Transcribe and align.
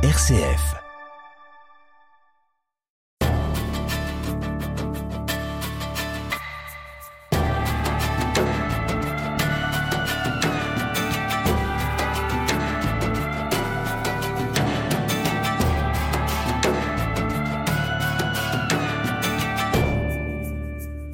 RCF. 0.00 0.76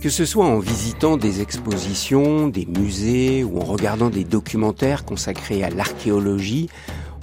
Que 0.03 0.11
ce 0.11 0.27
soit 0.27 0.45
en 0.45 0.59
visitant 0.59 1.16
des 1.16 1.41
expositions, 1.41 2.48
des 2.48 2.66
musées 2.66 3.45
ou 3.45 3.61
en 3.61 3.64
regardant 3.64 4.11
des 4.11 4.25
documentaires 4.25 5.07
consacrés 5.07 5.64
à 5.64 5.71
l'archéologie, 5.71 6.69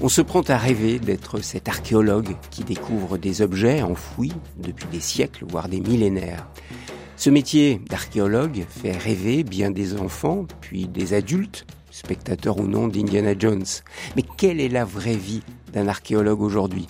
on 0.04 0.09
se 0.09 0.21
prend 0.21 0.41
à 0.41 0.57
rêver 0.57 0.97
d'être 0.97 1.43
cet 1.43 1.70
archéologue 1.70 2.35
qui 2.49 2.63
découvre 2.63 3.20
des 3.20 3.44
objets 3.44 3.84
enfouis 3.84 4.34
depuis 4.57 4.88
des 4.91 4.99
siècles, 4.99 5.45
voire 5.48 5.70
des 5.70 5.80
millénaires. 5.80 6.48
Ce 7.17 7.30
métier 7.30 7.80
d'archéologue 7.88 8.66
fait 8.67 8.98
rêver 8.98 9.43
bien 9.43 9.70
des 9.70 9.95
enfants, 9.95 10.48
puis 10.59 10.88
des 10.88 11.13
adultes, 11.13 11.67
spectateurs 11.91 12.57
ou 12.59 12.66
non 12.67 12.88
d'Indiana 12.88 13.38
Jones. 13.38 13.66
Mais 14.16 14.23
quelle 14.38 14.59
est 14.59 14.70
la 14.70 14.85
vraie 14.85 15.16
vie 15.16 15.43
d'un 15.71 15.88
archéologue 15.88 16.41
aujourd'hui? 16.41 16.88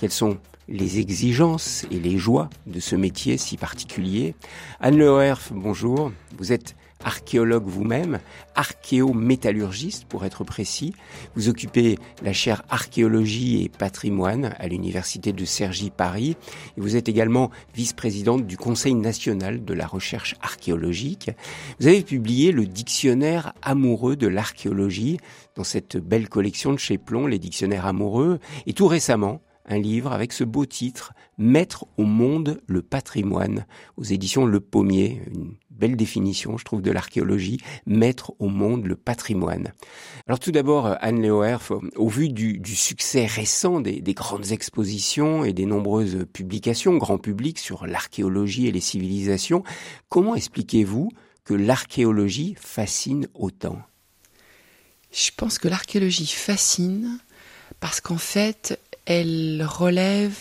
Quelles 0.00 0.10
sont 0.10 0.38
les 0.66 0.98
exigences 0.98 1.86
et 1.92 2.00
les 2.00 2.18
joies 2.18 2.50
de 2.66 2.80
ce 2.80 2.96
métier 2.96 3.38
si 3.38 3.56
particulier? 3.56 4.34
Anne 4.80 4.98
Leherf, 4.98 5.52
bonjour. 5.52 6.10
Vous 6.36 6.52
êtes 6.52 6.74
archéologue 7.04 7.66
vous-même, 7.66 8.18
archéométallurgiste 8.54 10.04
pour 10.06 10.24
être 10.24 10.44
précis. 10.44 10.94
Vous 11.34 11.48
occupez 11.48 11.98
la 12.22 12.32
chaire 12.32 12.62
archéologie 12.68 13.62
et 13.62 13.68
patrimoine 13.68 14.54
à 14.58 14.68
l'université 14.68 15.32
de 15.32 15.44
Cergy 15.44 15.90
Paris 15.90 16.36
et 16.76 16.80
vous 16.80 16.96
êtes 16.96 17.08
également 17.08 17.50
vice-présidente 17.74 18.46
du 18.46 18.56
Conseil 18.56 18.94
national 18.94 19.64
de 19.64 19.74
la 19.74 19.86
recherche 19.86 20.34
archéologique. 20.42 21.30
Vous 21.80 21.86
avez 21.86 22.02
publié 22.02 22.52
le 22.52 22.66
dictionnaire 22.66 23.52
amoureux 23.62 24.16
de 24.16 24.26
l'archéologie 24.26 25.18
dans 25.54 25.64
cette 25.64 25.96
belle 25.96 26.28
collection 26.28 26.72
de 26.72 26.78
chez 26.78 26.98
Plomb, 26.98 27.26
les 27.26 27.38
dictionnaires 27.38 27.86
amoureux 27.86 28.38
et 28.66 28.72
tout 28.72 28.86
récemment 28.86 29.40
un 29.68 29.78
livre 29.78 30.12
avec 30.12 30.32
ce 30.32 30.44
beau 30.44 30.66
titre, 30.66 31.12
Mettre 31.40 31.86
au 31.96 32.02
monde 32.02 32.60
le 32.66 32.82
patrimoine, 32.82 33.64
aux 33.96 34.02
éditions 34.02 34.44
Le 34.44 34.58
Pommier, 34.58 35.22
belle 35.78 35.96
définition, 35.96 36.58
je 36.58 36.64
trouve, 36.64 36.82
de 36.82 36.90
l'archéologie, 36.90 37.58
mettre 37.86 38.32
au 38.38 38.48
monde 38.48 38.86
le 38.86 38.96
patrimoine. 38.96 39.72
Alors 40.26 40.40
tout 40.40 40.52
d'abord, 40.52 40.96
Anne 41.00 41.22
Leoerf, 41.22 41.72
au 41.96 42.08
vu 42.08 42.28
du, 42.28 42.60
succès 42.76 43.26
récent 43.26 43.80
des, 43.80 44.02
grandes 44.14 44.52
expositions 44.52 45.44
et 45.44 45.52
des 45.52 45.66
nombreuses 45.66 46.26
publications 46.32 46.96
grand 46.96 47.18
public 47.18 47.58
sur 47.58 47.86
l'archéologie 47.86 48.66
et 48.66 48.72
les 48.72 48.80
civilisations, 48.80 49.62
comment 50.08 50.34
expliquez-vous 50.34 51.10
que 51.44 51.54
l'archéologie 51.54 52.56
fascine 52.58 53.28
autant? 53.34 53.78
Je 55.12 55.30
pense 55.36 55.58
que 55.58 55.68
l'archéologie 55.68 56.26
fascine 56.26 57.18
parce 57.80 58.00
qu'en 58.00 58.18
fait, 58.18 58.78
elle 59.06 59.64
relève 59.66 60.36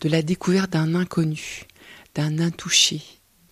de 0.00 0.08
la 0.08 0.22
découverte 0.22 0.70
d'un 0.70 0.94
inconnu, 0.94 1.64
d'un 2.14 2.38
intouché, 2.38 3.02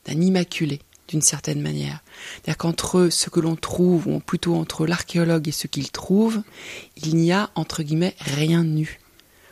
d'un 0.04 0.20
immaculé, 0.20 0.80
d'une 1.12 1.20
certaine 1.20 1.60
manière. 1.60 2.00
C'est-à-dire 2.34 2.56
qu'entre 2.56 3.10
ce 3.10 3.28
que 3.28 3.38
l'on 3.38 3.54
trouve, 3.54 4.06
ou 4.06 4.18
plutôt 4.18 4.54
entre 4.56 4.86
l'archéologue 4.86 5.46
et 5.46 5.52
ce 5.52 5.66
qu'il 5.66 5.90
trouve, 5.90 6.42
il 6.96 7.16
n'y 7.16 7.32
a, 7.32 7.50
entre 7.54 7.82
guillemets, 7.82 8.14
rien 8.18 8.64
de 8.64 8.70
nu. 8.70 8.98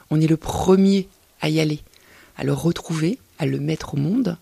On 0.09 0.21
est 0.21 0.27
le 0.27 0.39
premier 0.39 1.07
à 1.43 1.51
y 1.51 1.61
aller, 1.61 1.81
à 2.39 2.45
le 2.45 2.55
retrouver, 2.55 3.19
à 3.39 3.45
le 3.45 3.61
mettre 3.61 3.95
au 3.95 3.99
monde. 3.99 4.39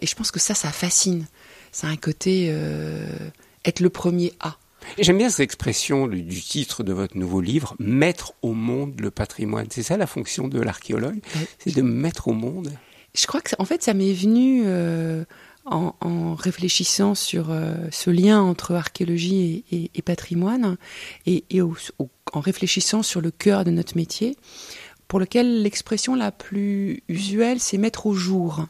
Et 0.00 0.06
je 0.06 0.14
pense 0.14 0.30
que 0.30 0.40
ça, 0.40 0.54
ça 0.54 0.72
fascine. 0.72 1.26
Ça 1.70 1.88
a 1.88 1.90
un 1.90 1.96
côté 1.96 2.46
euh, 2.48 3.06
être 3.66 3.80
le 3.80 3.90
premier 3.90 4.32
à. 4.40 4.56
J'aime 4.98 5.18
bien 5.18 5.28
cette 5.28 5.40
expression 5.40 6.06
du, 6.06 6.40
titre 6.40 6.82
de 6.82 6.94
votre 6.94 7.18
nouveau 7.18 7.42
livre, 7.42 7.76
mettre 7.78 8.32
au 8.40 8.54
monde 8.54 8.98
le 9.00 9.10
patrimoine. 9.10 9.66
C'est 9.70 9.82
ça 9.82 9.98
la 9.98 10.06
fonction 10.06 10.48
de 10.48 10.58
l'archéologue, 10.58 11.20
c'est 11.58 11.74
de 11.74 11.82
mettre 11.82 12.28
au 12.28 12.32
monde? 12.32 12.72
Je 13.14 13.26
crois 13.26 13.40
que 13.40 13.50
en 13.58 13.64
fait 13.64 13.82
ça 13.82 13.94
m'est 13.94 14.12
venu 14.12 14.62
euh, 14.64 15.24
en, 15.70 16.34
réfléchissant 16.34 17.14
sur 17.14 17.50
euh, 17.50 17.74
ce 17.90 18.10
lien 18.10 18.40
entre 18.40 18.74
archéologie 18.74 19.64
et, 19.70 20.02
patrimoine 20.02 20.76
et, 21.26 21.44
en 21.60 22.40
réfléchissant 22.40 23.02
sur 23.02 23.20
le 23.20 23.30
cœur 23.30 23.64
de 23.64 23.70
notre 23.70 23.96
métier, 23.96 24.36
pour 25.06 25.18
lequel 25.18 25.62
l'expression 25.62 26.14
la 26.14 26.32
plus 26.32 27.02
usuelle 27.08 27.60
c'est 27.60 27.78
mettre 27.78 28.06
au 28.06 28.14
jour 28.14 28.66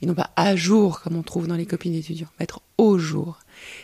et 0.00 0.06
non 0.06 0.14
pas 0.14 0.30
à 0.36 0.56
jour 0.56 1.00
comme 1.00 1.16
on 1.16 1.22
trouve 1.22 1.46
dans 1.46 1.56
les 1.56 1.66
copines 1.66 1.92
d'étudiants, 1.92 2.28
mettre 2.38 2.60
au 2.76 2.98
jour. 2.98 3.40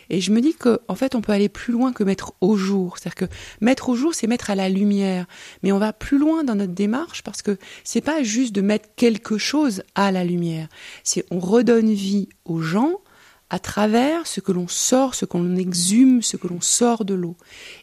Et 0.09 0.21
je 0.21 0.31
me 0.31 0.41
dis 0.41 0.53
qu'en 0.53 0.77
en 0.87 0.95
fait, 0.95 1.15
on 1.15 1.21
peut 1.21 1.31
aller 1.31 1.49
plus 1.49 1.73
loin 1.73 1.93
que 1.93 2.03
mettre 2.03 2.33
au 2.41 2.55
jour. 2.55 2.97
C'est-à-dire 2.97 3.27
que 3.27 3.35
mettre 3.61 3.89
au 3.89 3.95
jour, 3.95 4.13
c'est 4.13 4.27
mettre 4.27 4.49
à 4.49 4.55
la 4.55 4.69
lumière. 4.69 5.25
Mais 5.63 5.71
on 5.71 5.79
va 5.79 5.93
plus 5.93 6.17
loin 6.17 6.43
dans 6.43 6.55
notre 6.55 6.73
démarche 6.73 7.23
parce 7.23 7.41
que 7.41 7.57
c'est 7.83 8.01
pas 8.01 8.23
juste 8.23 8.53
de 8.53 8.61
mettre 8.61 8.89
quelque 8.95 9.37
chose 9.37 9.83
à 9.95 10.11
la 10.11 10.23
lumière. 10.23 10.67
C'est 11.03 11.25
on 11.31 11.39
redonne 11.39 11.91
vie 11.93 12.29
aux 12.45 12.61
gens 12.61 13.01
à 13.49 13.59
travers 13.59 14.25
ce 14.25 14.41
que 14.41 14.51
l'on 14.51 14.67
sort, 14.67 15.15
ce 15.15 15.25
qu'on 15.25 15.55
exhume, 15.55 16.21
ce 16.21 16.37
que 16.37 16.47
l'on 16.47 16.61
sort 16.61 17.05
de 17.05 17.13
l'eau. 17.13 17.35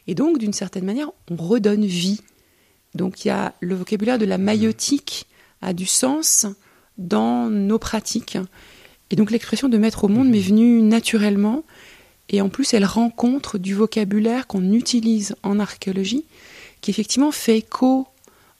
Et 0.07 0.15
donc, 0.15 0.37
d'une 0.37 0.53
certaine 0.53 0.85
manière, 0.85 1.09
on 1.31 1.35
redonne 1.35 1.85
vie. 1.85 2.21
Donc, 2.95 3.23
il 3.23 3.29
y 3.29 3.31
a 3.31 3.53
le 3.61 3.75
vocabulaire 3.75 4.19
de 4.19 4.25
la 4.25 4.37
maïotique 4.37 5.25
a 5.63 5.73
du 5.73 5.85
sens 5.85 6.45
dans 6.97 7.49
nos 7.49 7.79
pratiques. 7.79 8.37
Et 9.09 9.15
donc 9.15 9.31
l'expression 9.31 9.69
de 9.69 9.77
mettre 9.77 10.03
au 10.03 10.07
monde 10.07 10.29
m'est 10.29 10.39
venue 10.39 10.81
naturellement. 10.81 11.63
Et 12.33 12.41
en 12.41 12.49
plus, 12.49 12.73
elle 12.73 12.83
rencontre 12.83 13.59
du 13.59 13.75
vocabulaire 13.75 14.47
qu'on 14.47 14.73
utilise 14.73 15.35
en 15.43 15.59
archéologie, 15.59 16.25
qui 16.81 16.89
effectivement 16.89 17.31
fait 17.31 17.59
écho, 17.59 18.07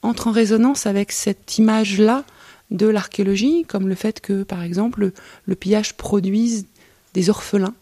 entre 0.02 0.28
en 0.28 0.30
résonance 0.30 0.86
avec 0.86 1.10
cette 1.10 1.58
image-là 1.58 2.24
de 2.70 2.86
l'archéologie, 2.86 3.64
comme 3.66 3.88
le 3.88 3.96
fait 3.96 4.20
que, 4.20 4.44
par 4.44 4.62
exemple, 4.62 5.10
le, 5.44 5.54
pillage 5.56 5.94
produise 5.94 6.66
des 7.14 7.30
orphelins. 7.30 7.74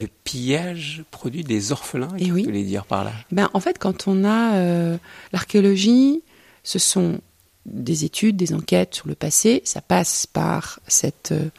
Le 0.00 0.06
pillage 0.22 1.02
produit 1.10 1.42
des 1.42 1.72
orphelins 1.72 2.14
Et 2.16 2.30
oui. 2.30 2.42
Vous 2.42 2.50
voulez 2.50 2.62
dire 2.62 2.84
par 2.84 3.02
là? 3.02 3.12
Ben, 3.32 3.50
En 3.54 3.60
fait, 3.60 3.76
quand 3.80 4.06
on 4.06 4.24
a 4.24 4.54
euh, 4.54 4.98
l'archéologie, 5.32 6.22
ce 6.62 6.78
sont 6.78 7.18
des 7.66 8.04
études, 8.04 8.36
des 8.36 8.54
enquêtes 8.54 8.94
sur 8.94 9.08
le 9.08 9.14
passé. 9.14 9.60
Ça 9.64 9.80
passe 9.80 10.26
par 10.26 10.80
cette, 10.86 11.32
euh, 11.32 11.50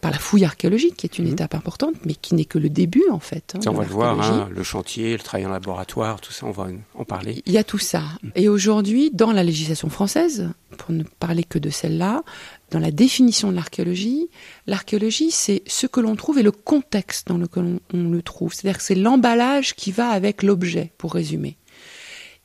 par 0.00 0.10
la 0.10 0.18
fouille 0.18 0.44
archéologique, 0.44 0.96
qui 0.96 1.06
est 1.06 1.18
une 1.18 1.26
mhm. 1.26 1.32
étape 1.32 1.54
importante, 1.54 1.94
mais 2.04 2.14
qui 2.14 2.34
n'est 2.34 2.44
que 2.44 2.58
le 2.58 2.68
début 2.68 3.04
en 3.10 3.20
fait. 3.20 3.54
Hein, 3.56 3.60
on 3.66 3.72
va 3.72 3.84
le 3.84 3.90
voir, 3.90 4.20
hein, 4.20 4.48
le 4.54 4.62
chantier, 4.62 5.12
le 5.12 5.22
travail 5.22 5.46
en 5.46 5.50
laboratoire, 5.50 6.20
tout 6.20 6.32
ça, 6.32 6.46
on 6.46 6.50
va 6.50 6.68
en 6.94 7.04
parler. 7.04 7.42
Il 7.46 7.52
y 7.52 7.58
a 7.58 7.64
tout 7.64 7.78
ça. 7.78 8.02
Et 8.34 8.48
aujourd'hui, 8.48 9.10
dans 9.12 9.32
la 9.32 9.42
législation 9.42 9.88
française, 9.88 10.50
pour 10.78 10.92
ne 10.92 11.04
parler 11.04 11.44
que 11.44 11.58
de 11.58 11.70
celle-là, 11.70 12.22
dans 12.70 12.80
la 12.80 12.90
définition 12.90 13.50
de 13.50 13.56
l'archéologie, 13.56 14.28
l'archéologie, 14.66 15.30
c'est 15.30 15.62
ce 15.66 15.86
que 15.86 16.00
l'on 16.00 16.16
trouve 16.16 16.38
et 16.38 16.42
le 16.42 16.52
contexte 16.52 17.28
dans 17.28 17.38
lequel 17.38 17.80
on, 17.92 17.98
on 17.98 18.10
le 18.10 18.22
trouve. 18.22 18.52
C'est-à-dire 18.52 18.78
que 18.78 18.84
c'est 18.84 18.94
l'emballage 18.94 19.74
qui 19.74 19.92
va 19.92 20.08
avec 20.08 20.42
l'objet, 20.42 20.92
pour 20.98 21.14
résumer. 21.14 21.56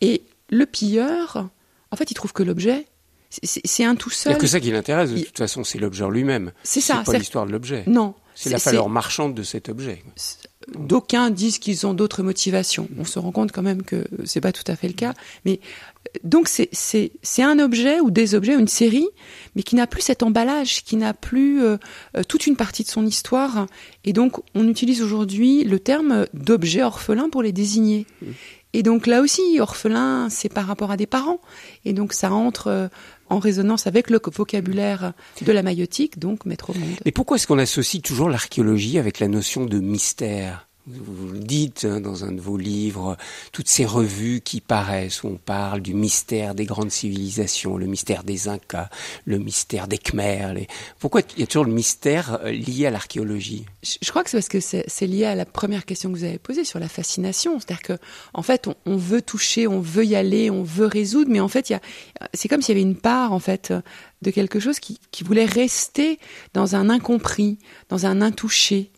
Et 0.02 0.24
le 0.50 0.66
pilleur, 0.66 1.50
en 1.92 1.96
fait, 1.96 2.12
il 2.12 2.14
trouve 2.14 2.34
que 2.34 2.44
l'objet, 2.44 2.86
c'est 3.44 3.84
un 3.84 3.96
tout 3.96 4.10
seul. 4.10 4.32
Il 4.32 4.36
n'y 4.36 4.40
a 4.40 4.42
que 4.42 4.48
ça 4.48 4.60
qui 4.60 4.72
l'intéresse, 4.72 5.12
de 5.12 5.20
toute 5.20 5.38
façon, 5.38 5.64
c'est 5.64 5.80
l'objet 5.80 6.08
lui-même. 6.10 6.52
C'est 6.64 6.82
ça. 6.82 7.04
C'est 7.06 7.14
pas 7.14 7.18
l'histoire 7.18 7.46
de 7.46 7.52
l'objet. 7.52 7.84
Non. 7.88 8.14
C'est 8.36 8.50
la 8.50 8.58
valeur 8.58 8.90
marchande 8.90 9.36
de 9.36 9.44
cet 9.44 9.70
objet. 9.70 10.04
D'aucuns 10.78 11.32
disent 11.32 11.60
qu'ils 11.60 11.86
ont 11.86 11.94
d'autres 11.94 12.24
motivations. 12.24 12.88
On 12.98 13.06
se 13.06 13.20
rend 13.20 13.32
compte 13.32 13.52
quand 13.52 13.62
même 13.62 13.84
que 13.84 14.08
c'est 14.26 14.42
pas 14.42 14.52
tout 14.52 14.64
à 14.68 14.76
fait 14.76 14.88
le 14.88 14.94
cas. 14.94 15.14
Mais 15.46 15.60
donc 16.24 16.48
c'est 16.48 17.12
un 17.40 17.60
objet 17.60 18.00
ou 18.00 18.10
des 18.12 18.36
objets, 18.36 18.54
une 18.54 18.68
série, 18.68 19.08
mais 19.56 19.64
qui 19.64 19.76
n'a 19.76 19.88
plus 19.88 20.02
cet 20.02 20.24
emballage, 20.24 20.84
qui 20.84 20.96
n'a 20.98 21.14
plus 21.14 21.64
euh, 21.64 21.78
euh, 22.16 22.24
toute 22.24 22.48
une 22.48 22.56
partie 22.56 22.84
de 22.84 22.90
son 22.90 23.06
histoire. 23.06 23.68
Et 24.06 24.14
donc 24.14 24.42
on 24.56 24.68
utilise 24.68 25.02
aujourd'hui 25.02 25.64
le 25.64 25.80
terme 25.80 26.26
d'objet 26.34 26.84
orphelin 26.84 27.30
pour 27.30 27.44
les 27.44 27.52
désigner. 27.52 28.06
Mmh. 28.22 28.26
Et 28.74 28.84
donc 28.84 29.06
là 29.06 29.22
aussi, 29.22 29.60
orphelin, 29.60 30.30
c'est 30.30 30.48
par 30.48 30.66
rapport 30.66 30.92
à 30.92 30.98
des 30.98 31.08
parents. 31.08 31.42
Et 31.86 31.94
donc 31.94 32.14
ça 32.14 32.32
entre 32.32 32.68
euh, 32.68 32.88
en 33.32 33.40
résonance 33.40 33.88
avec 33.88 34.10
le 34.10 34.20
vocabulaire 34.32 35.14
de 35.42 35.52
la 35.52 35.64
maïotique, 35.64 36.20
donc 36.20 36.46
mettre 36.46 36.72
au 36.72 36.74
monde. 36.74 36.90
Mais 37.06 37.12
pourquoi 37.12 37.38
est-ce 37.38 37.48
qu'on 37.48 37.58
associe 37.58 38.04
toujours 38.04 38.30
l'archéologie 38.30 39.00
avec 39.00 39.20
la 39.20 39.28
notion 39.28 39.66
de 39.66 39.80
mystère? 39.80 40.68
Vous 41.00 41.30
le 41.30 41.40
dites 41.40 41.86
hein, 41.86 42.02
dans 42.02 42.26
un 42.26 42.32
de 42.32 42.42
vos 42.42 42.58
livres, 42.58 43.18
toutes 43.52 43.68
ces 43.68 43.86
revues 43.86 44.42
qui 44.42 44.62
paraissent 44.62 45.24
où 45.24 45.28
on 45.28 45.38
parle 45.38 45.82
du 45.82 45.94
mystère 45.94 46.56
des 46.56 46.66
grandes 46.66 46.92
civilisations, 46.92 47.78
le 47.78 47.86
mystère 47.86 48.24
des 48.24 48.48
Incas, 48.48 48.90
le 49.26 49.38
mystère 49.38 49.88
des 49.88 49.98
Khmers. 49.98 50.56
Pourquoi 51.00 51.22
il 51.36 51.42
y 51.42 51.44
a 51.44 51.48
toujours 51.48 51.66
le 51.66 51.74
mystère 51.74 52.40
euh, 52.44 52.52
lié 52.52 52.88
à 52.88 52.92
l'archéologie? 52.92 53.66
Je 53.84 54.10
crois 54.10 54.24
que 54.24 54.30
c'est 54.30 54.38
parce 54.38 54.50
que 54.50 54.60
c'est 54.60 55.08
lié 55.08 55.26
à 55.26 55.36
la 55.36 55.46
première 55.46 55.86
question 55.86 56.12
que 56.12 56.18
vous 56.18 56.24
avez 56.24 56.40
posée 56.40 56.64
sur 56.64 56.80
la 56.80 56.88
fascination. 56.88 57.60
C'est-à-dire 57.60 57.82
que, 57.82 57.94
en 58.34 58.44
fait, 58.44 58.68
on, 58.86 58.98
veut 58.98 59.22
toucher, 59.22 59.68
on 59.68 59.80
veut 59.80 60.06
y 60.06 60.16
aller, 60.16 60.50
on 60.50 60.64
veut 60.64 60.86
résoudre, 60.86 61.32
mais 61.32 61.40
en 61.40 61.48
fait, 61.48 61.74
c'est 62.34 62.48
comme 62.48 62.62
s'il 62.62 62.78
y 62.78 62.80
avait 62.80 62.90
une 62.90 62.98
part, 62.98 63.34
en 63.34 63.40
fait, 63.40 63.74
de 64.22 64.32
quelque 64.32 64.60
chose 64.60 64.80
qui 64.80 65.24
voulait 65.24 65.46
rester 65.46 66.20
dans 66.54 66.76
un 66.76 66.90
incompris, 66.90 67.58
dans 67.90 68.06
un 68.06 68.22
intouché 68.22 68.91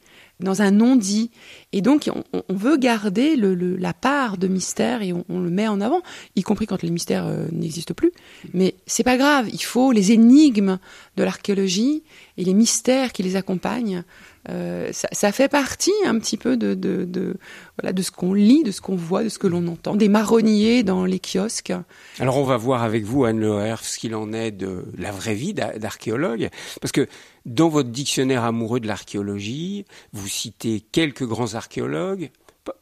dans 0.43 0.61
un 0.61 0.71
non-dit. 0.71 1.31
Et 1.71 1.81
donc, 1.81 2.09
on, 2.33 2.53
veut 2.53 2.77
garder 2.77 3.35
la 3.35 3.93
part 3.93 4.37
de 4.37 4.47
mystère 4.47 5.01
et 5.01 5.13
on, 5.13 5.39
le 5.39 5.49
met 5.49 5.67
en 5.67 5.81
avant, 5.81 6.01
y 6.35 6.43
compris 6.43 6.67
quand 6.67 6.83
les 6.83 6.91
mystères 6.91 7.25
euh, 7.25 7.47
n'existent 7.51 7.93
plus. 7.93 8.11
Mais 8.53 8.75
c'est 8.85 9.03
pas 9.03 9.17
grave, 9.17 9.49
il 9.51 9.63
faut 9.63 9.91
les 9.91 10.11
énigmes 10.11 10.77
de 11.17 11.23
l'archéologie 11.23 12.03
et 12.37 12.43
les 12.43 12.53
mystères 12.53 13.11
qui 13.11 13.23
les 13.23 13.35
accompagnent 13.35 14.03
euh, 14.49 14.89
ça, 14.91 15.31
fait 15.31 15.47
partie 15.47 15.93
un 16.05 16.19
petit 16.19 16.37
peu 16.37 16.57
de, 16.57 17.37
voilà, 17.79 17.93
de 17.93 18.01
ce 18.01 18.11
qu'on 18.11 18.33
lit, 18.33 18.63
de 18.63 18.71
ce 18.71 18.81
qu'on 18.81 18.95
voit, 18.95 19.23
de 19.23 19.29
ce 19.29 19.39
que 19.39 19.47
l'on 19.47 19.67
entend, 19.67 19.95
des 19.95 20.09
marronniers 20.09 20.83
dans 20.83 21.05
les 21.05 21.19
kiosques. 21.19 21.73
Alors 22.19 22.37
on 22.37 22.43
va 22.43 22.57
voir 22.57 22.83
avec 22.83 23.03
vous, 23.03 23.23
Anne 23.23 23.39
Leher, 23.39 23.75
ce 23.81 23.97
qu'il 23.97 24.15
en 24.15 24.33
est 24.33 24.51
de 24.51 24.85
la 24.97 25.11
vraie 25.11 25.35
vie 25.35 25.53
d'archéologue, 25.53 26.49
parce 26.81 26.91
que 26.91 27.07
dans 27.45 27.69
votre 27.69 27.89
dictionnaire 27.89 28.43
amoureux 28.43 28.79
de 28.79 28.87
l'archéologie, 28.87 29.85
vous 30.11 30.27
citez 30.27 30.81
quelques 30.81 31.25
grands 31.25 31.55
archéologues, 31.55 32.31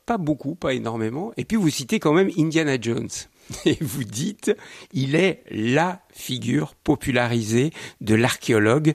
pas 0.05 0.17
beaucoup, 0.17 0.55
pas 0.55 0.73
énormément, 0.73 1.31
et 1.37 1.45
puis 1.45 1.57
vous 1.57 1.69
citez 1.69 1.99
quand 1.99 2.13
même 2.13 2.29
Indiana 2.37 2.77
Jones. 2.79 3.09
Et 3.65 3.77
vous 3.81 4.03
dites, 4.03 4.55
il 4.93 5.15
est 5.15 5.43
la 5.49 6.01
figure 6.13 6.75
popularisée 6.75 7.71
de 7.99 8.15
l'archéologue 8.15 8.93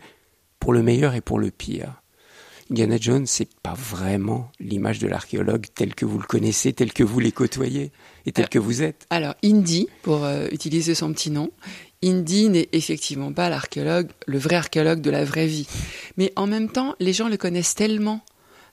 pour 0.60 0.72
le 0.72 0.82
meilleur 0.82 1.14
et 1.14 1.20
pour 1.20 1.38
le 1.38 1.50
pire. 1.50 2.02
Indiana 2.70 2.96
Jones, 3.00 3.26
c'est 3.26 3.48
pas 3.62 3.74
vraiment 3.74 4.50
l'image 4.58 4.98
de 4.98 5.06
l'archéologue 5.06 5.66
tel 5.74 5.94
que 5.94 6.04
vous 6.04 6.18
le 6.18 6.26
connaissez, 6.26 6.72
tel 6.72 6.92
que 6.92 7.04
vous 7.04 7.20
les 7.20 7.32
côtoyez 7.32 7.92
et 8.26 8.32
tel 8.32 8.48
que 8.48 8.58
vous 8.58 8.82
êtes. 8.82 9.06
Alors, 9.10 9.34
Indy, 9.44 9.88
pour 10.02 10.24
euh, 10.24 10.48
utiliser 10.50 10.94
son 10.94 11.12
petit 11.12 11.30
nom, 11.30 11.50
Indy 12.02 12.48
n'est 12.48 12.68
effectivement 12.72 13.32
pas 13.32 13.48
l'archéologue, 13.48 14.08
le 14.26 14.38
vrai 14.38 14.56
archéologue 14.56 15.00
de 15.00 15.10
la 15.10 15.24
vraie 15.24 15.46
vie. 15.46 15.68
Mais 16.16 16.32
en 16.36 16.46
même 16.46 16.68
temps, 16.68 16.94
les 16.98 17.12
gens 17.12 17.28
le 17.28 17.36
connaissent 17.36 17.74
tellement. 17.74 18.20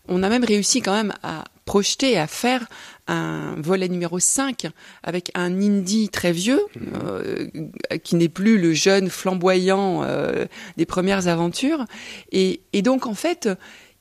On 0.07 0.21
a 0.23 0.29
même 0.29 0.43
réussi 0.43 0.81
quand 0.81 0.93
même 0.93 1.13
à 1.23 1.45
projeter, 1.65 2.17
à 2.17 2.27
faire 2.27 2.67
un 3.07 3.55
volet 3.57 3.87
numéro 3.87 4.19
5 4.19 4.67
avec 5.01 5.31
un 5.33 5.61
Indy 5.61 6.09
très 6.09 6.33
vieux, 6.33 6.61
mhm. 6.75 6.87
euh, 7.05 7.47
qui 8.03 8.15
n'est 8.15 8.29
plus 8.29 8.57
le 8.57 8.73
jeune 8.73 9.09
flamboyant 9.09 10.03
euh, 10.03 10.45
des 10.75 10.85
premières 10.85 11.27
aventures. 11.27 11.85
Et, 12.33 12.61
et 12.73 12.81
donc, 12.81 13.07
en 13.07 13.13
fait, 13.13 13.47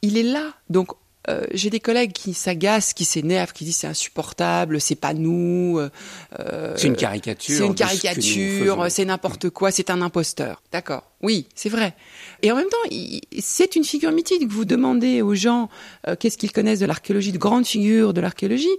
il 0.03 0.19
est 0.19 0.23
là. 0.23 0.53
Donc, 0.69 0.89
euh, 1.29 1.45
j'ai 1.53 1.71
des 1.71 1.79
collègues 1.79 2.13
qui 2.13 2.35
s'agacent, 2.35 2.95
qui 2.95 3.05
s'énervent, 3.05 3.53
qui 3.53 3.65
disent 3.65 3.77
c'est 3.77 3.87
insupportable, 3.87 4.81
c'est 4.81 4.97
pas 4.97 5.15
nous. 5.15 5.79
Euh, 5.79 6.75
c'est 6.77 6.89
une 6.89 6.97
caricature. 6.97 7.57
C'est 7.57 7.67
une 7.67 7.75
caricature, 7.75 8.87
c'est 8.89 9.05
n'importe 9.05 9.51
quoi, 9.51 9.71
c'est 9.71 9.91
un 9.91 10.03
imposteur. 10.03 10.63
D'accord. 10.73 11.05
Oui, 11.23 11.47
c'est 11.55 11.69
vrai. 11.69 11.95
Et 12.43 12.51
en 12.51 12.57
même 12.57 12.69
temps, 12.69 12.97
c'est 13.39 13.77
une 13.77 13.85
figure 13.85 14.11
mythique. 14.11 14.49
Vous 14.49 14.65
demandez 14.65 15.23
aux 15.23 15.35
gens 15.35 15.69
euh, 16.09 16.17
qu'est-ce 16.17 16.37
qu'ils 16.37 16.53
connaissent 16.53 16.81
de 16.81 16.87
l'archéologie, 16.87 17.31
de 17.31 17.39
grandes 17.39 17.67
figures 17.67 18.13
de 18.13 18.21
l'archéologie 18.21 18.77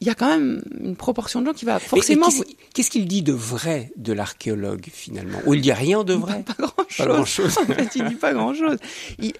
il 0.00 0.06
y 0.06 0.10
a 0.10 0.14
quand 0.14 0.28
même 0.28 0.62
une 0.78 0.94
proportion 0.94 1.40
de 1.40 1.46
gens 1.46 1.52
qui 1.54 1.64
va 1.64 1.78
forcément. 1.78 2.28
Qu'est-ce 2.74 2.90
qu'il 2.90 3.06
dit 3.06 3.22
de 3.22 3.32
vrai 3.32 3.92
de 3.96 4.12
l'archéologue 4.12 4.86
finalement? 4.92 5.38
Ou 5.46 5.54
il 5.54 5.62
dit 5.62 5.72
rien 5.72 6.04
de 6.04 6.12
vrai? 6.12 6.42
Pas 6.42 6.54
grand-chose. 6.58 6.96
Pas 6.98 7.06
grand-chose. 7.06 7.58
en 7.62 7.64
fait, 7.64 7.96
il 7.96 8.04
dit 8.04 8.14
pas 8.14 8.34
grand-chose. 8.34 8.76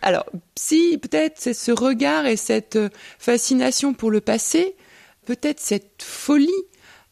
Alors, 0.00 0.24
si 0.56 0.96
peut-être 0.96 1.34
c'est 1.36 1.52
ce 1.52 1.72
regard 1.72 2.24
et 2.24 2.36
cette 2.36 2.76
euh, 2.76 2.88
fascination 3.18 3.92
pour 3.92 4.10
le 4.10 4.22
passé, 4.22 4.76
peut-être 5.26 5.60
cette 5.60 6.02
folie 6.02 6.48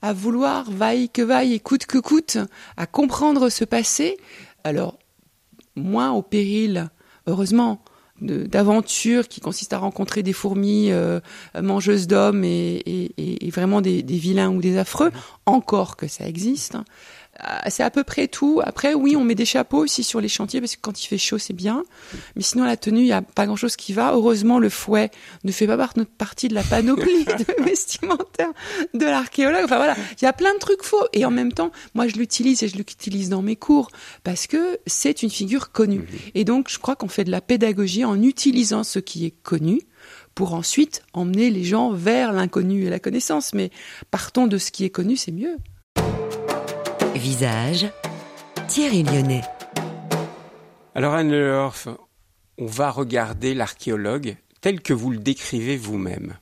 à 0.01 0.15
vouloir 0.15 0.71
vaille 0.71 1.11
que 1.11 1.23
vaille 1.23 1.53
et 1.53 1.61
coûte 1.61 1.85
que 1.85 1.99
coûte 1.99 2.39
à 2.79 2.87
comprendre 2.87 3.51
ce 3.51 3.65
passé. 3.65 4.17
Alors, 4.63 4.99
moins 5.77 6.13
au 6.13 6.23
péril, 6.23 6.89
heureusement, 7.27 7.85
d'aventure 8.21 9.27
qui 9.29 9.41
consiste 9.41 9.73
à 9.73 9.79
rencontrer 9.79 10.23
des 10.23 10.33
fourmis 10.33 10.93
euh, 10.93 11.21
mangeuses 11.61 12.07
d'hommes 12.07 12.45
et, 12.45 12.77
et, 12.87 13.47
et, 13.47 13.51
vraiment 13.51 13.81
des, 13.81 14.03
des, 14.03 14.17
vilains 14.17 14.51
ou 14.51 14.61
des 14.61 14.79
affreux, 14.79 15.11
encore 15.47 15.97
que 15.97 16.07
ça 16.07 16.27
existe. 16.27 16.77
Euh, 17.47 17.59
c'est 17.69 17.83
à 17.83 17.91
peu 17.91 18.05
près 18.05 18.29
tout. 18.29 18.61
Après, 18.65 18.95
oui, 18.95 19.17
on 19.17 19.25
met 19.25 19.35
des 19.35 19.45
chapeaux 19.45 19.79
aussi 19.79 20.03
sur 20.03 20.21
les 20.21 20.29
chantiers 20.29 20.61
parce 20.61 20.77
que 20.77 20.81
quand 20.81 21.03
il 21.03 21.07
fait 21.07 21.19
chaud, 21.19 21.39
c'est 21.39 21.53
bien. 21.53 21.85
Mais 22.37 22.43
sinon, 22.43 22.65
la 22.65 22.77
tenue, 22.77 23.01
il 23.01 23.07
n'y 23.07 23.13
a 23.13 23.23
pas 23.23 23.47
grand-chose 23.47 23.77
qui 23.77 23.93
va. 23.93 24.13
Heureusement, 24.13 24.59
le 24.59 24.69
fouet 24.69 25.11
ne 25.45 25.53
fait 25.53 25.67
pas 25.67 25.77
partie 26.19 26.49
de 26.49 26.55
la 26.55 26.63
panoplie 26.63 27.25
de 27.25 27.65
vestimentaire 27.65 28.53
de 28.95 29.05
l'archéologue. 29.05 29.65
Enfin 29.65 29.77
voilà, 29.77 29.97
il 30.21 30.25
y 30.25 30.29
a 30.29 30.33
plein 30.33 30.55
de 30.55 30.59
trucs 30.59 30.83
faux. 30.83 31.05
Et 31.13 31.25
en 31.25 31.31
même 31.31 31.53
temps, 31.53 31.73
moi, 31.95 32.09
je 32.09 32.17
l'utilise 32.17 32.63
et 32.63 32.69
je 32.69 32.77
l'utilise 32.77 33.29
dans 33.29 33.43
mes 33.43 33.57
cours 33.57 33.91
parce 34.23 34.47
que 34.47 34.79
c'est 34.87 35.23
une 35.23 35.31
figure 35.31 35.73
connue. 35.73 36.01
Mhm. 36.01 36.07
Et 36.35 36.45
donc, 36.45 36.71
je 36.71 36.79
crois 36.79 36.97
qu'on 36.97 37.09
fait 37.09 37.25
de 37.25 37.31
la 37.31 37.41
pédagogie 37.41 38.05
en 38.05 38.23
utilisant 38.23 38.85
ce 38.85 38.99
qui 38.99 39.27
est 39.27 39.35
connu 39.43 39.81
pour 40.35 40.55
ensuite 40.55 41.03
emmener 41.13 41.51
les 41.51 41.65
gens 41.65 41.93
vers 41.93 42.33
l'inconnu 42.33 42.85
et 42.85 42.91
la 42.91 42.99
connaissance. 42.99 43.55
Mais 43.55 43.71
partons 44.11 44.47
de 44.47 44.59
ce 44.59 44.71
qui 44.71 44.85
est 44.85 44.91
connu, 44.91 45.17
c'est 45.17 45.33
mieux. 45.33 45.57
Visage, 47.35 47.89
Thierry 48.69 49.03
Lyonnais. 49.03 49.41
Alors 50.95 51.15
Anne 51.15 51.33
Lehorf, 51.33 51.89
on 52.59 52.67
va 52.67 52.93
regarder 52.93 53.55
l'archéologue 53.55 54.37
tel 54.61 54.81
que 54.81 54.93
vous 54.93 55.11
le 55.11 55.19
décrivez 55.19 55.77
vous-même. 55.77 56.37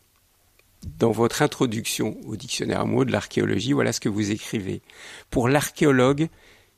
Dans 0.99 1.11
votre 1.11 1.41
introduction 1.41 2.19
au 2.27 2.37
dictionnaire 2.37 2.85
mot 2.85 3.07
de 3.07 3.13
l'archéologie, 3.13 3.73
voilà 3.73 3.95
ce 3.95 4.01
que 4.01 4.11
vous 4.11 4.33
écrivez. 4.33 4.83
Pour 5.31 5.49
l'archéologue, 5.49 6.29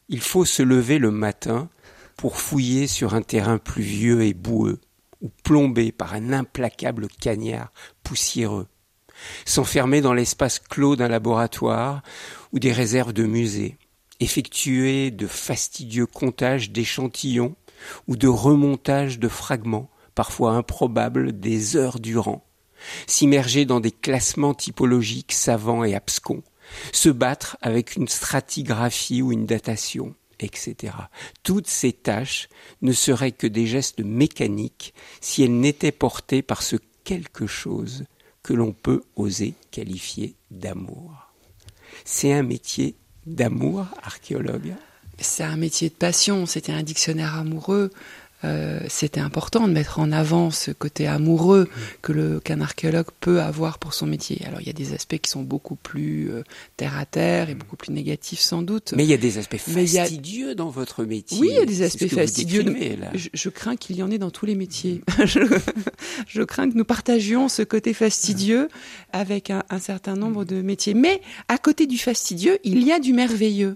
il 0.08 0.20
faut 0.20 0.44
se 0.44 0.62
lever 0.62 0.98
le 0.98 1.10
matin 1.10 1.68
pour 2.16 2.36
fouiller 2.36 2.86
sur 2.86 3.14
un 3.14 3.22
terrain 3.22 3.58
pluvieux 3.58 4.22
et 4.22 4.32
boueux, 4.32 4.80
ou 5.22 5.30
plombé 5.42 5.90
par 5.90 6.14
un 6.14 6.32
implacable 6.32 7.08
cagnard 7.20 7.72
poussiéreux, 8.04 8.68
s'enfermer 9.44 10.02
dans 10.02 10.14
l'espace 10.14 10.60
clos 10.60 10.94
d'un 10.94 11.08
laboratoire 11.08 12.02
ou 12.52 12.60
des 12.60 12.72
réserves 12.72 13.12
de 13.12 13.24
musées, 13.24 13.76
effectuer 14.24 15.10
de 15.10 15.26
fastidieux 15.26 16.06
comptages 16.06 16.70
d'échantillons 16.70 17.54
ou 18.08 18.16
de 18.16 18.28
remontages 18.28 19.18
de 19.18 19.28
fragments, 19.28 19.90
parfois 20.14 20.52
improbables, 20.52 21.38
des 21.38 21.76
heures 21.76 22.00
durant, 22.00 22.44
s'immerger 23.06 23.66
dans 23.66 23.80
des 23.80 23.90
classements 23.92 24.54
typologiques 24.54 25.32
savants 25.32 25.84
et 25.84 25.94
abscons, 25.94 26.42
se 26.92 27.10
battre 27.10 27.58
avec 27.60 27.96
une 27.96 28.08
stratigraphie 28.08 29.22
ou 29.22 29.32
une 29.32 29.46
datation, 29.46 30.14
etc. 30.40 30.94
Toutes 31.42 31.68
ces 31.68 31.92
tâches 31.92 32.48
ne 32.80 32.92
seraient 32.92 33.32
que 33.32 33.46
des 33.46 33.66
gestes 33.66 34.00
mécaniques 34.00 34.94
si 35.20 35.42
elles 35.42 35.60
n'étaient 35.60 35.92
portées 35.92 36.42
par 36.42 36.62
ce 36.62 36.76
quelque 37.04 37.46
chose 37.46 38.04
que 38.42 38.54
l'on 38.54 38.72
peut 38.72 39.02
oser 39.16 39.54
qualifier 39.70 40.36
d'amour. 40.50 41.30
C'est 42.04 42.32
un 42.32 42.42
métier 42.42 42.96
d'amour, 43.26 43.86
archéologue 44.02 44.74
C'est 45.18 45.44
un 45.44 45.56
métier 45.56 45.88
de 45.88 45.94
passion, 45.94 46.46
c'était 46.46 46.72
un 46.72 46.82
dictionnaire 46.82 47.34
amoureux. 47.34 47.90
Euh, 48.44 48.80
c'était 48.88 49.20
important 49.20 49.66
de 49.66 49.72
mettre 49.72 49.98
en 49.98 50.12
avant 50.12 50.50
ce 50.50 50.70
côté 50.70 51.06
amoureux 51.06 51.68
que 52.02 52.12
le 52.12 52.40
qu'un 52.40 52.60
archéologue 52.60 53.06
peut 53.20 53.40
avoir 53.40 53.78
pour 53.78 53.94
son 53.94 54.06
métier. 54.06 54.42
Alors 54.46 54.60
il 54.60 54.66
y 54.66 54.70
a 54.70 54.74
des 54.74 54.92
aspects 54.92 55.18
qui 55.18 55.30
sont 55.30 55.42
beaucoup 55.42 55.76
plus 55.76 56.30
euh, 56.30 56.42
terre 56.76 56.96
à 56.98 57.06
terre 57.06 57.48
et 57.48 57.54
beaucoup 57.54 57.76
plus 57.76 57.92
négatifs 57.92 58.40
sans 58.40 58.62
doute. 58.62 58.92
Mais 58.96 59.04
il 59.04 59.10
y 59.10 59.14
a 59.14 59.18
des 59.18 59.38
aspects 59.38 59.56
fastidieux 59.56 60.54
dans 60.54 60.68
votre 60.68 61.04
métier. 61.04 61.38
Oui, 61.40 61.48
il 61.52 61.56
y 61.56 61.62
a 61.62 61.64
des 61.64 61.82
aspects 61.82 62.06
fastidieux. 62.08 62.64
Je, 63.14 63.48
crains 63.48 63.76
qu'il 63.76 63.96
y 63.96 64.02
en 64.02 64.10
ait 64.10 64.18
dans 64.18 64.30
tous 64.30 64.46
les 64.46 64.54
métiers. 64.54 65.02
je, 65.24 65.40
je, 66.26 66.42
crains 66.42 66.68
que 66.68 66.76
nous 66.76 66.84
partagions 66.84 67.48
ce 67.48 67.62
côté 67.62 67.94
fastidieux 67.94 68.68
avec 69.12 69.50
un, 69.50 69.62
un 69.70 69.78
certain 69.78 70.16
nombre 70.16 70.44
de 70.44 70.60
métiers. 70.60 70.94
Mais 70.94 71.20
à 71.48 71.58
côté 71.58 71.86
du 71.86 71.98
fastidieux, 71.98 72.58
il 72.64 72.82
y 72.82 72.92
a 72.92 72.98
du 72.98 73.12
merveilleux 73.12 73.74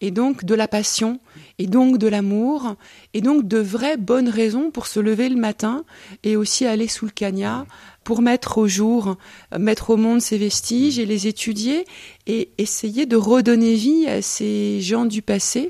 et 0.00 0.10
donc 0.10 0.44
de 0.44 0.54
la 0.54 0.68
passion, 0.68 1.20
et 1.58 1.66
donc 1.66 1.98
de 1.98 2.06
l'amour, 2.06 2.76
et 3.14 3.20
donc 3.20 3.48
de 3.48 3.58
vraies 3.58 3.96
bonnes 3.96 4.28
raisons 4.28 4.70
pour 4.70 4.86
se 4.86 5.00
lever 5.00 5.28
le 5.28 5.36
matin 5.36 5.84
et 6.22 6.36
aussi 6.36 6.66
aller 6.66 6.88
sous 6.88 7.06
le 7.06 7.10
cagnat 7.10 7.66
pour 8.04 8.22
mettre 8.22 8.58
au 8.58 8.68
jour, 8.68 9.16
mettre 9.58 9.90
au 9.90 9.96
monde 9.96 10.20
ces 10.20 10.38
vestiges 10.38 10.98
et 10.98 11.06
les 11.06 11.26
étudier 11.26 11.86
et 12.26 12.50
essayer 12.58 13.06
de 13.06 13.16
redonner 13.16 13.74
vie 13.74 14.06
à 14.06 14.22
ces 14.22 14.80
gens 14.80 15.06
du 15.06 15.22
passé 15.22 15.68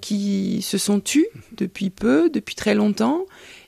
qui 0.00 0.62
se 0.62 0.78
sont 0.78 1.00
tus 1.00 1.26
depuis 1.56 1.90
peu, 1.90 2.30
depuis 2.30 2.54
très 2.54 2.74
longtemps. 2.74 3.24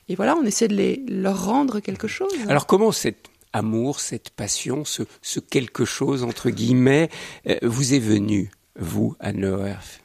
Et 0.09 0.15
voilà, 0.15 0.35
on 0.35 0.43
essaie 0.45 0.67
de 0.67 0.75
les, 0.75 1.03
leur 1.07 1.45
rendre 1.45 1.79
quelque 1.79 2.07
chose. 2.07 2.31
Alors 2.47 2.65
comment 2.65 2.91
cette 2.91 3.27
amour, 3.53 3.99
cette 3.99 4.29
passion, 4.29 4.83
ce, 4.85 5.39
quelque 5.39 5.85
chose 5.85 6.23
entre 6.23 6.49
guillemets, 6.49 7.09
euh, 7.47 7.57
vous 7.63 7.93
est 7.93 7.99
venu, 7.99 8.51
vous, 8.77 9.15
Anne 9.19 9.41
Leherf 9.41 10.01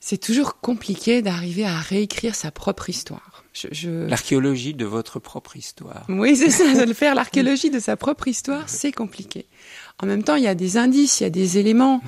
C'est 0.00 0.18
toujours 0.18 0.60
compliqué 0.60 1.22
d'arriver 1.22 1.64
à 1.64 1.76
réécrire 1.78 2.34
sa 2.34 2.50
propre 2.50 2.90
histoire. 2.90 3.44
Je... 3.72 3.90
L'archéologie 3.90 4.74
de 4.74 4.84
votre 4.84 5.18
propre 5.18 5.56
histoire. 5.56 6.04
Oui, 6.08 6.36
c'est 6.36 6.50
ça, 6.50 6.86
de 6.86 6.92
faire 6.92 7.14
l'archéologie 7.14 7.70
de 7.70 7.80
sa 7.80 7.96
propre 7.96 8.28
histoire, 8.28 8.68
c'est 8.68 8.92
compliqué. 8.92 9.46
En 10.00 10.06
même 10.06 10.22
temps, 10.22 10.36
il 10.36 10.44
y 10.44 10.48
a 10.48 10.54
des 10.54 10.76
indices, 10.76 11.20
il 11.20 11.24
y 11.24 11.26
a 11.26 11.30
des 11.30 11.58
éléments. 11.58 12.00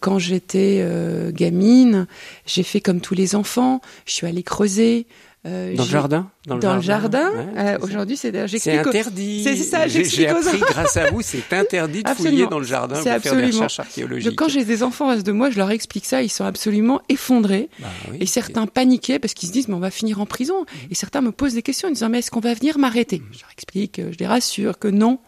Quand 0.00 0.18
j'étais 0.18 0.80
euh, 0.82 1.30
gamine, 1.32 2.06
j'ai 2.44 2.62
fait 2.62 2.80
comme 2.80 3.00
tous 3.00 3.14
les 3.14 3.34
enfants, 3.34 3.80
je 4.04 4.12
suis 4.12 4.26
allée 4.26 4.42
creuser, 4.42 5.06
euh, 5.46 5.74
dans 5.76 5.84
le 5.84 5.88
jardin? 5.88 6.30
Dans 6.46 6.74
le 6.74 6.80
jardin. 6.80 7.30
Euh, 7.56 7.78
aujourd'hui, 7.80 8.16
c'est 8.16 8.36
interdit. 8.36 9.42
C'est 9.44 9.56
ça, 9.56 9.86
J'ai 9.86 10.28
appris 10.28 10.58
grâce 10.58 10.96
à 10.96 11.10
vous, 11.10 11.22
c'est 11.22 11.52
interdit 11.52 12.02
de 12.02 12.08
fouiller 12.10 12.46
dans 12.46 12.58
le 12.58 12.64
jardin 12.64 13.00
pour 13.00 13.12
absolument. 13.12 13.40
faire 13.40 13.50
des 13.50 13.56
recherches 13.56 13.80
archéologiques. 13.80 14.36
quand 14.36 14.48
j'ai 14.48 14.64
des 14.64 14.82
enfants 14.82 15.06
en 15.06 15.14
face 15.14 15.24
de 15.24 15.32
moi, 15.32 15.50
je 15.50 15.58
leur 15.58 15.70
explique 15.70 16.06
ça, 16.06 16.22
ils 16.22 16.28
sont 16.28 16.44
absolument 16.44 17.00
effondrés. 17.08 17.68
Bah 17.78 17.88
et 18.18 18.26
certains 18.26 18.66
paniquaient 18.66 19.18
parce 19.18 19.34
qu'ils 19.34 19.48
se 19.48 19.52
disent, 19.52 19.68
mais 19.68 19.74
on 19.74 19.80
va 19.80 19.90
finir 19.90 20.20
en 20.20 20.26
prison. 20.26 20.66
Et 20.90 20.94
certains 20.94 21.20
me 21.20 21.30
posent 21.30 21.54
des 21.54 21.62
questions 21.62 21.88
en 21.88 21.92
disant, 21.92 22.08
mais 22.08 22.18
est-ce 22.18 22.30
qu'on 22.30 22.40
va 22.40 22.54
venir 22.54 22.78
m'arrêter? 22.78 23.22
Je 23.30 23.40
leur 23.40 23.50
explique, 23.52 24.00
je 24.00 24.18
les 24.18 24.26
rassure 24.26 24.78
que 24.78 24.88
non, 24.88 25.20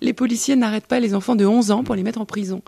les 0.00 0.12
policiers 0.12 0.56
n'arrêtent 0.56 0.86
pas 0.86 1.00
les 1.00 1.14
enfants 1.14 1.36
de 1.36 1.44
11 1.44 1.70
ans 1.70 1.84
pour 1.84 1.94
les 1.94 2.02
mettre 2.02 2.20
en 2.20 2.26
prison. 2.26 2.62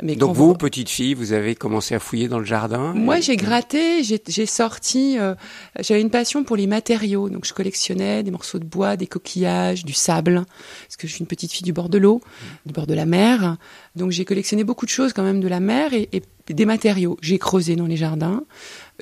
Donc 0.00 0.36
vous, 0.36 0.54
petite 0.54 0.88
fille, 0.88 1.14
vous 1.14 1.32
avez 1.32 1.56
commencé 1.56 1.92
à 1.92 1.98
fouiller 1.98 2.28
dans 2.28 2.38
le 2.38 2.44
jardin 2.44 2.92
Moi, 2.94 3.18
j'ai 3.18 3.36
gratté, 3.36 4.04
j'ai 4.04 4.46
sorti. 4.46 5.18
Euh, 5.18 5.34
j'avais 5.80 6.00
une 6.00 6.10
passion 6.10 6.44
pour 6.44 6.56
les 6.56 6.68
matériaux, 6.68 7.28
donc 7.28 7.44
je 7.44 7.52
collectionnais 7.52 8.22
des 8.22 8.30
morceaux 8.30 8.60
de 8.60 8.64
bois, 8.64 8.96
des 8.96 9.08
coquillages, 9.08 9.84
du 9.84 9.92
sable, 9.92 10.44
parce 10.86 10.96
que 10.96 11.08
je 11.08 11.14
suis 11.14 11.20
une 11.20 11.26
petite 11.26 11.52
fille 11.52 11.64
du 11.64 11.72
bord 11.72 11.88
de 11.88 11.98
l'eau, 11.98 12.20
du 12.64 12.72
bord 12.72 12.86
de 12.86 12.94
la 12.94 13.06
mer. 13.06 13.56
Donc 13.96 14.12
j'ai 14.12 14.24
collectionné 14.24 14.62
beaucoup 14.62 14.86
de 14.86 14.90
choses 14.90 15.12
quand 15.12 15.24
même 15.24 15.40
de 15.40 15.48
la 15.48 15.58
mer 15.58 15.92
et, 15.92 16.08
et 16.12 16.22
des 16.54 16.64
matériaux. 16.64 17.18
J'ai 17.20 17.38
creusé 17.38 17.74
dans 17.74 17.86
les 17.86 17.96
jardins. 17.96 18.44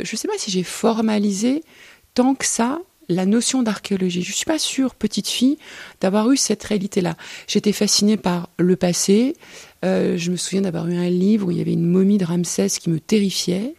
Je 0.01 0.11
ne 0.11 0.17
sais 0.17 0.29
pas 0.29 0.39
si 0.39 0.51
j'ai 0.51 0.63
formalisé 0.63 1.63
tant 2.15 2.35
que 2.35 2.47
ça 2.47 2.81
la 3.09 3.27
notion 3.27 3.63
d'archéologie. 3.63 4.23
Je 4.23 4.33
suis 4.33 4.45
pas 4.45 4.59
sûre, 4.59 4.95
petite 4.95 5.29
fille, 5.29 5.59
d'avoir 6.01 6.31
eu 6.31 6.37
cette 6.37 6.63
réalité-là. 6.63 7.17
J'étais 7.47 7.73
fascinée 7.73 8.17
par 8.17 8.49
le 8.59 8.77
passé. 8.77 9.35
Euh, 9.85 10.17
je 10.17 10.31
me 10.31 10.37
souviens 10.37 10.63
d'avoir 10.63 10.89
eu 10.89 10.97
un 10.97 11.09
livre 11.09 11.49
où 11.49 11.51
il 11.51 11.59
y 11.59 11.61
avait 11.61 11.73
une 11.73 11.87
momie 11.87 12.19
de 12.19 12.25
Ramsès 12.25 12.69
qui 12.81 12.91
me 12.91 12.99
terrifiait. 12.99 13.75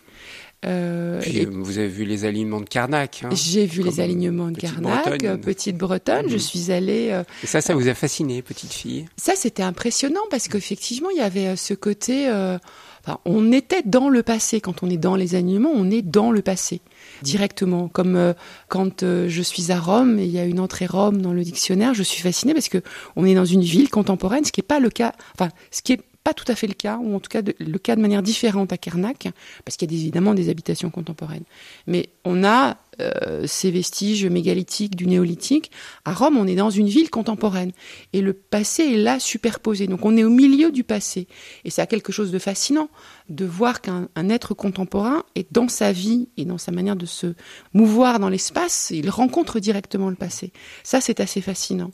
Euh, 0.65 1.21
Puis, 1.21 1.45
vous 1.45 1.77
avez 1.77 1.87
vu 1.87 2.03
les 2.03 2.25
alignements 2.25 2.61
de 2.61 2.69
Karnak. 2.69 3.21
Hein, 3.23 3.29
j'ai 3.31 3.65
vu 3.65 3.83
les 3.83 3.99
alignements 3.99 4.49
de 4.49 4.57
Karnak, 4.57 5.23
euh, 5.23 5.37
petite 5.37 5.77
Bretonne. 5.77 6.27
Je 6.27 6.33
mhm. 6.33 6.39
suis 6.39 6.71
allée. 6.71 7.21
Et 7.43 7.47
ça, 7.47 7.61
ça 7.61 7.75
vous 7.75 7.87
a 7.87 7.93
fasciné, 7.93 8.41
petite 8.41 8.73
fille? 8.73 9.05
Ça, 9.17 9.33
c'était 9.35 9.63
impressionnant 9.63 10.21
parce 10.31 10.47
qu'effectivement, 10.47 11.09
il 11.11 11.17
y 11.17 11.21
avait 11.21 11.55
ce 11.55 11.73
côté. 11.73 12.27
Enfin, 12.27 13.19
on 13.25 13.51
était 13.51 13.83
dans 13.85 14.09
le 14.09 14.23
passé. 14.23 14.59
Quand 14.59 14.81
on 14.83 14.89
est 14.89 14.97
dans 14.97 15.15
les 15.15 15.35
alignements, 15.35 15.71
on 15.73 15.91
est 15.91 16.01
dans 16.01 16.31
le 16.31 16.41
passé 16.41 16.81
directement. 17.21 17.87
Comme 17.87 18.15
euh, 18.15 18.33
quand 18.67 19.03
euh, 19.03 19.27
je 19.29 19.41
suis 19.41 19.71
à 19.71 19.79
Rome 19.79 20.19
et 20.19 20.25
il 20.25 20.31
y 20.31 20.39
a 20.39 20.45
une 20.45 20.59
entrée 20.59 20.85
Rome 20.85 21.21
dans 21.21 21.33
le 21.33 21.43
dictionnaire, 21.43 21.93
je 21.93 22.03
suis 22.03 22.21
fascinée 22.21 22.53
parce 22.53 22.69
que 22.69 22.81
on 23.15 23.25
est 23.25 23.35
dans 23.35 23.45
une 23.45 23.61
ville 23.61 23.89
contemporaine, 23.89 24.45
ce 24.45 24.51
qui 24.51 24.61
n'est 24.61 24.67
pas 24.67 24.79
le 24.79 24.89
cas, 24.89 25.13
enfin, 25.33 25.49
ce 25.71 25.81
qui 25.81 25.93
est 25.93 26.01
pas 26.27 26.33
tout 26.33 26.51
à 26.51 26.55
fait 26.55 26.67
le 26.67 26.73
cas, 26.73 26.97
ou 26.97 27.15
en 27.15 27.21
tout 27.21 27.29
cas 27.29 27.41
le 27.41 27.77
cas 27.77 27.95
de 27.95 28.01
manière 28.01 28.21
différente 28.21 28.73
à 28.73 28.77
Karnak, 28.77 29.29
parce 29.63 29.77
qu'il 29.77 29.89
y 29.89 29.95
a 29.95 29.97
évidemment 29.97 30.33
des 30.33 30.49
habitations 30.49 30.89
contemporaines. 30.89 31.45
Mais 31.85 32.09
on 32.25 32.43
a 32.43 32.75
euh, 32.99 33.47
ces 33.47 33.71
vestiges 33.71 34.25
mégalithiques 34.25 34.97
du 34.97 35.07
néolithique. 35.07 35.71
À 36.03 36.13
Rome, 36.13 36.35
on 36.35 36.45
est 36.45 36.55
dans 36.55 36.69
une 36.69 36.89
ville 36.89 37.09
contemporaine. 37.09 37.71
Et 38.11 38.19
le 38.19 38.33
passé 38.33 38.83
est 38.83 38.97
là 38.97 39.21
superposé. 39.21 39.87
Donc 39.87 40.03
on 40.03 40.17
est 40.17 40.25
au 40.25 40.29
milieu 40.29 40.69
du 40.69 40.83
passé. 40.83 41.29
Et 41.63 41.69
ça 41.69 41.83
a 41.83 41.85
quelque 41.85 42.11
chose 42.11 42.31
de 42.31 42.39
fascinant 42.39 42.89
de 43.29 43.45
voir 43.45 43.79
qu'un 43.79 44.09
être 44.29 44.53
contemporain 44.53 45.23
est 45.35 45.47
dans 45.53 45.69
sa 45.69 45.93
vie 45.93 46.27
et 46.35 46.43
dans 46.43 46.57
sa 46.57 46.73
manière 46.73 46.97
de 46.97 47.05
se 47.05 47.35
mouvoir 47.71 48.19
dans 48.19 48.29
l'espace, 48.29 48.91
il 48.93 49.09
rencontre 49.09 49.61
directement 49.61 50.09
le 50.09 50.17
passé. 50.17 50.51
Ça, 50.83 50.99
c'est 50.99 51.21
assez 51.21 51.39
fascinant. 51.39 51.91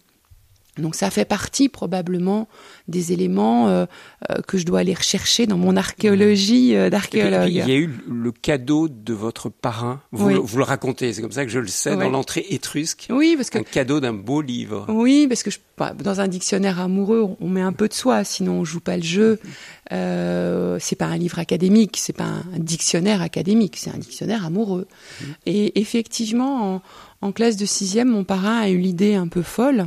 Donc 0.78 0.96
ça 0.96 1.12
fait 1.12 1.26
partie 1.26 1.70
probablement 1.70 2.48
des 2.88 3.14
éléments 3.14 3.68
euh, 3.68 3.86
euh, 4.32 4.42
que 4.48 4.58
je 4.58 4.66
dois 4.66 4.80
aller 4.80 4.94
rechercher 4.94 5.46
dans 5.46 5.58
mon 5.58 5.78
archéologie 5.78 6.76
euh, 6.76 6.90
d'archéologue. 6.90 7.50
Il 7.50 7.56
y 7.56 7.62
a 7.62 7.76
eu 7.76 7.90
le 8.10 8.32
cadeau 8.32 8.88
de 8.88 9.14
votre 9.14 9.50
parrain. 9.50 10.02
Vous, 10.12 10.30
le, 10.30 10.36
vous 10.36 10.58
le 10.58 10.64
racontez, 10.64 11.14
c'est 11.14 11.22
comme 11.22 11.32
ça 11.32 11.46
que 11.46 11.52
je 11.52 11.60
le 11.60 11.68
sais 11.68 11.96
dans 11.96 12.10
l'entrée 12.10 12.46
étrusque. 12.50 13.08
Oui, 13.12 13.36
parce 13.36 13.52
que 13.52 13.60
un 13.60 13.64
cadeau 13.64 14.00
d'un 14.00 14.14
beau 14.14 14.42
livre. 14.42 14.88
Oui, 14.90 15.28
parce 15.28 15.44
que 15.44 15.52
je, 15.52 15.60
bah, 15.78 15.94
dans 15.94 16.22
un 16.22 16.28
dictionnaire 16.28 16.80
amoureux, 16.80 17.36
on 17.40 17.50
met 17.50 17.62
un 17.62 17.74
peu 17.74 17.88
de 17.88 17.94
soi, 17.94 18.24
sinon 18.24 18.54
on 18.54 18.66
joue 18.66 18.80
pas 18.80 18.98
le 18.98 19.04
jeu. 19.04 19.40
Euh, 19.92 20.78
c'est 20.80 20.96
pas 20.96 21.06
un 21.06 21.18
livre 21.18 21.40
académique, 21.40 21.98
c'est 22.00 22.16
pas 22.16 22.24
un 22.24 22.58
dictionnaire 22.58 23.22
académique, 23.22 23.76
c'est 23.78 23.92
un 23.92 23.98
dictionnaire 23.98 24.46
amoureux. 24.46 24.88
Mmh. 24.88 25.26
Et 25.46 25.80
effectivement, 25.82 26.76
en, 26.76 26.82
en 27.24 27.32
classe 27.32 27.56
de 27.56 27.66
sixième, 27.66 28.10
mon 28.10 28.26
parrain 28.26 28.60
a 28.60 28.70
eu 28.70 28.78
l'idée 28.78 29.16
un 29.16 29.28
peu 29.30 29.44
folle, 29.44 29.86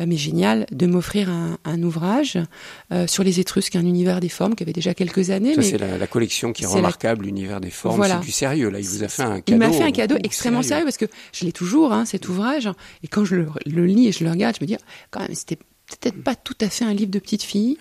euh, 0.00 0.04
mais 0.06 0.16
géniale, 0.16 0.66
de 0.70 0.86
m'offrir 0.86 1.28
un, 1.28 1.82
ouvrage 1.82 2.38
euh, 2.92 3.08
sur 3.08 3.24
les 3.24 3.40
Étrusques, 3.40 3.74
un 3.74 3.84
univers 3.84 4.20
des 4.20 4.28
formes 4.28 4.54
qui 4.54 4.62
avait 4.62 4.72
déjà 4.72 4.94
quelques 4.94 5.30
années. 5.30 5.54
Ça, 5.54 5.62
c'est 5.62 5.78
la, 5.78 6.06
collection 6.06 6.52
qui 6.52 6.62
est, 6.62 6.66
remarquable, 6.66 7.24
l'univers 7.24 7.60
des 7.60 7.70
formes. 7.70 8.04
C'est 8.04 8.20
du 8.20 8.30
sérieux, 8.30 8.70
là. 8.70 8.78
Il 8.78 8.86
vous 8.86 9.02
a 9.02 9.08
fait 9.08 9.22
un 9.22 9.40
cadeau. 9.40 9.64
Il 9.64 9.68
m'a 9.68 9.72
fait 9.72 9.82
un 9.82 9.90
cadeau 9.90 10.16
extrêmement 10.22 10.62
sérieux. 10.62 10.84
parce 10.84 10.96
que 10.96 11.06
je 11.32 11.44
l'ai 11.44 11.52
toujours, 11.52 11.92
hein, 11.92 12.04
cet 12.04 12.28
ouvrage. 12.28 12.68
Et 13.02 13.08
quand 13.08 13.24
je 13.24 13.34
le, 13.34 13.48
le, 13.66 13.84
lis 13.84 14.06
et 14.06 14.12
je 14.12 14.22
le 14.22 14.30
regarde, 14.30 14.56
je 14.58 14.64
me 14.64 14.68
dis, 14.68 14.76
quand 15.10 15.20
même, 15.20 15.34
c'était 15.34 15.58
peut-être 15.86 16.22
pas 16.22 16.34
tout 16.34 16.56
à 16.60 16.68
fait 16.68 16.84
un 16.84 16.92
livre 16.92 17.10
de 17.10 17.18
petite 17.18 17.42
fille, 17.42 17.78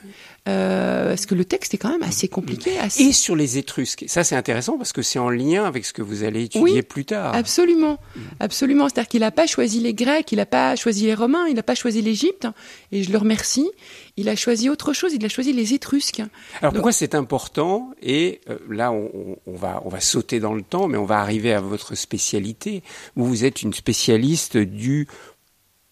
euh, 0.47 1.09
parce 1.09 1.25
que 1.25 1.33
le 1.33 1.43
texte 1.43 1.73
est 1.73 1.77
quand 1.77 1.89
même 1.89 2.03
assez 2.03 2.27
compliqué. 2.27 2.71
Et 2.99 3.11
sur 3.11 3.35
les 3.35 3.57
Étrusques, 3.57 4.05
ça 4.07 4.23
c'est 4.23 4.35
intéressant 4.35 4.77
parce 4.77 4.93
que 4.93 5.01
c'est 5.01 5.17
en 5.17 5.29
lien 5.29 5.65
avec 5.65 5.85
ce 5.85 5.93
que 5.93 6.03
vous 6.03 6.23
allez 6.23 6.43
étudier 6.43 6.83
plus 6.83 7.05
tard. 7.05 7.33
Absolument, 7.33 7.97
absolument. 8.39 8.87
C'est-à-dire 8.87 9.09
qu'il 9.09 9.21
n'a 9.21 9.31
pas 9.31 9.47
choisi 9.47 9.79
les 9.79 9.93
Grecs, 9.93 10.31
il 10.31 10.37
n'a 10.37 10.45
pas 10.45 10.75
choisi 10.75 11.05
les 11.05 11.15
Romains, 11.15 11.47
il 11.47 11.55
n'a 11.55 11.63
pas 11.63 11.75
choisi 11.75 12.01
l'Égypte, 12.01 12.47
et 12.91 13.01
je 13.03 13.11
le 13.11 13.17
remercie. 13.17 13.69
Il 14.17 14.29
a 14.29 14.35
choisi 14.35 14.69
autre 14.69 14.93
chose, 14.93 15.13
il 15.13 15.25
a 15.25 15.29
choisi 15.29 15.51
les 15.51 15.73
Étrusques. 15.73 16.21
Alors 16.61 16.73
pourquoi 16.73 16.91
c'est 16.91 17.15
important 17.15 17.91
Et 18.01 18.39
euh, 18.49 18.57
là, 18.69 18.91
on, 18.91 19.37
on, 19.45 19.55
va 19.55 19.81
on 19.83 19.89
va 19.89 19.99
sauter 19.99 20.39
dans 20.39 20.53
le 20.53 20.61
temps, 20.61 20.87
mais 20.87 20.97
on 20.97 21.05
va 21.05 21.19
arriver 21.19 21.53
à 21.53 21.59
votre 21.59 21.95
spécialité. 21.95 22.83
Vous 23.15 23.43
êtes 23.45 23.61
une 23.61 23.73
spécialiste 23.73 24.57
du 24.57 25.07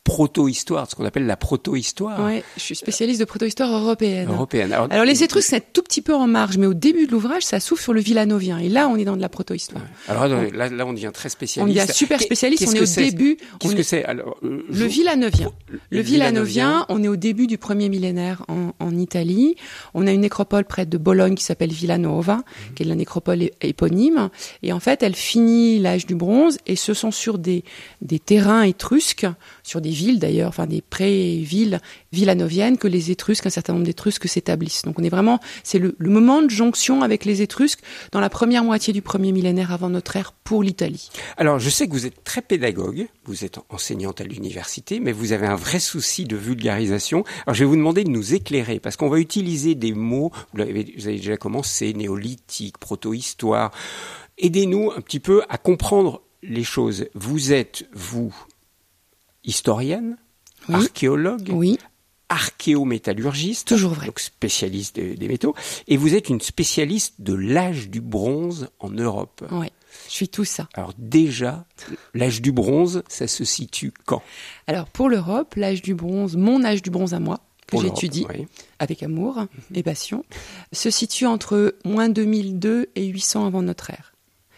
proto-histoire, 0.04 0.90
ce 0.90 0.96
qu'on 0.96 1.06
appelle 1.06 1.26
la 1.26 1.38
proto-histoire. 1.38 2.20
Oui, 2.26 2.44
je 2.58 2.62
suis 2.62 2.76
spécialiste 2.76 3.22
de 3.22 3.26
proto-histoire 3.26 3.72
européenne. 3.72 4.28
Européenne. 4.30 4.74
Alors, 4.74 5.06
les 5.06 5.24
Étrusques, 5.24 5.50
c'est 5.50 5.56
un 5.58 5.66
tout 5.72 5.82
petit 5.82 6.02
peu 6.02 6.14
en 6.14 6.28
marge, 6.28 6.58
mais 6.58 6.66
au 6.66 6.74
début 6.74 7.08
de 7.08 7.12
l'ouvrage, 7.12 7.44
ça 7.44 7.62
s'ouvre 7.62 7.82
sur 7.82 7.94
le 7.94 8.02
villanovien. 8.02 8.58
Et 8.58 8.68
là, 8.68 8.90
on 8.90 8.98
est 8.98 9.06
dans 9.06 9.16
de 9.16 9.22
la 9.22 9.30
proto-histoire. 9.30 9.84
Alors 10.10 10.28
là, 10.28 10.70
là, 10.70 10.86
on 10.86 10.94
devient 10.94 11.12
très 11.14 11.30
spécialiste. 11.30 11.80
On 11.80 11.82
devient 11.82 11.94
super 11.94 12.20
spécialiste, 12.22 12.68
on 12.68 12.74
est, 12.74 12.82
au 12.82 13.02
début. 13.02 13.38
Qu'est-ce 13.60 13.76
que 13.76 13.84
c'est 13.84 14.04
Alors 14.04 14.38
euh, 14.44 14.66
Le 14.70 14.86
villanovien. 14.86 15.52
Le, 15.90 16.02
villanovien, 16.02 16.86
on 16.90 17.02
est 17.02 17.08
au 17.08 17.16
début 17.16 17.48
du 17.48 17.58
premier 17.58 17.88
millénaire 17.88 18.44
en, 18.50 18.74
en, 18.80 18.98
Italie. 18.98 19.56
On 19.94 20.06
a 20.06 20.12
une 20.12 20.22
nécropole 20.22 20.66
près 20.66 20.86
de 20.86 20.98
Bologne 20.98 21.36
qui 21.36 21.44
s'appelle 21.44 21.72
Villanova, 21.72 22.36
mhm. 22.36 22.74
qui 22.76 22.84
est 22.84 22.86
la 22.86 22.96
nécropole 22.96 23.50
éponyme. 23.62 24.30
Et 24.64 24.74
en 24.74 24.82
fait, 24.82 25.02
elle 25.02 25.16
finit 25.16 25.80
l'âge 25.80 26.06
du 26.06 26.16
bronze, 26.16 26.58
et 26.68 26.76
ce 26.76 26.94
sont 26.94 27.12
sur 27.12 27.38
des, 27.38 27.64
des 28.02 28.20
terrains 28.20 28.64
étrusques, 28.64 29.28
sur 29.64 29.80
des 29.80 29.93
villes 29.94 30.20
d'ailleurs, 30.20 30.50
enfin 30.50 30.68
des 30.68 30.82
pré-villes 30.82 31.80
villanoviennes 32.12 32.78
que 32.78 32.88
les 32.88 33.12
Étrusques, 33.12 33.46
un 33.46 33.50
certain 33.50 33.74
nombre 33.74 33.86
d'Étrusques 33.86 34.28
s'établissent. 34.28 34.84
Donc 34.84 35.00
on 35.00 35.04
est 35.04 35.10
vraiment, 35.10 35.40
c'est 35.64 35.80
le, 35.80 35.96
moment 36.00 36.42
de 36.42 36.50
jonction 36.50 37.02
avec 37.02 37.26
les 37.26 37.42
Étrusques 37.42 37.80
dans 38.12 38.20
la 38.20 38.30
première 38.30 38.64
moitié 38.64 38.94
du 38.94 39.02
premier 39.02 39.32
millénaire 39.32 39.72
avant 39.72 39.90
notre 39.90 40.16
ère 40.16 40.34
pour 40.44 40.64
l'Italie. 40.64 41.10
Alors 41.38 41.60
je 41.60 41.70
sais 41.70 41.88
que 41.88 41.94
vous 41.94 42.06
êtes 42.06 42.24
très 42.24 42.42
pédagogue, 42.42 43.08
vous 43.26 43.46
êtes 43.46 43.60
enseignante 43.70 44.22
à 44.22 44.24
l'université, 44.24 45.00
mais 45.00 45.12
vous 45.12 45.32
avez 45.32 45.48
un 45.48 45.56
vrai 45.56 45.80
souci 45.80 46.26
de 46.26 46.36
vulgarisation. 46.36 47.24
Alors 47.46 47.56
je 47.56 47.64
vais 47.64 47.70
vous 47.70 47.76
demander 47.76 48.04
de 48.04 48.10
nous 48.10 48.34
éclairer 48.34 48.80
parce 48.80 48.98
qu'on 48.98 49.10
va 49.10 49.20
utiliser 49.20 49.76
des 49.76 49.94
mots, 49.94 50.32
vous 50.54 50.62
avez, 50.62 50.94
vous 50.98 51.08
avez 51.08 51.18
déjà 51.18 51.38
commencé, 51.38 51.94
néolithique, 51.94 52.78
proto-histoire. 52.78 53.72
Aidez-nous 54.38 54.92
un 54.96 55.02
petit 55.02 55.20
peu 55.20 55.44
à 55.50 55.58
comprendre 55.58 56.22
les 56.44 56.64
choses. 56.64 57.08
Vous 57.14 57.54
êtes, 57.54 57.88
vous, 57.94 58.34
historienne, 59.44 60.18
archéologue, 60.70 61.50
oui. 61.52 61.78
archéométallurgiste, 62.30 63.68
toujours 63.68 63.94
vrai, 63.94 64.08
donc 64.08 64.20
spécialiste 64.20 65.00
des, 65.00 65.28
métaux, 65.28 65.56
et 65.88 65.98
vous 65.98 66.16
êtes 66.16 66.30
une 66.30 66.42
spécialiste 66.42 67.16
de 67.20 67.34
l'âge 67.34 67.90
du 67.90 68.02
bronze 68.02 68.70
en 68.80 68.90
Europe. 68.90 69.46
Oui. 69.52 69.68
Je 70.08 70.14
suis 70.14 70.30
tout 70.30 70.46
ça. 70.46 70.68
Alors 70.74 70.94
déjà, 70.98 71.66
l'âge 72.14 72.42
du 72.42 72.52
bronze, 72.52 73.04
ça 73.08 73.28
se 73.28 73.44
situe 73.44 73.94
quand? 74.06 74.24
Alors 74.68 74.88
pour 74.88 75.08
l'Europe, 75.08 75.54
l'âge 75.56 75.82
du 75.82 75.94
bronze, 75.94 76.36
mon 76.36 76.64
âge 76.64 76.82
du 76.82 76.90
bronze 76.90 77.14
à 77.14 77.20
moi, 77.20 77.42
que 77.68 77.80
j'étudie 77.80 78.26
avec 78.80 79.04
amour 79.04 79.46
et 79.74 79.84
passion, 79.84 80.26
se 80.72 80.90
situe 80.90 81.26
entre 81.26 81.76
moins 81.86 82.10
2002 82.10 82.90
et 82.96 83.06
800 83.06 83.46
avant 83.46 83.62
notre 83.62 83.90
ère. 83.90 84.14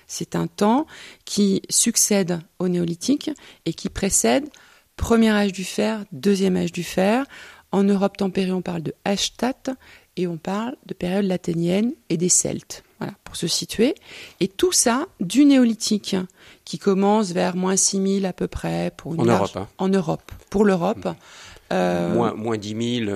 C'est 0.08 0.36
un 0.36 0.48
temps 0.48 0.86
qui 1.26 1.62
succède 1.70 2.40
au 2.60 2.68
néolithique 2.68 3.32
et 3.66 3.74
qui 3.74 3.90
précède 3.90 4.48
Premier 4.96 5.32
âge 5.32 5.52
du 5.52 5.64
fer, 5.64 6.04
deuxième 6.12 6.56
âge 6.56 6.72
du 6.72 6.84
fer. 6.84 7.26
En 7.72 7.84
Europe 7.84 8.18
tempérée, 8.18 8.52
on 8.52 8.62
parle 8.62 8.84
de 8.84 8.94
Hallstatt 9.04 9.70
et 10.16 10.28
on 10.28 10.38
parle 10.38 10.76
de 10.86 10.94
période 10.94 11.26
latinienne 11.26 11.94
et 12.10 12.18
des 12.18 12.30
Celtes. 12.30 12.84
Voilà, 13.00 13.14
pour 13.26 13.36
se 13.36 13.48
situer. 13.48 13.96
Et 14.40 14.48
tout 14.48 14.72
ça 14.72 15.08
du 15.20 15.44
néolithique, 15.44 16.16
qui 16.64 16.80
commence 16.80 17.32
vers 17.32 17.56
moins 17.56 17.76
6000 17.76 18.26
à 18.26 18.34
peu 18.34 18.48
près. 18.48 18.92
Pour 18.96 19.16
une 19.16 19.22
en 19.22 19.26
Europe. 19.26 19.58
Hein. 19.58 19.68
En 19.78 19.90
Europe. 19.90 20.32
Pour 20.50 20.64
l'Europe. 20.64 21.08
Euh, 21.74 22.14
moins, 22.14 22.34
moins 22.34 22.58
10 22.58 23.06
000 23.06 23.12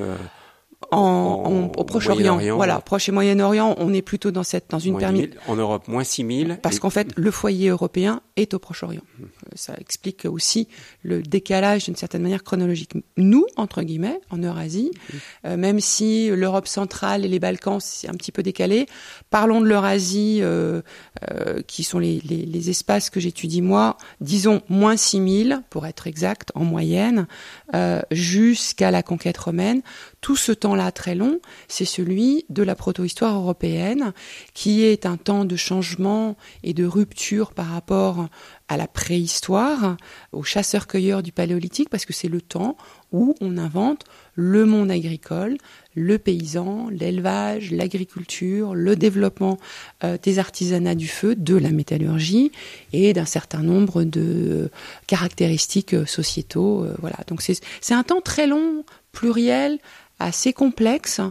en, 0.92 1.72
au 1.76 1.84
Proche-Orient. 1.84 2.40
Voilà, 2.56 2.80
Proche 2.80 3.10
et 3.10 3.12
Moyen-Orient, 3.12 3.76
on 3.78 3.94
est 3.94 4.02
plutôt 4.02 4.32
dans 4.32 4.44
cette 4.44 4.70
dans 4.70 4.80
une 4.80 4.98
période. 4.98 5.36
En 5.48 5.56
Europe, 5.56 5.88
moins 5.88 6.04
6 6.04 6.46
000. 6.46 6.52
Parce 6.62 6.80
qu'en 6.80 6.90
fait, 6.90 7.10
le 7.16 7.32
foyer 7.32 7.70
européen 7.70 8.22
est 8.36 8.54
au 8.54 8.60
Proche-Orient. 8.60 9.02
Euh, 9.22 9.26
ça 9.56 9.74
explique 9.80 10.26
aussi 10.26 10.68
le 11.04 11.22
décalage 11.22 11.86
d'une 11.86 11.96
certaine 11.96 12.22
manière 12.22 12.44
chronologique. 12.44 12.94
Nous, 13.18 13.46
entre 13.56 13.82
guillemets, 13.84 14.20
en 14.30 14.38
Eurasie, 14.38 14.92
hum. 15.14 15.20
euh, 15.46 15.58
même 15.58 15.80
si 15.80 16.30
l'Europe 16.30 16.68
centrale 16.68 17.26
et 17.26 17.28
les 17.28 17.40
Balkans 17.40 17.80
c'est 17.80 18.10
un 18.10 18.14
petit 18.14 18.32
peu 18.32 18.44
décalé, 18.44 18.88
parlons 19.30 19.62
de 19.62 19.66
l'Eurasie, 19.66 20.40
euh, 20.42 20.82
euh, 21.30 21.62
qui 21.68 21.84
sont 21.84 22.00
les, 22.00 22.22
les, 22.22 22.46
les 22.46 22.70
espaces 22.70 23.10
que 23.10 23.20
j'étudie 23.20 23.62
moi, 23.62 23.98
disons 24.22 24.62
moins 24.70 24.98
6 24.98 25.46
000 25.48 25.60
pour 25.70 25.86
être 25.86 26.08
exact 26.08 26.52
en 26.56 26.64
moyenne, 26.64 27.28
euh, 27.76 28.02
jusqu'à 28.12 28.92
la 28.92 29.04
conquête 29.04 29.38
romaine. 29.38 29.82
Tout 30.22 30.36
ce 30.36 30.52
très 30.92 31.16
long, 31.16 31.40
c'est 31.68 31.86
celui 31.86 32.46
de 32.50 32.64
la 32.64 32.76
proto-histoire 32.76 33.36
européenne, 33.36 34.14
qui 34.54 34.84
est 34.84 35.06
un 35.06 35.18
temps 35.18 35.46
de 35.46 35.56
changement 35.56 36.36
et 36.64 36.74
de 36.74 36.86
rupture 36.86 37.54
par 37.54 37.68
rapport 37.68 38.28
à 38.68 38.78
la 38.78 38.88
préhistoire, 38.88 39.98
aux 40.32 40.44
chasseurs-cueilleurs 40.44 41.24
du 41.24 41.32
paléolithique, 41.32 41.90
parce 41.90 42.06
que 42.06 42.14
c'est 42.14 42.28
le 42.28 42.40
temps 42.40 42.78
où 43.12 43.36
on 43.42 43.58
invente 43.58 44.06
le 44.36 44.66
monde 44.66 44.92
agricole, 44.92 45.58
le 45.96 46.18
paysan, 46.18 46.88
l'élevage, 46.90 47.72
l'agriculture, 47.72 48.76
le 48.76 48.96
développement 48.96 49.58
euh, 50.04 50.18
des 50.22 50.40
artisanats 50.40 50.96
du 50.96 51.08
feu, 51.08 51.36
de 51.36 51.56
la 51.56 51.72
métallurgie 51.72 52.52
et 52.94 53.12
d'un 53.14 53.26
certain 53.26 53.64
nombre 53.64 54.04
de 54.04 54.70
caractéristiques 55.08 55.96
euh, 55.96 56.06
sociétaux. 56.06 56.86
Euh, 56.86 56.96
voilà. 57.00 57.18
Donc 57.28 57.42
c'est 57.42 57.94
un 57.94 58.04
temps 58.04 58.22
très 58.22 58.48
long, 58.48 58.86
pluriel, 59.12 59.80
assez 60.20 60.54
complexe 60.54 61.22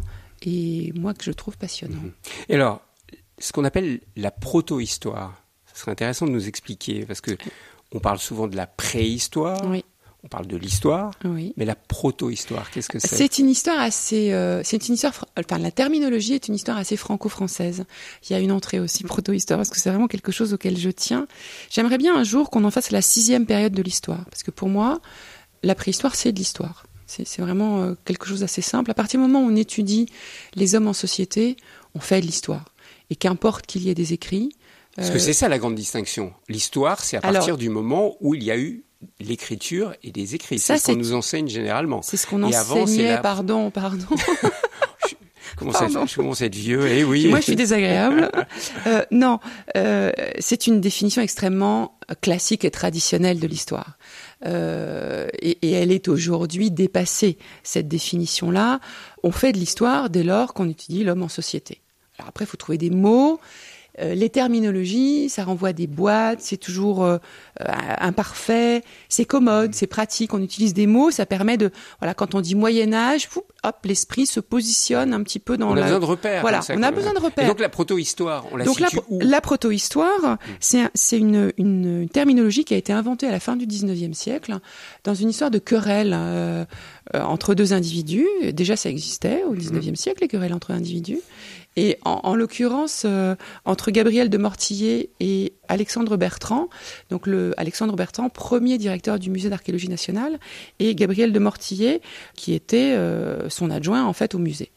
et 0.43 0.93
moi 0.95 1.15
que 1.15 1.25
je 1.25 1.33
trouve 1.33 1.57
passionnant. 1.57 2.03
Et 2.49 2.55
alors, 2.55 2.83
ce 3.39 3.53
qu'on 3.53 3.65
appelle 3.65 4.01
la 4.17 4.31
proto-histoire, 4.31 5.43
ce 5.73 5.81
serait 5.81 5.93
intéressant 5.93 6.27
de 6.27 6.33
nous 6.33 6.49
expliquer 6.49 7.05
parce 7.07 7.21
que 7.21 7.33
on 7.93 8.01
parle 8.01 8.19
souvent 8.19 8.49
de 8.49 8.57
la 8.57 8.67
préhistoire. 8.67 9.63
On 10.25 10.27
parle 10.27 10.49
de 10.49 10.57
l'histoire, 10.57 11.13
mais 11.57 11.65
la 11.65 11.77
proto-histoire, 11.77 12.73
qu'est-ce 12.73 12.89
que 12.89 12.99
c'est? 12.99 13.15
C'est 13.15 13.39
une 13.39 13.49
histoire 13.49 13.79
assez, 13.79 14.33
euh, 14.33 14.63
c'est 14.65 14.89
une 14.89 14.95
histoire, 14.95 15.15
enfin 15.39 15.59
la 15.59 15.71
terminologie 15.71 16.35
est 16.35 16.49
une 16.49 16.57
histoire 16.57 16.77
assez 16.77 16.97
franco-française. 16.97 17.85
Il 18.29 18.33
y 18.33 18.37
a 18.37 18.41
une 18.41 18.51
entrée 18.51 18.81
aussi 18.81 19.05
proto-histoire 19.05 19.61
parce 19.61 19.71
que 19.71 19.79
c'est 19.79 19.91
vraiment 19.91 20.09
quelque 20.09 20.33
chose 20.33 20.53
auquel 20.53 20.77
je 20.77 20.91
tiens. 20.91 21.29
J'aimerais 21.71 21.99
bien 21.99 22.17
un 22.17 22.25
jour 22.25 22.51
qu'on 22.51 22.65
en 22.65 22.73
fasse 22.73 22.91
la 22.91 23.01
sixième 23.01 23.47
période 23.47 23.73
de 23.73 23.81
l'histoire, 23.81 24.25
parce 24.25 24.43
que 24.43 24.51
pour 24.51 24.69
moi, 24.69 25.01
la 25.63 25.77
préhistoire 25.77 26.17
c'est 26.17 26.33
de 26.33 26.39
l'histoire. 26.39 26.85
C'est 27.09 27.41
vraiment 27.41 27.83
euh, 27.83 27.95
quelque 28.05 28.27
chose 28.27 28.41
d'assez 28.41 28.63
simple. 28.63 28.91
À 28.91 28.95
partir 28.95 29.19
du 29.19 29.27
moment 29.27 29.41
où 29.41 29.51
on 29.51 29.57
étudie 29.57 30.07
les 30.55 30.75
hommes 30.75 30.87
en 30.87 30.93
société, 30.93 31.57
on 31.95 32.01
fait 32.01 32.21
de 32.21 32.27
l'histoire. 32.27 32.67
Et 33.11 33.17
qu'importe 33.17 33.67
qu'il 33.67 33.83
y 33.83 33.91
ait 33.91 33.95
des 33.95 34.13
écrits. 34.13 34.51
Parce 34.95 35.11
que 35.11 35.17
euh, 35.17 35.19
c'est 35.19 35.33
ça 35.33 35.49
la 35.49 35.59
grande 35.59 35.75
distinction. 35.75 36.33
L'histoire, 36.49 37.03
c'est 37.03 37.17
à 37.17 37.21
partir 37.21 37.57
du 37.57 37.71
moment 37.71 38.17
où 38.21 38.35
il 38.35 38.45
y 38.45 38.51
a 38.51 38.59
eu 38.59 38.85
l'écriture 39.21 39.95
et 40.03 40.11
des 40.11 40.35
écrits. 40.35 40.59
C'est 40.59 40.77
ce 40.77 40.87
qu'on 40.87 40.97
nous 40.97 41.15
enseigne 41.15 41.49
généralement. 41.49 42.03
C'est 42.03 42.17
ce 42.17 42.27
qu'on 42.27 42.43
enseignait, 42.43 43.13
la... 43.13 43.19
pardon, 43.19 43.71
pardon. 43.71 44.07
je, 45.61 46.17
commence 46.17 46.43
à 46.43 46.47
être, 46.47 46.55
vieux, 46.55 46.87
et 46.87 47.01
eh 47.01 47.05
oui. 47.05 47.29
Moi, 47.29 47.41
je 47.41 47.45
suis 47.45 47.57
désagréable. 47.57 48.31
euh, 48.87 49.05
non, 49.11 49.39
euh, 49.77 50.13
c'est 50.39 50.67
une 50.67 50.81
définition 50.81 51.23
extrêmement 51.23 51.99
classique 52.21 52.65
et 52.65 52.71
traditionnelle 52.71 53.41
de 53.41 53.47
l'histoire. 53.47 53.99
Euh, 54.47 55.29
et, 55.41 55.59
et, 55.63 55.73
elle 55.73 55.93
est 55.93 56.09
aujourd'hui 56.09 56.71
dépassée, 56.71 57.39
cette 57.63 57.89
définition-là. 57.89 58.81
On 59.23 59.33
fait 59.33 59.53
de 59.53 59.59
l'histoire 59.59 60.11
dès 60.11 60.23
lors 60.23 60.55
qu'on 60.55 60.69
étudie 60.69 61.05
l'homme 61.05 61.23
en 61.23 61.29
société. 61.29 61.81
Alors 62.19 62.29
après, 62.29 62.45
il 62.45 62.49
faut 62.49 62.57
trouver 62.57 62.79
des 62.79 62.91
mots. 62.91 63.41
Euh, 64.01 64.15
les 64.15 64.31
terminologies, 64.31 65.29
ça 65.29 65.45
renvoie 65.45 65.71
à 65.71 65.73
des 65.73 65.87
boîtes, 65.87 66.41
c'est 66.41 66.57
toujours 66.57 67.05
euh, 67.05 67.19
euh, 67.61 67.65
imparfait, 67.99 68.83
c'est 69.09 69.25
commode, 69.25 69.75
c'est 69.75 69.87
pratique, 69.87 70.35
on 70.35 70.43
utilise 70.43 70.75
des 70.75 70.87
mots, 70.87 71.11
ça 71.11 71.27
permet 71.27 71.57
de, 71.57 71.71
voilà, 72.01 72.15
quand 72.15 72.35
on 72.35 72.41
dit 72.41 72.55
Moyen 72.55 72.93
Âge, 72.93 73.29
hop, 73.65 73.77
l'esprit 73.85 74.27
se 74.27 74.41
positionne 74.41 75.13
un 75.13 75.23
petit 75.23 75.39
peu 75.39 75.57
dans. 75.57 75.71
On 75.71 75.77
a 75.77 75.83
besoin 75.83 76.01
de 76.01 76.05
repères. 76.05 76.41
Voilà, 76.43 76.61
on 76.71 76.83
a 76.83 76.91
besoin 76.91 77.13
de 77.13 77.19
repères. 77.19 77.49
donc 77.49 77.61
la 77.61 77.69
proto-histoire, 77.69 78.47
on 78.53 78.57
la 78.57 78.65
donc 78.65 78.79
situe 78.79 78.97
la, 78.97 79.03
où? 79.09 79.21
La 79.21 79.41
proto-histoire, 79.41 80.39
c'est 80.61 80.89
c'est 80.95 81.19
une, 81.19 81.53
une 81.57 82.09
terminologie 82.09 82.65
qui 82.65 82.75
a 82.75 82.77
été 82.77 82.93
inventée 82.93 83.27
à 83.27 83.33
la 83.33 83.41
fin 83.41 83.57
du 83.57 83.67
19e 83.67 84.15
siècle 84.15 84.59
dans 85.05 85.15
une 85.15 85.31
histoire 85.31 85.51
de 85.51 85.59
querelle 85.59 86.15
euh, 87.15 87.23
entre 87.23 87.55
deux 87.55 87.73
individus. 87.73 88.27
Déjà, 88.53 88.77
ça 88.77 88.91
existait 88.91 89.43
au 89.45 89.55
19e 89.55 89.93
hmm. 89.93 89.97
siècle, 89.97 90.23
les 90.23 90.29
querelles 90.29 90.53
entre 90.53 90.73
individus. 90.73 91.21
Et 91.79 91.97
en, 92.05 92.19
en 92.25 92.35
l'occurrence, 92.35 93.05
euh, 93.05 93.37
entre 93.65 93.93
Gabriel 93.93 94.29
de 94.31 94.37
Mortillet 94.37 95.11
et 95.21 95.53
Alexandre 95.69 96.17
Bertrand, 96.17 96.69
donc 97.09 97.29
le 97.29 97.55
Alexandre 97.57 97.95
Bertrand, 97.95 98.29
premier 98.31 98.79
directeur 98.79 99.21
du 99.21 99.31
musée 99.31 99.49
d'archéologie 99.49 99.89
nationale, 99.89 100.41
et 100.81 100.97
Gabriel 100.97 101.33
de 101.33 101.39
Mortillet, 101.39 102.01
qui 102.35 102.53
était 102.53 102.95
euh, 102.97 103.49
son 103.49 103.71
adjoint 103.71 104.05
en 104.05 104.13
fait 104.13 104.35
au 104.35 104.39
musée 104.39 104.73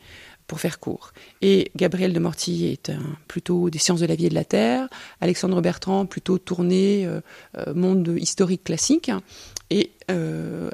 pour 0.45 0.59
faire 0.59 0.79
court. 0.79 1.11
Et 1.41 1.71
Gabriel 1.75 2.13
de 2.13 2.19
Mortillet 2.19 2.73
est 2.73 2.91
plutôt 3.27 3.71
des 3.71 3.79
sciences 3.79 4.01
de 4.01 4.05
la 4.05 4.13
vie 4.13 4.27
et 4.27 4.29
de 4.29 4.35
la 4.35 4.45
terre, 4.45 4.87
Alexandre 5.21 5.59
Bertrand 5.59 6.05
plutôt 6.05 6.37
tourné 6.37 7.07
euh, 7.07 7.73
monde 7.73 8.15
historique 8.15 8.63
classique, 8.63 9.09
et 9.71 9.89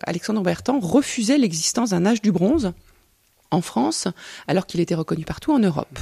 Alexandre 0.04 0.42
Bertrand 0.42 0.80
refusait 0.80 1.38
l'existence 1.38 1.92
d'un 1.92 2.06
âge 2.06 2.22
du 2.22 2.34
bronze 2.34 2.74
en 3.52 3.62
France, 3.62 4.08
alors 4.48 4.66
qu'il 4.66 4.80
était 4.80 4.96
reconnu 4.96 5.26
partout 5.26 5.52
en 5.52 5.60
Europe. 5.60 6.00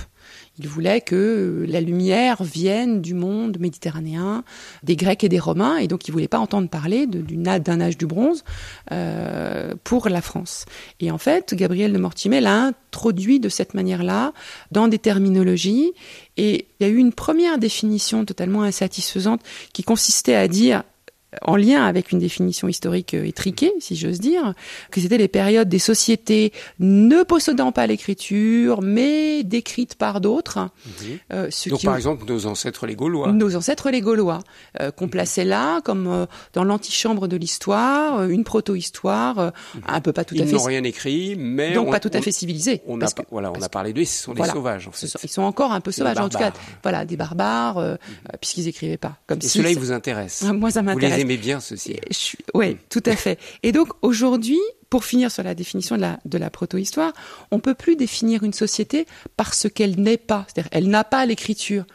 Il 0.58 0.68
voulait 0.68 1.02
que 1.02 1.66
la 1.68 1.82
lumière 1.82 2.44
vienne 2.44 3.02
du 3.02 3.14
monde 3.14 3.60
méditerranéen, 3.60 4.44
des 4.84 4.96
Grecs 4.96 5.24
et 5.24 5.30
des 5.30 5.40
Romains, 5.40 5.78
et 5.78 5.88
donc 5.88 6.08
il 6.08 6.12
voulait 6.12 6.28
pas 6.28 6.40
entendre 6.40 6.70
parler 6.70 7.08
d'un 7.08 7.82
âge 7.82 7.98
du 7.98 8.06
bronze 8.06 8.44
euh, 8.92 9.74
pour 9.84 10.08
la 10.08 10.22
France. 10.22 10.66
Et 11.00 11.12
en 11.12 11.18
fait, 11.18 11.54
Gabriel 11.54 11.92
de 11.92 11.98
Mortimer 11.98 12.40
l'a 12.40 12.68
introduit 12.68 13.40
de 13.40 13.50
cette 13.50 13.74
manière-là 13.74 14.34
dans 14.72 14.88
des 14.88 15.00
terminologies, 15.00 15.92
et 16.38 16.68
il 16.80 16.88
y 16.88 16.90
a 16.90 16.92
eu 16.92 16.98
une 16.98 17.14
première 17.14 17.58
définition 17.58 18.26
totalement 18.26 18.64
insatisfaisante 18.64 19.42
qui 19.74 19.84
consistait 19.84 20.36
à 20.36 20.48
dire 20.48 20.84
en 21.42 21.56
lien 21.56 21.86
avec 21.86 22.12
une 22.12 22.20
définition 22.20 22.68
historique 22.68 23.14
euh, 23.14 23.26
étriquée, 23.26 23.74
si 23.80 23.96
j'ose 23.96 24.20
dire, 24.20 24.54
que 24.92 25.02
c'était 25.02 25.18
les 25.18 25.28
périodes 25.28 25.70
des 25.70 25.80
sociétés 25.80 26.54
ne 26.80 27.24
possédant 27.24 27.72
pas 27.72 27.88
l'écriture, 27.88 28.82
mais 28.82 29.44
décrites 29.44 29.96
par 29.96 30.22
d'autres. 30.22 30.60
Mhm. 30.60 31.20
Euh, 31.34 31.50
Donc 31.68 31.84
par 31.84 31.96
exemple 31.96 32.26
nos 32.26 32.46
ancêtres 32.46 32.86
les 32.86 32.96
Gaulois. 32.96 33.32
Nos 33.32 33.56
ancêtres 33.56 33.90
les 33.90 34.02
Gaulois, 34.02 34.40
euh, 34.82 34.92
qu'on 34.92 35.08
plaçait 35.08 35.46
là 35.46 35.82
comme 35.82 36.08
euh, 36.08 36.26
dans 36.54 36.64
l'antichambre 36.64 37.28
de 37.28 37.38
l'histoire, 37.38 38.24
une 38.26 38.44
proto-histoire, 38.44 39.38
mhm. 39.38 39.82
un 39.88 40.02
peu 40.02 40.14
pas 40.14 40.24
tout 40.24 40.36
à 40.36 40.40
fait. 40.40 40.50
Ils 40.50 40.56
n'ont 40.56 40.64
rien 40.64 40.84
écrit, 40.84 41.36
mais 41.38 41.74
donc 41.74 41.92
pas 41.92 42.00
tout 42.00 42.12
à 42.14 42.22
fait 42.22 42.32
civilisés. 42.32 42.82
On 42.88 43.02
a, 43.02 43.08
voilà, 43.32 43.52
on 43.52 43.62
a 43.62 43.70
parlé 43.70 43.94
d'eux, 43.94 44.06
ce 44.06 44.24
sont 44.24 44.34
des 44.34 44.44
sauvages. 44.46 44.88
En 44.88 44.92
fait. 44.92 45.08
ils 45.24 45.30
sont 45.30 45.44
encore 45.44 45.72
un 45.72 45.82
peu 45.82 45.92
sauvages, 45.92 46.18
en 46.18 46.30
tout 46.30 46.38
cas. 46.38 46.52
Voilà, 46.84 47.06
des 47.06 47.18
barbares, 47.18 47.80
mhm. 47.80 47.98
puisqu'ils 48.40 48.68
écrivaient 48.68 48.98
pas. 48.98 49.18
Comme 49.28 49.40
Et 49.40 49.48
si 49.48 49.60
cela, 49.60 49.72
ils 49.72 49.80
vous 49.80 49.92
intéresse. 49.92 50.44
Moi, 50.54 50.72
ça 50.72 50.82
m'intéresse 50.82 51.25
aimez 51.26 51.38
bien 51.38 51.60
ceci. 51.60 51.98
Oui, 52.54 52.78
tout 52.90 53.04
à 53.06 53.16
fait. 53.16 53.40
Et 53.64 53.72
donc 53.72 53.90
aujourd'hui, 54.02 54.60
pour 54.90 55.04
finir 55.04 55.32
sur 55.32 55.44
la 55.44 55.56
définition 55.56 55.96
de 55.96 56.02
la, 56.02 56.20
de 56.26 56.38
la 56.38 56.50
proto-histoire, 56.50 57.14
on 57.52 57.60
peut 57.60 57.74
plus 57.74 57.96
définir 57.96 58.44
une 58.44 58.54
société 58.54 59.06
parce 59.36 59.68
qu'elle 59.70 60.00
n'est 60.00 60.18
pas, 60.18 60.46
c'est-à-dire 60.48 60.70
elle 60.72 60.90
n'a 60.90 61.04
pas 61.04 61.26
l'écriture. 61.26 61.86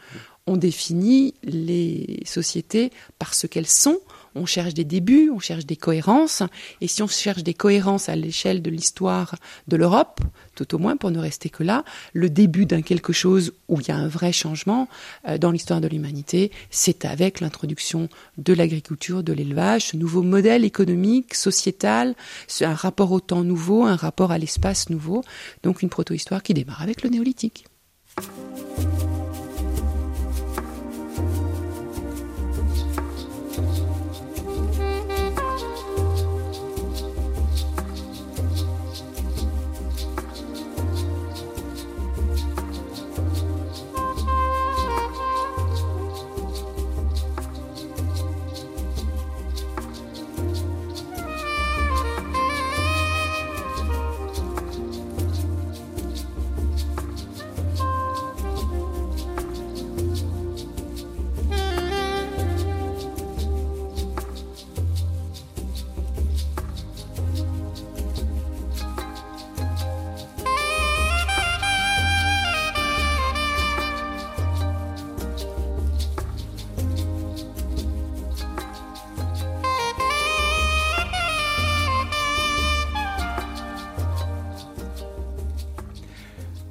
On 0.47 0.57
définit 0.57 1.33
les 1.43 2.21
sociétés 2.25 2.91
parce 3.19 3.47
qu'elles 3.47 3.67
sont 3.67 3.99
on 4.35 4.45
cherche 4.45 4.73
des 4.73 4.83
débuts, 4.83 5.29
on 5.33 5.39
cherche 5.39 5.65
des 5.65 5.75
cohérences, 5.75 6.43
et 6.79 6.87
si 6.87 7.01
on 7.03 7.07
cherche 7.07 7.43
des 7.43 7.53
cohérences 7.53 8.09
à 8.09 8.15
l'échelle 8.15 8.61
de 8.61 8.69
l'histoire 8.69 9.35
de 9.67 9.77
l'Europe, 9.77 10.19
tout 10.55 10.75
au 10.75 10.77
moins 10.77 10.97
pour 10.97 11.11
ne 11.11 11.19
rester 11.19 11.49
que 11.49 11.63
là, 11.63 11.83
le 12.13 12.29
début 12.29 12.65
d'un 12.65 12.81
quelque 12.81 13.13
chose 13.13 13.53
où 13.67 13.79
il 13.79 13.87
y 13.87 13.91
a 13.91 13.95
un 13.95 14.07
vrai 14.07 14.31
changement 14.31 14.87
euh, 15.27 15.37
dans 15.37 15.51
l'histoire 15.51 15.81
de 15.81 15.87
l'humanité, 15.87 16.51
c'est 16.69 17.05
avec 17.05 17.39
l'introduction 17.39 18.09
de 18.37 18.53
l'agriculture, 18.53 19.23
de 19.23 19.33
l'élevage, 19.33 19.87
ce 19.87 19.97
nouveau 19.97 20.21
modèle 20.21 20.65
économique, 20.65 21.33
sociétal, 21.33 22.15
un 22.61 22.73
rapport 22.73 23.11
au 23.11 23.19
temps 23.19 23.43
nouveau, 23.43 23.85
un 23.85 23.95
rapport 23.95 24.31
à 24.31 24.37
l'espace 24.37 24.89
nouveau, 24.89 25.23
donc 25.63 25.81
une 25.81 25.89
proto-histoire 25.89 26.43
qui 26.43 26.53
démarre 26.53 26.81
avec 26.81 27.03
le 27.03 27.09
néolithique. 27.09 27.65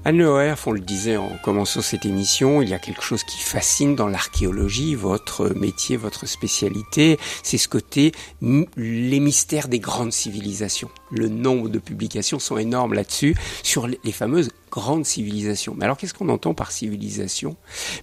Anne 0.03 0.17
Lehoer, 0.17 0.55
on 0.65 0.73
le 0.73 0.81
disait 0.81 1.19
en 1.19 1.29
commençant 1.45 1.83
cette 1.83 2.07
émission, 2.07 2.63
il 2.63 2.71
y 2.71 2.75
a 2.75 2.79
quelque 2.79 3.03
chose 3.03 3.23
qui 3.23 3.39
fascine 3.39 3.97
dans 3.97 4.09
l'archéologie, 4.09 4.95
votre 4.95 5.51
métier, 5.51 5.99
votre 5.99 6.27
spécialité, 6.27 7.19
c'est 7.43 7.59
ce 7.59 7.69
côté 7.69 8.13
les 8.41 9.21
mystères 9.21 9.69
des 9.69 9.79
grandes 9.79 10.15
civilisations. 10.15 10.89
Le 11.11 11.29
nombre 11.29 11.69
de 11.69 11.79
publications 11.79 12.39
sont 12.39 12.57
énormes 12.57 12.95
là-dessus, 12.95 13.37
sur 13.63 13.89
les 13.89 14.13
fameuses 14.13 14.49
grandes 14.71 15.05
civilisations. 15.05 15.75
Mais 15.77 15.85
alors 15.85 15.99
qu'est-ce 15.99 16.15
qu'on 16.15 16.31
entend 16.31 16.55
par 16.55 16.73
civilisation? 16.73 17.57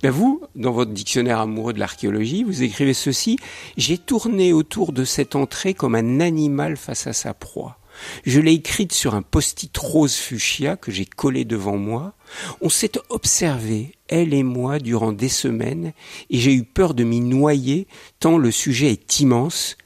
Ben 0.03 0.12
Vous, 0.12 0.43
dans 0.55 0.73
votre 0.73 0.91
dictionnaire 0.91 1.39
amoureux 1.39 1.73
de 1.73 1.79
l'archéologie, 1.79 2.43
vous 2.43 2.62
écrivez 2.62 2.93
ceci, 2.93 3.39
j'ai 3.75 3.97
tourné 3.97 4.53
autour 4.53 4.91
de 4.91 5.03
cette 5.03 5.36
entrée 5.36 5.73
comme 5.73 5.95
un 5.95 6.19
animal 6.19 6.77
face 6.77 7.07
à 7.07 7.13
sa 7.13 7.33
proie. 7.33 7.79
Je 8.25 8.39
l'ai 8.39 8.53
écrite 8.53 8.93
sur 8.93 9.15
un 9.15 9.21
post-it 9.21 9.75
rose 9.77 10.15
fuchsia 10.15 10.75
que 10.75 10.91
j'ai 10.91 11.05
collé 11.05 11.45
devant 11.45 11.77
moi. 11.77 12.13
On 12.62 12.69
s'est 12.69 12.91
observé, 13.10 13.93
elle 14.07 14.33
et 14.33 14.43
moi, 14.43 14.79
durant 14.79 15.12
des 15.12 15.29
semaines, 15.29 15.93
et 16.29 16.38
j'ai 16.39 16.53
eu 16.53 16.63
peur 16.63 16.93
de 16.93 17.03
m'y 17.03 17.21
noyer, 17.21 17.88
tant 18.19 18.38
le 18.38 18.51
sujet 18.51 18.91
est 18.91 19.19
immense. 19.19 19.77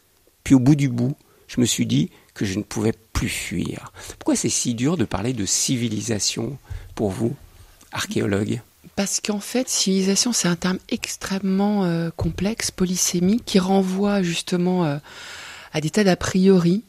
Puis 0.43 0.55
au 0.55 0.59
bout 0.59 0.75
du 0.75 0.89
bout, 0.89 1.15
je 1.47 1.61
me 1.61 1.65
suis 1.65 1.85
dit 1.85 2.09
que 2.33 2.45
je 2.45 2.57
ne 2.57 2.63
pouvais 2.63 2.93
plus 3.13 3.29
fuir. 3.29 3.91
Pourquoi 4.19 4.35
c'est 4.35 4.49
si 4.49 4.73
dur 4.73 4.97
de 4.97 5.05
parler 5.05 5.33
de 5.33 5.45
civilisation 5.45 6.57
pour 6.95 7.11
vous, 7.11 7.35
archéologue? 7.91 8.61
Parce 8.95 9.19
qu'en 9.19 9.39
fait, 9.39 9.69
civilisation, 9.69 10.33
c'est 10.33 10.47
un 10.47 10.55
terme 10.55 10.79
extrêmement 10.89 11.85
euh, 11.85 12.09
complexe, 12.15 12.71
polysémique, 12.71 13.45
qui 13.45 13.59
renvoie 13.59 14.21
justement 14.21 14.85
euh, 14.85 14.97
à 15.73 15.81
des 15.81 15.89
tas 15.89 16.03
d'a 16.03 16.15
priori 16.15 16.83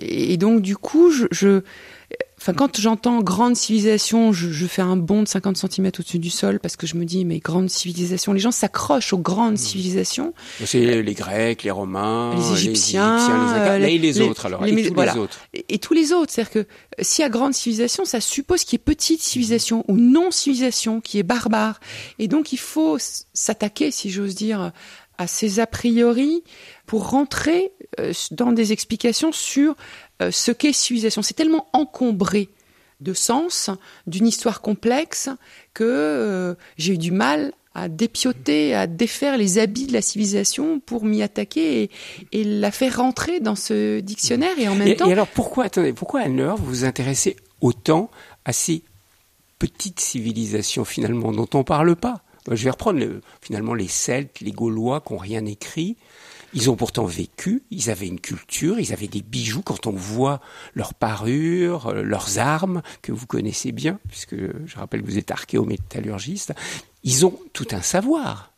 et 0.00 0.36
donc, 0.36 0.62
du 0.62 0.76
coup, 0.76 1.10
je, 1.10 1.62
enfin, 2.40 2.54
quand 2.54 2.80
j'entends 2.80 3.22
grande 3.22 3.54
civilisation, 3.54 4.32
je, 4.32 4.66
fais 4.66 4.82
un 4.82 4.96
bond 4.96 5.22
de 5.22 5.28
50 5.28 5.56
cm 5.56 5.86
au-dessus 5.98 6.18
du 6.18 6.30
sol 6.30 6.58
parce 6.58 6.76
que 6.76 6.86
je 6.86 6.96
me 6.96 7.04
dis, 7.04 7.24
mais 7.24 7.38
grande 7.38 7.68
civilisation, 7.68 8.32
les 8.32 8.40
gens 8.40 8.50
s'accrochent 8.50 9.12
aux 9.12 9.18
grandes 9.18 9.54
mmh. 9.54 9.58
civilisations. 9.58 10.34
C'est 10.64 11.02
les 11.02 11.14
Grecs, 11.14 11.62
les 11.62 11.70
Romains, 11.70 12.34
les 12.34 12.52
Égyptiens, 12.52 13.78
les, 13.78 13.94
et 13.94 13.98
les, 13.98 14.20
autres 14.20 14.46
alors, 14.46 14.64
et 14.64 14.70
tous 14.70 14.94
les 14.94 15.16
autres. 15.16 15.40
Et, 15.68 15.78
tous 15.78 15.94
les 15.94 16.12
autres, 16.12 16.32
c'est-à-dire 16.32 16.52
que 16.52 16.58
euh, 16.60 16.64
s'il 17.00 17.22
y 17.22 17.26
a 17.26 17.28
grande 17.28 17.54
civilisation, 17.54 18.04
ça 18.04 18.20
suppose 18.20 18.64
qu'il 18.64 18.78
y 18.78 18.80
ait 18.80 18.84
petite 18.84 19.22
civilisation 19.22 19.84
ou 19.88 19.96
non 19.96 20.30
civilisation 20.30 21.00
qui 21.00 21.18
est 21.18 21.22
barbare. 21.22 21.80
Et 22.18 22.28
donc, 22.28 22.52
il 22.52 22.58
faut 22.58 22.96
s'attaquer, 23.32 23.90
si 23.90 24.10
j'ose 24.10 24.34
dire, 24.34 24.72
à 25.20 25.26
ces 25.26 25.60
a 25.60 25.66
priori 25.66 26.42
pour 26.86 27.10
rentrer 27.10 27.72
euh, 27.79 27.79
dans 28.30 28.52
des 28.52 28.72
explications 28.72 29.32
sur 29.32 29.74
euh, 30.22 30.30
ce 30.30 30.52
qu'est 30.52 30.72
civilisation. 30.72 31.22
C'est 31.22 31.34
tellement 31.34 31.68
encombré 31.72 32.48
de 33.00 33.14
sens, 33.14 33.70
d'une 34.06 34.26
histoire 34.26 34.60
complexe, 34.60 35.30
que 35.72 35.84
euh, 35.84 36.54
j'ai 36.76 36.94
eu 36.94 36.98
du 36.98 37.12
mal 37.12 37.52
à 37.74 37.88
dépioter, 37.88 38.74
à 38.74 38.86
défaire 38.86 39.38
les 39.38 39.58
habits 39.58 39.86
de 39.86 39.92
la 39.92 40.02
civilisation 40.02 40.80
pour 40.80 41.04
m'y 41.04 41.22
attaquer 41.22 41.90
et, 42.32 42.44
la 42.44 42.70
faire 42.70 42.96
rentrer 42.96 43.40
dans 43.40 43.54
ce 43.54 44.00
dictionnaire 44.00 44.58
et 44.58 44.68
en 44.68 44.74
même 44.74 44.96
temps. 44.96 45.08
Et 45.08 45.12
alors 45.12 45.28
pourquoi, 45.28 45.64
attendez, 45.64 45.92
pourquoi 45.92 46.20
Anne 46.22 46.42
vous 46.42 46.64
vous 46.64 46.84
intéressez 46.84 47.36
autant 47.60 48.10
à 48.44 48.52
ces 48.52 48.82
petites 49.58 50.00
civilisations 50.00 50.84
finalement 50.84 51.32
dont 51.32 51.48
on 51.54 51.58
ne 51.58 51.62
parle 51.62 51.94
pas? 51.94 52.22
Je 52.50 52.64
vais 52.64 52.70
reprendre 52.70 53.00
finalement 53.40 53.74
les 53.74 53.88
Celtes, 53.88 54.40
les 54.40 54.50
Gaulois 54.50 55.00
qui 55.00 55.12
n'ont 55.12 55.18
rien 55.18 55.46
écrit. 55.46 55.96
Ils 56.52 56.70
ont 56.70 56.76
pourtant 56.76 57.04
vécu, 57.04 57.62
ils 57.70 57.90
avaient 57.90 58.08
une 58.08 58.20
culture, 58.20 58.80
ils 58.80 58.92
avaient 58.92 59.08
des 59.08 59.22
bijoux. 59.22 59.62
Quand 59.62 59.86
on 59.86 59.92
voit 59.92 60.40
leurs 60.74 60.94
parures, 60.94 61.88
euh, 61.88 62.02
leurs 62.02 62.38
armes, 62.38 62.82
que 63.02 63.12
vous 63.12 63.26
connaissez 63.26 63.72
bien, 63.72 63.98
puisque 64.08 64.36
je 64.36 64.76
rappelle 64.76 65.02
que 65.02 65.06
vous 65.06 65.18
êtes 65.18 65.30
archéométallurgiste, 65.30 66.52
ils 67.04 67.24
ont 67.24 67.38
tout 67.52 67.68
un 67.70 67.82
savoir 67.82 68.52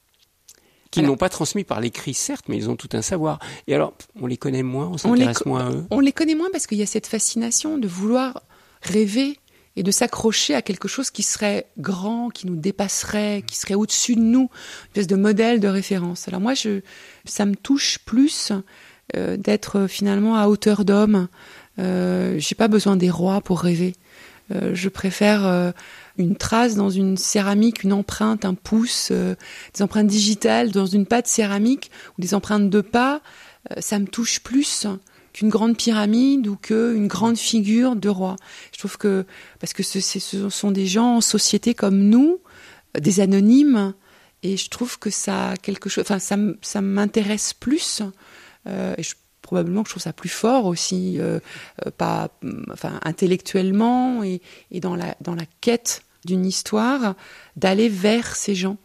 qu'ils 0.91 1.07
n'ont 1.07 1.17
pas 1.17 1.31
transmis 1.31 1.65
par 1.65 1.81
l'écrit, 1.81 2.13
certes, 2.13 2.45
mais 2.49 2.57
ils 2.57 2.69
ont 2.69 2.77
tout 2.77 2.91
un 2.93 3.01
savoir. 3.01 3.39
Et 3.67 3.75
alors, 3.75 3.95
on 4.21 4.27
les 4.27 4.37
connaît 4.37 4.63
moins, 4.63 4.89
on 4.89 4.99
s'intéresse 4.99 5.47
moins 5.47 5.67
à 5.67 5.73
eux? 5.73 5.85
On 5.91 6.01
les 6.01 6.13
connaît 6.13 6.35
moins 6.35 6.51
parce 6.53 6.67
qu'il 6.67 6.79
y 6.79 6.83
a 6.83 6.87
cette 6.87 7.07
fascination 7.07 7.79
de 7.79 7.89
vouloir 7.89 8.43
rêver 8.83 9.39
et 9.77 9.83
de 9.83 9.91
s'accrocher 9.91 10.55
à 10.55 10.63
quelque 10.63 10.89
chose 10.89 11.11
qui 11.11 11.23
serait 11.23 11.67
grand, 11.79 12.29
qui 12.29 12.47
nous 12.47 12.57
dépasserait, 12.57 13.43
qui 13.47 13.57
serait 13.57 13.75
au-dessus 13.75 14.17
de 14.17 14.21
nous, 14.21 14.51
une 14.51 14.89
espèce 14.89 15.07
de 15.07 15.17
modèle 15.17 15.61
de 15.61 15.69
référence. 15.69 16.29
Alors 16.29 16.41
moi, 16.41 16.55
je, 16.55 16.81
ça 17.25 17.47
me 17.47 17.55
touche 17.55 17.99
plus 18.05 18.53
euh, 19.17 19.37
d'être 19.37 19.87
finalement 19.87 20.37
à 20.37 20.49
hauteur 20.49 20.85
d'homme. 20.85 21.29
Euh, 21.79 22.39
J'ai 22.39 22.55
pas 22.55 22.69
besoin 22.69 22.97
des 22.97 23.11
rois 23.11 23.41
pour 23.41 23.61
rêver. 23.61 23.95
Euh, 24.55 24.75
je 24.75 24.89
préfère 24.89 25.47
euh, 25.47 25.73
une 26.19 26.37
trace 26.37 26.75
dans 26.75 26.91
une 26.91 27.17
céramique, 27.17 27.85
une 27.85 27.93
empreinte, 27.93 28.45
un 28.45 28.55
pouce, 28.55 29.09
euh, 29.11 29.35
des 29.75 29.83
empreintes 29.83 30.07
digitales 30.07 30.71
dans 30.71 30.87
une 30.87 31.07
pâte 31.07 31.27
céramique 31.27 31.91
ou 32.19 32.23
des 32.23 32.35
empreintes 32.35 32.71
de 32.71 32.81
pas. 32.81 33.21
ça 33.79 33.99
me 33.99 34.07
touche 34.07 34.41
plus 34.41 34.87
qu'une 35.33 35.49
grande 35.49 35.77
pyramide 35.77 36.47
ou 36.47 36.57
qu'une 36.57 37.09
grande 37.09 37.39
figure 37.39 37.97
de 37.97 38.09
roi. 38.09 38.37
Je 38.73 38.79
trouve 38.79 38.99
que, 38.99 39.25
parce 39.61 39.73
que 39.73 39.83
ce, 39.83 40.01
sont 40.49 40.71
des 40.71 40.87
gens 40.87 41.17
en 41.17 41.21
société 41.21 41.75
comme 41.75 41.99
nous, 41.99 42.41
des 42.99 43.21
anonymes, 43.21 43.95
et 44.43 44.57
je 44.57 44.69
trouve 44.69 44.99
que 44.99 45.11
ça 45.11 45.55
quelque 45.63 45.89
chose, 45.89 46.03
enfin, 46.03 46.19
ça, 46.19 46.37
ça 46.61 46.81
m'intéresse 46.81 47.55
plus, 47.55 48.03
euh, 48.67 48.95
et 48.99 49.03
probablement 49.41 49.83
que 49.83 49.89
je 49.89 49.95
trouve 49.95 50.03
ça 50.03 50.13
plus 50.13 50.29
fort 50.29 50.67
aussi, 50.67 51.19
euh, 51.19 51.41
euh, 51.87 51.91
pas, 51.97 52.31
enfin, 52.71 53.01
intellectuellement 53.03 54.23
et, 54.23 54.41
et 54.71 54.81
dans 54.81 54.97
la, 54.97 55.17
dans 55.21 55.35
la 55.35 55.45
quête 55.61 56.03
d'une 56.25 56.47
histoire, 56.47 57.15
d'aller 57.57 57.89
vers 57.89 58.37
ces 58.37 58.55
gens 58.55 58.77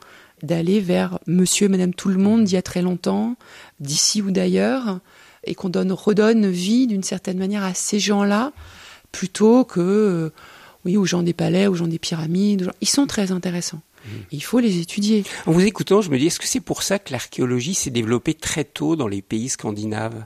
d'aller 0.43 0.79
vers 0.79 1.19
monsieur 1.25 1.65
et 1.65 1.69
madame 1.69 1.93
tout 1.93 2.10
le 2.10 2.17
monde 2.17 2.43
d'il 2.43 2.53
y 2.53 2.57
a 2.57 2.62
très 2.62 2.81
longtemps, 2.81 3.36
d'ici 3.79 4.21
ou 4.21 4.31
d'ailleurs, 4.31 4.99
et 5.47 5.55
qu'on 5.55 5.69
donne, 5.69 5.91
redonne 5.91 6.47
vie 6.49 6.88
d'une 6.88 7.03
certaine 7.03 7.38
manière 7.38 7.63
à 7.63 7.73
ces 7.73 7.99
gens-là, 7.99 8.51
plutôt 9.12 9.63
que 9.63 9.79
euh, 9.79 10.29
oui, 10.86 10.97
aux 10.97 11.05
gens 11.05 11.23
des 11.23 11.33
palais, 11.33 11.67
aux 11.67 11.75
gens 11.75 11.88
des 11.88 11.99
pyramides. 11.99 12.71
Ils 12.81 12.89
sont 12.89 13.07
très 13.07 13.31
intéressants. 13.31 13.81
Mmh. 14.05 14.10
Il 14.31 14.43
faut 14.43 14.60
les 14.60 14.79
étudier. 14.79 15.23
En 15.45 15.51
vous 15.51 15.65
écoutant, 15.65 16.01
je 16.01 16.10
me 16.10 16.17
dis, 16.17 16.27
est-ce 16.27 16.39
que 16.39 16.47
c'est 16.47 16.60
pour 16.60 16.83
ça 16.83 16.99
que 16.99 17.12
l'archéologie 17.12 17.73
s'est 17.73 17.89
développée 17.89 18.33
très 18.33 18.63
tôt 18.63 18.95
dans 18.95 19.07
les 19.07 19.21
pays 19.21 19.49
scandinaves? 19.49 20.25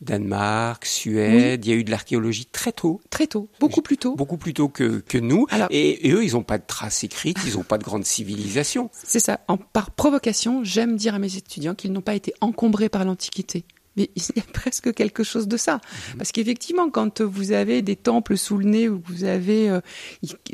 Danemark, 0.00 0.86
Suède, 0.86 1.64
il 1.64 1.70
y 1.70 1.74
a 1.74 1.76
eu 1.76 1.84
de 1.84 1.90
l'archéologie 1.90 2.46
très 2.46 2.72
tôt. 2.72 3.00
Très 3.10 3.26
tôt, 3.26 3.48
beaucoup 3.60 3.82
plus 3.82 3.98
tôt. 3.98 4.16
Beaucoup 4.16 4.38
plus 4.38 4.54
tôt 4.54 4.68
que, 4.68 5.00
que 5.00 5.18
nous. 5.18 5.46
et, 5.68 6.10
eux, 6.10 6.24
ils 6.24 6.32
n'ont 6.32 6.42
pas 6.42 6.56
de 6.56 6.64
traces 6.66 7.04
écrites, 7.04 7.38
ils 7.46 7.56
n'ont 7.56 7.64
pas 7.64 7.76
de 7.76 7.84
grande 7.84 8.06
civilisation. 8.06 8.90
C'est 8.92 9.20
ça. 9.20 9.40
En, 9.46 9.58
par 9.58 9.90
provocation, 9.90 10.64
j'aime 10.64 10.96
dire 10.96 11.14
à 11.14 11.18
mes 11.18 11.36
étudiants 11.36 11.74
qu'ils 11.74 11.92
n'ont 11.92 12.00
pas 12.00 12.14
été 12.14 12.32
encombrés 12.40 12.88
par 12.88 13.04
l'Antiquité. 13.04 13.64
Mais 13.96 14.10
il 14.14 14.22
y 14.36 14.40
a 14.40 14.42
presque 14.52 14.92
quelque 14.94 15.24
chose 15.24 15.48
de 15.48 15.56
ça. 15.56 15.74
Mhm. 15.74 16.18
Parce 16.18 16.32
qu'effectivement, 16.32 16.90
quand 16.90 17.20
vous 17.20 17.52
avez 17.52 17.82
des 17.82 17.96
temples 17.96 18.36
sous 18.36 18.56
le 18.56 18.64
nez, 18.64 18.88
ou 18.88 19.02
vous 19.04 19.24
avez 19.24 19.68
euh, 19.68 19.80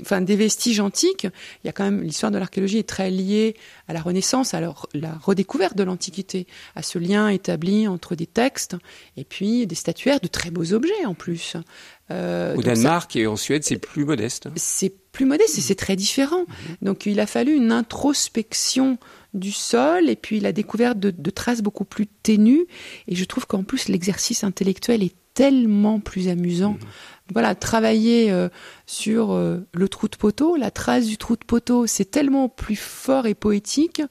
enfin, 0.01 0.21
des 0.21 0.37
vestiges 0.37 0.81
antiques, 0.81 1.25
il 1.25 1.67
y 1.67 1.69
a 1.69 1.73
quand 1.73 1.85
même, 1.85 2.03
l'histoire 2.03 2.33
de 2.33 2.39
l'archéologie 2.39 2.79
est 2.79 2.89
très 2.89 3.11
liée 3.11 3.57
à 3.89 3.93
la 3.93 4.01
Renaissance, 4.01 4.55
à 4.55 4.61
la 4.61 5.15
redécouverte 5.23 5.77
de 5.77 5.85
l'Antiquité, 5.85 6.47
à 6.75 6.83
ce 6.83 6.99
lien 6.99 7.29
établi 7.29 7.89
entre 7.89 8.15
des 8.15 8.27
textes 8.27 8.77
et 9.17 9.25
puis 9.25 9.67
des 9.67 9.75
statuaires 9.75 10.21
de 10.21 10.29
très 10.29 10.51
beaux 10.51 10.73
objets 10.73 11.05
en 11.05 11.15
plus. 11.15 11.57
Euh, 12.11 12.55
Au 12.55 12.63
Danemark 12.63 13.17
et 13.17 13.27
en 13.27 13.37
Suède, 13.37 13.65
c'est 13.65 13.79
plus 13.79 14.05
modeste. 14.05 14.49
C'est 14.57 14.95
plus 15.13 15.25
modeste 15.25 15.59
et 15.59 15.61
c'est 15.61 15.75
très 15.75 15.97
différent. 15.97 16.45
Mhm. 16.47 16.77
Donc 16.83 17.07
il 17.07 17.19
a 17.21 17.27
fallu 17.27 17.55
une 17.55 17.73
introspection 17.73 18.99
du 19.37 19.53
sol 19.53 20.09
et 20.09 20.17
puis 20.17 20.41
la 20.41 20.53
découverte 20.53 20.99
de, 20.99 21.31
traces 21.31 21.63
beaucoup 21.63 21.85
plus 21.85 22.07
ténues. 22.07 22.67
Et 23.09 23.15
je 23.15 23.25
trouve 23.25 23.47
qu'en 23.47 23.63
plus 23.63 23.89
l'exercice 23.89 24.45
intellectuel 24.45 25.03
est 25.03 25.15
tellement 25.35 26.01
plus 26.01 26.29
amusant. 26.29 26.73
Mmh. 26.73 27.33
Voilà, 27.33 27.55
travailler 27.55 28.31
euh, 28.31 28.49
sur 28.87 29.33
euh, 29.33 29.59
le 29.75 29.89
trou 29.89 30.09
de 30.09 30.17
poteau, 30.17 30.57
la 30.57 30.71
trace 30.71 31.07
du 31.07 31.19
trou 31.19 31.37
de 31.37 31.45
poteau, 31.45 31.87
c'est 31.87 32.11
tellement 32.11 32.49
plus 32.49 32.77
fort 32.77 33.27
et 33.27 33.35
poétique 33.35 34.03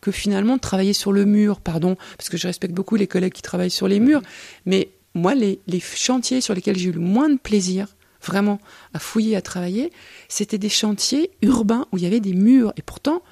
que 0.00 0.12
finalement 0.12 0.58
travailler 0.58 0.92
sur 0.92 1.12
le 1.12 1.24
mur, 1.24 1.60
pardon, 1.60 1.96
parce 2.16 2.28
que 2.28 2.36
je 2.36 2.46
respecte 2.46 2.74
beaucoup 2.74 2.94
les 2.94 3.08
collègues 3.08 3.32
qui 3.32 3.42
travaillent 3.42 3.70
sur 3.70 3.88
les 3.88 3.98
murs, 3.98 4.22
mais 4.64 4.90
moi, 5.14 5.34
les, 5.34 5.58
les 5.66 5.80
chantiers 5.80 6.40
sur 6.40 6.54
lesquels 6.54 6.78
j'ai 6.78 6.90
eu 6.90 6.92
le 6.92 7.00
moins 7.00 7.28
de 7.28 7.38
plaisir, 7.38 7.96
vraiment, 8.22 8.60
à 8.94 8.98
fouiller, 8.98 9.36
à 9.36 9.42
travailler, 9.42 9.92
c'était 10.28 10.58
des 10.58 10.68
chantiers 10.68 11.30
urbains 11.42 11.86
où 11.92 11.98
il 11.98 12.04
y 12.04 12.06
avait 12.06 12.20
des 12.20 12.34
murs. 12.34 12.72
Et 12.76 12.82
pourtant, 12.82 13.22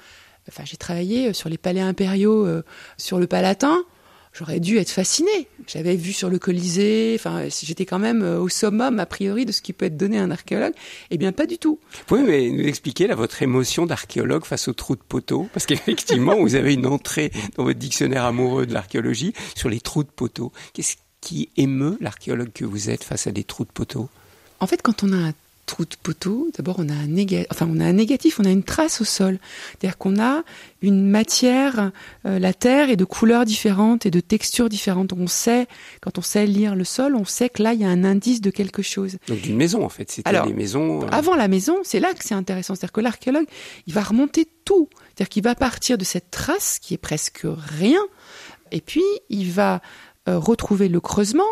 Enfin, 0.47 0.63
j'ai 0.65 0.77
travaillé 0.77 1.29
euh, 1.29 1.33
sur 1.33 1.49
les 1.49 1.57
palais 1.57 1.81
impériaux, 1.81 2.45
euh, 2.45 2.63
sur 2.97 3.19
le 3.19 3.27
Palatin. 3.27 3.83
J'aurais 4.37 4.59
dû 4.59 4.77
être 4.77 4.91
fascinée. 4.91 5.47
J'avais 5.65 5.95
vu 5.95 6.13
sur 6.13 6.29
le 6.29 6.37
Colisée. 6.37 7.15
Enfin, 7.17 7.45
j'étais 7.49 7.87
quand 7.87 7.97
même 7.97 8.21
euh, 8.21 8.39
au 8.39 8.49
summum 8.49 8.99
a 8.99 9.07
priori 9.07 9.45
de 9.45 9.51
ce 9.51 9.63
qui 9.63 9.73
peut 9.73 9.85
être 9.85 9.97
donné 9.97 10.19
à 10.19 10.23
un 10.23 10.29
archéologue. 10.29 10.73
Eh 11.09 11.17
bien, 11.17 11.31
pas 11.31 11.47
du 11.47 11.57
tout. 11.57 11.79
Vous 11.91 12.03
pouvez 12.05 12.51
nous 12.51 12.67
expliquer 12.67 13.07
là 13.07 13.15
votre 13.15 13.41
émotion 13.41 13.87
d'archéologue 13.87 14.45
face 14.45 14.67
au 14.67 14.73
trou 14.73 14.95
de 14.95 15.01
poteau 15.01 15.49
Parce 15.53 15.65
qu'effectivement, 15.65 16.35
vous 16.39 16.53
avez 16.53 16.75
une 16.75 16.85
entrée 16.85 17.31
dans 17.55 17.63
votre 17.63 17.79
dictionnaire 17.79 18.25
amoureux 18.25 18.67
de 18.67 18.73
l'archéologie 18.73 19.33
sur 19.55 19.69
les 19.69 19.79
trous 19.79 20.03
de 20.03 20.09
poteau. 20.09 20.51
Qu'est-ce 20.73 20.97
qui 21.19 21.49
émeut 21.57 21.97
l'archéologue 21.99 22.51
que 22.53 22.65
vous 22.65 22.91
êtes 22.91 23.03
face 23.03 23.25
à 23.25 23.31
des 23.31 23.43
trous 23.43 23.65
de 23.65 23.71
poteau 23.71 24.07
En 24.59 24.67
fait, 24.67 24.83
quand 24.83 25.03
on 25.03 25.13
a 25.13 25.17
un 25.17 25.33
trou 25.67 25.83
de 25.85 25.95
poteau, 26.01 26.49
d'abord 26.57 26.77
on 26.79 26.89
a 26.89 26.93
un 26.93 27.07
négatif, 27.07 27.47
enfin 27.51 27.69
on 27.69 27.79
a 27.79 27.85
un 27.85 27.93
négatif, 27.93 28.39
on 28.39 28.45
a 28.45 28.49
une 28.49 28.63
trace 28.63 29.01
au 29.01 29.03
sol, 29.03 29.37
c'est-à-dire 29.71 29.97
qu'on 29.97 30.19
a 30.19 30.43
une 30.81 31.07
matière, 31.07 31.91
euh, 32.25 32.39
la 32.39 32.53
terre 32.53 32.89
est 32.89 32.95
de 32.95 33.03
couleurs 33.03 33.45
différentes 33.45 34.05
et 34.05 34.11
de 34.11 34.19
textures 34.19 34.69
différentes. 34.69 35.13
On 35.13 35.27
sait, 35.27 35.67
quand 36.01 36.17
on 36.17 36.21
sait 36.21 36.45
lire 36.47 36.73
le 36.75 36.85
sol, 36.85 37.15
on 37.15 37.25
sait 37.25 37.49
que 37.49 37.61
là 37.61 37.73
il 37.73 37.81
y 37.81 37.83
a 37.83 37.89
un 37.89 38.03
indice 38.03 38.41
de 38.41 38.49
quelque 38.49 38.81
chose. 38.81 39.17
Donc 39.27 39.41
d'une 39.41 39.57
maison 39.57 39.83
en 39.83 39.89
fait, 39.89 40.09
c'était 40.09 40.41
des 40.41 40.53
maisons. 40.53 41.03
Euh, 41.03 41.07
avant 41.11 41.35
la 41.35 41.49
maison, 41.49 41.77
c'est 41.83 41.99
là 41.99 42.13
que 42.13 42.23
c'est 42.23 42.35
intéressant, 42.35 42.73
c'est-à-dire 42.73 42.93
que 42.93 43.01
l'archéologue, 43.01 43.47
il 43.85 43.93
va 43.93 44.01
remonter 44.01 44.47
tout, 44.65 44.89
c'est-à-dire 45.07 45.29
qu'il 45.29 45.43
va 45.43 45.53
partir 45.53 45.97
de 45.97 46.05
cette 46.05 46.31
trace 46.31 46.79
qui 46.79 46.93
est 46.93 46.99
presque 46.99 47.45
rien, 47.45 48.01
et 48.71 48.81
puis 48.81 49.03
il 49.29 49.51
va 49.51 49.81
euh, 50.29 50.39
retrouver 50.39 50.87
le 50.87 51.01
creusement 51.01 51.43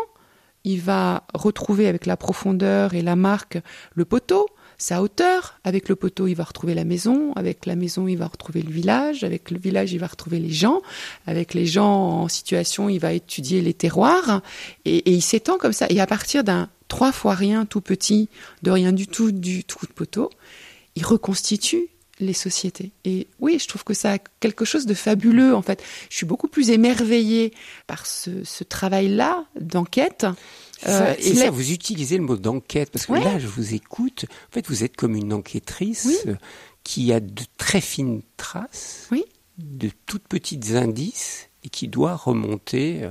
il 0.66 0.80
va 0.80 1.22
retrouver 1.32 1.86
avec 1.86 2.06
la 2.06 2.16
profondeur 2.16 2.92
et 2.94 3.00
la 3.00 3.14
marque 3.14 3.58
le 3.94 4.04
poteau, 4.04 4.48
sa 4.78 5.00
hauteur. 5.00 5.60
Avec 5.62 5.88
le 5.88 5.94
poteau, 5.94 6.26
il 6.26 6.34
va 6.34 6.42
retrouver 6.42 6.74
la 6.74 6.84
maison. 6.84 7.32
Avec 7.36 7.66
la 7.66 7.76
maison, 7.76 8.08
il 8.08 8.18
va 8.18 8.26
retrouver 8.26 8.62
le 8.62 8.70
village. 8.70 9.22
Avec 9.22 9.52
le 9.52 9.58
village, 9.58 9.92
il 9.92 10.00
va 10.00 10.08
retrouver 10.08 10.40
les 10.40 10.50
gens. 10.50 10.82
Avec 11.28 11.54
les 11.54 11.66
gens 11.66 12.22
en 12.22 12.28
situation, 12.28 12.88
il 12.88 12.98
va 12.98 13.12
étudier 13.12 13.62
les 13.62 13.74
terroirs. 13.74 14.42
Et, 14.84 15.08
il 15.08 15.22
s'étend 15.22 15.56
comme 15.56 15.72
ça. 15.72 15.86
Et 15.88 16.00
à 16.00 16.06
partir 16.06 16.42
d'un 16.42 16.68
trois 16.88 17.12
fois 17.12 17.34
rien 17.34 17.64
tout 17.64 17.80
petit, 17.80 18.28
de 18.64 18.72
rien 18.72 18.92
du 18.92 19.06
tout, 19.06 19.30
du 19.30 19.62
trou 19.62 19.86
de 19.86 19.92
poteau, 19.92 20.30
il 20.96 21.06
reconstitue 21.06 21.86
les 22.20 22.32
sociétés. 22.32 22.92
Et 23.04 23.28
oui, 23.40 23.58
je 23.60 23.68
trouve 23.68 23.84
que 23.84 23.94
ça 23.94 24.14
a 24.14 24.18
quelque 24.40 24.64
chose 24.64 24.86
de 24.86 24.94
fabuleux, 24.94 25.54
en 25.54 25.62
fait. 25.62 25.82
Je 26.10 26.16
suis 26.16 26.26
beaucoup 26.26 26.48
plus 26.48 26.70
émerveillée 26.70 27.52
par 27.86 28.06
ce, 28.06 28.64
travail-là 28.64 29.44
d'enquête. 29.60 30.26
Euh, 30.86 31.14
et 31.18 31.34
ça, 31.34 31.50
vous 31.50 31.72
utilisez 31.72 32.16
le 32.16 32.22
mot 32.22 32.36
d'enquête, 32.36 32.90
parce 32.90 33.06
que 33.06 33.12
là, 33.12 33.38
je 33.38 33.46
vous 33.46 33.74
écoute. 33.74 34.26
En 34.50 34.52
fait, 34.52 34.66
vous 34.68 34.84
êtes 34.84 34.96
comme 34.96 35.14
une 35.14 35.32
enquêtrice 35.32 36.26
qui 36.84 37.12
a 37.12 37.20
de 37.20 37.42
très 37.58 37.80
fines 37.80 38.22
traces, 38.36 39.08
de 39.58 39.90
toutes 40.06 40.28
petites 40.28 40.72
indices, 40.72 41.48
et 41.64 41.68
qui 41.68 41.88
doit 41.88 42.14
remonter 42.14 43.02
euh, 43.02 43.10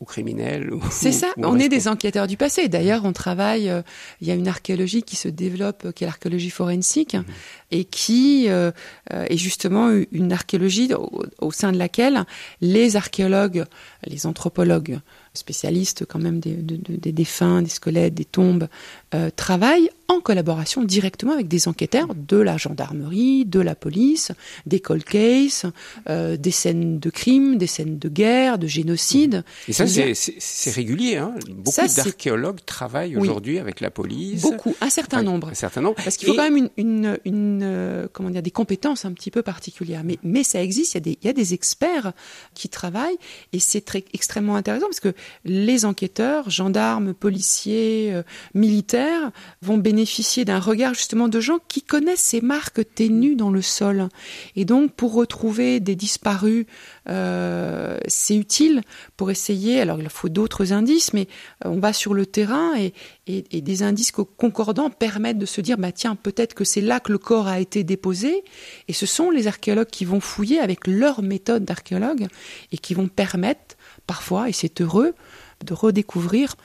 ou 0.00 0.04
criminels. 0.04 0.70
C'est 0.90 1.12
ça, 1.12 1.28
on 1.38 1.58
est 1.58 1.68
des 1.68 1.88
enquêteurs 1.88 2.26
du 2.26 2.36
passé. 2.36 2.68
D'ailleurs, 2.68 3.04
on 3.04 3.12
travaille, 3.12 3.68
euh, 3.68 3.82
il 4.20 4.28
y 4.28 4.30
a 4.30 4.34
une 4.34 4.48
archéologie 4.48 5.02
qui 5.02 5.16
se 5.16 5.28
développe, 5.28 5.86
euh, 5.86 5.92
qui 5.92 6.04
est 6.04 6.06
l'archéologie 6.06 6.50
forensique, 6.50 7.14
mhm. 7.14 7.24
et 7.72 7.84
qui 7.84 8.46
euh, 8.48 8.70
est 9.10 9.36
justement 9.36 9.90
une 10.12 10.32
archéologie 10.32 10.90
au, 10.94 11.50
sein 11.50 11.72
de 11.72 11.78
laquelle 11.78 12.24
les 12.60 12.96
archéologues, 12.96 13.64
les 14.06 14.26
anthropologues, 14.26 15.00
spécialistes 15.38 16.04
quand 16.04 16.18
même 16.18 16.40
des, 16.40 16.54
des 16.54 17.12
défunts, 17.12 17.62
des 17.62 17.70
squelettes, 17.70 18.14
des 18.14 18.24
tombes, 18.24 18.68
travaillent 19.36 19.90
en 20.08 20.20
collaboration 20.20 20.82
directement 20.82 21.32
avec 21.32 21.48
des 21.48 21.68
enquêteurs 21.68 22.14
de 22.14 22.38
la 22.38 22.56
gendarmerie, 22.56 23.44
de 23.44 23.60
la 23.60 23.74
police, 23.74 24.32
des 24.64 24.80
cold 24.80 25.04
cases, 25.04 25.66
euh, 26.08 26.38
des 26.38 26.50
scènes 26.50 26.98
de 26.98 27.10
crimes, 27.10 27.58
des 27.58 27.66
scènes 27.66 27.98
de 27.98 28.08
guerre, 28.08 28.58
de 28.58 28.66
génocide. 28.66 29.44
Et 29.68 29.74
ça, 29.74 29.84
c'est 29.86 30.70
régulier. 30.70 31.16
Hein 31.16 31.34
Beaucoup 31.50 31.76
d'archéologues 31.94 32.60
travaillent 32.64 33.16
aujourd'hui 33.16 33.58
avec 33.58 33.80
la 33.80 33.90
police. 33.90 34.40
Beaucoup, 34.40 34.74
un 34.80 34.88
certain 34.88 35.22
nombre. 35.22 35.48
Un 35.50 35.54
certain 35.54 35.82
nombre. 35.82 35.96
Parce 36.02 36.16
qu'il 36.16 36.28
faut 36.28 36.34
quand 36.34 36.50
même 36.50 36.56
une, 36.56 36.70
une, 36.78 37.18
une 37.26 37.60
euh, 37.62 38.08
comment 38.10 38.30
dire, 38.30 38.42
des 38.42 38.50
compétences 38.50 39.04
un 39.04 39.12
petit 39.12 39.30
peu 39.30 39.42
particulières. 39.42 40.04
Mais, 40.04 40.18
mais 40.22 40.42
ça 40.42 40.62
existe. 40.62 40.94
Il 40.94 40.96
y 40.96 40.98
a 40.98 41.00
des, 41.00 41.18
il 41.20 41.26
y 41.26 41.30
a 41.30 41.34
des 41.34 41.52
experts 41.52 42.12
qui 42.54 42.70
travaillent 42.70 43.18
et 43.52 43.58
c'est 43.58 43.84
extrêmement 44.14 44.56
intéressant 44.56 44.86
parce 44.86 45.00
que 45.00 45.12
les 45.44 45.84
enquêteurs, 45.84 46.50
gendarmes, 46.50 47.14
policiers, 47.14 48.12
euh, 48.12 48.22
militaires 48.54 49.30
vont 49.62 49.78
bénéficier 49.78 50.44
d'un 50.44 50.58
regard 50.58 50.94
justement 50.94 51.28
de 51.28 51.40
gens 51.40 51.58
qui 51.68 51.82
connaissent 51.82 52.20
ces 52.20 52.40
marques 52.40 52.82
ténues 52.94 53.36
dans 53.36 53.50
le 53.50 53.62
sol. 53.62 54.08
Et 54.56 54.64
donc 54.64 54.92
pour 54.92 55.14
retrouver 55.14 55.80
des 55.80 55.96
disparus, 55.96 56.66
euh, 57.08 57.98
c'est 58.06 58.36
utile 58.36 58.82
pour 59.16 59.30
essayer, 59.30 59.80
alors 59.80 60.00
il 60.00 60.08
faut 60.08 60.28
d'autres 60.28 60.72
indices, 60.72 61.12
mais 61.12 61.28
euh, 61.64 61.70
on 61.70 61.80
va 61.80 61.92
sur 61.92 62.14
le 62.14 62.26
terrain 62.26 62.76
et, 62.78 62.92
et, 63.26 63.60
des 63.60 63.82
indices 63.82 64.12
concordants 64.12 64.90
permettent 64.90 65.38
de 65.38 65.46
se 65.46 65.60
dire, 65.60 65.78
bah 65.78 65.92
tiens, 65.92 66.16
peut-être 66.16 66.54
que 66.54 66.64
c'est 66.64 66.80
là 66.80 67.00
que 67.00 67.12
le 67.12 67.18
corps 67.18 67.48
a 67.48 67.60
été 67.60 67.84
déposé. 67.84 68.44
Et 68.88 68.92
ce 68.92 69.06
sont 69.06 69.30
les 69.30 69.46
archéologues 69.46 69.88
qui 69.90 70.04
vont 70.04 70.20
fouiller 70.20 70.60
avec 70.60 70.86
leur 70.86 71.22
méthode 71.22 71.64
d'archéologue 71.64 72.26
et 72.72 72.78
qui 72.78 72.94
vont 72.94 73.08
permettre 73.08 73.76
parfois, 74.08 74.48
et 74.48 74.52
c'est 74.52 74.80
heureux, 74.80 75.14
de 75.64 75.74
redécouvrir 75.74 76.56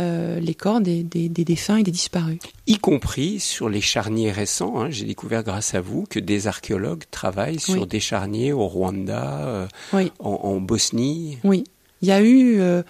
euh, 0.00 0.40
les 0.40 0.54
corps 0.54 0.80
des, 0.80 1.02
défunts 1.02 1.76
et 1.76 1.82
des 1.82 1.90
disparus. 1.90 2.38
Y 2.66 2.78
compris 2.78 3.40
sur 3.40 3.68
les 3.68 3.82
charniers 3.82 4.32
récents. 4.32 4.80
Hein. 4.80 4.86
J'ai 4.88 5.04
découvert 5.04 5.42
grâce 5.42 5.74
à 5.74 5.82
vous 5.82 6.06
que 6.08 6.18
des 6.18 6.46
archéologues 6.46 7.02
travaillent 7.10 7.60
sur 7.60 7.86
des 7.86 8.00
charniers 8.00 8.54
au 8.54 8.66
Rwanda, 8.66 9.68
euh, 9.92 10.08
en, 10.18 10.60
Bosnie. 10.60 11.36
Oui. 11.44 11.64
Il 12.00 12.08
y 12.08 12.12
a 12.12 12.22
eu, 12.22 12.58
euh, 12.60 12.82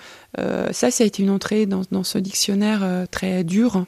ça, 0.73 0.91
ça 0.91 1.05
a 1.05 1.07
été 1.07 1.23
une 1.23 1.31
entrée 1.31 1.67
dans, 1.67 2.05
ce 2.05 2.19
dictionnaire 2.19 3.07
très 3.11 3.43
dur, 3.45 3.85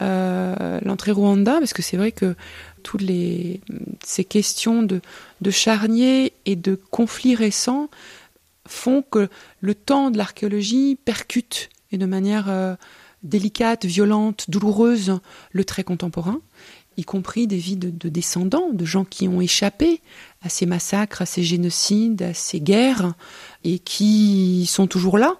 l'entrée 0.00 1.12
Rwanda, 1.12 1.58
parce 1.58 1.74
que 1.74 1.82
c'est 1.82 1.96
vrai 1.96 2.12
que 2.12 2.34
toutes 2.82 3.02
les, 3.02 3.60
ces 4.04 4.24
questions 4.24 4.82
de, 4.82 5.00
de 5.42 5.50
charniers 5.50 6.32
et 6.46 6.56
de 6.56 6.80
conflits 6.90 7.34
récents 7.36 7.88
font 8.66 9.02
que 9.02 9.28
le 9.60 9.74
temps 9.74 10.10
de 10.10 10.18
l'archéologie 10.18 10.96
percute 11.04 11.68
et 11.92 11.98
de 11.98 12.06
manière 12.06 12.48
euh, 12.48 12.74
délicate, 13.22 13.84
violente, 13.84 14.46
douloureuse 14.48 15.20
le 15.52 15.64
trait 15.64 15.84
contemporain, 15.84 16.40
y 16.96 17.04
compris 17.04 17.46
des 17.46 17.56
vies 17.56 17.76
de, 17.76 18.08
descendants, 18.08 18.70
de 18.72 18.84
gens 18.84 19.04
qui 19.04 19.26
ont 19.28 19.40
échappé 19.40 20.00
à 20.42 20.48
ces 20.48 20.66
massacres, 20.66 21.22
à 21.22 21.26
ces 21.26 21.42
génocides, 21.42 22.22
à 22.22 22.34
ces 22.34 22.60
guerres, 22.60 23.14
et 23.64 23.78
qui 23.78 24.66
sont 24.66 24.86
toujours 24.86 25.18
là, 25.18 25.36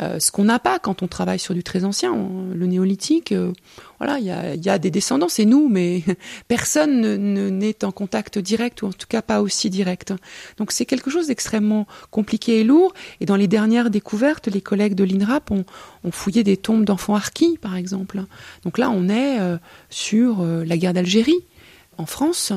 euh, 0.00 0.18
ce 0.18 0.32
qu'on 0.32 0.44
n'a 0.44 0.58
pas 0.58 0.78
quand 0.78 1.02
on 1.02 1.06
travaille 1.06 1.38
sur 1.38 1.54
du 1.54 1.62
très 1.62 1.84
ancien. 1.84 2.12
Le 2.52 2.66
néolithique, 2.66 3.32
euh, 3.32 3.52
voilà, 3.98 4.18
il 4.18 4.24
y 4.24 4.30
a, 4.30 4.54
y 4.56 4.68
a, 4.68 4.78
des 4.78 4.90
descendants, 4.90 5.28
c'est 5.28 5.44
nous, 5.44 5.68
mais 5.68 6.02
personne 6.48 7.16
n'est 7.58 7.84
en 7.84 7.92
contact 7.92 8.38
direct, 8.38 8.82
ou 8.82 8.86
en 8.86 8.92
tout 8.92 9.06
cas 9.08 9.22
pas 9.22 9.40
aussi 9.40 9.70
direct. 9.70 10.12
Donc 10.56 10.72
c'est 10.72 10.84
quelque 10.84 11.10
chose 11.10 11.28
d'extrêmement 11.28 11.86
compliqué 12.10 12.60
et 12.60 12.64
lourd. 12.64 12.92
Et 13.20 13.26
dans 13.26 13.36
les 13.36 13.46
dernières 13.46 13.90
découvertes, 13.90 14.48
les 14.48 14.60
collègues 14.60 14.94
de 14.94 15.04
l'INRAP 15.04 15.50
ont, 15.52 15.64
ont, 16.02 16.10
fouillé 16.10 16.42
des 16.42 16.56
tombes 16.56 16.84
d'enfants 16.84 17.14
harkis, 17.14 17.56
par 17.58 17.76
exemple. 17.76 18.24
Donc 18.64 18.78
là, 18.78 18.90
on 18.90 19.08
est 19.08 19.38
euh, 19.38 19.58
sur 19.90 20.44
la 20.44 20.76
guerre 20.76 20.92
d'Algérie, 20.92 21.38
en 21.98 22.06
France. 22.06 22.52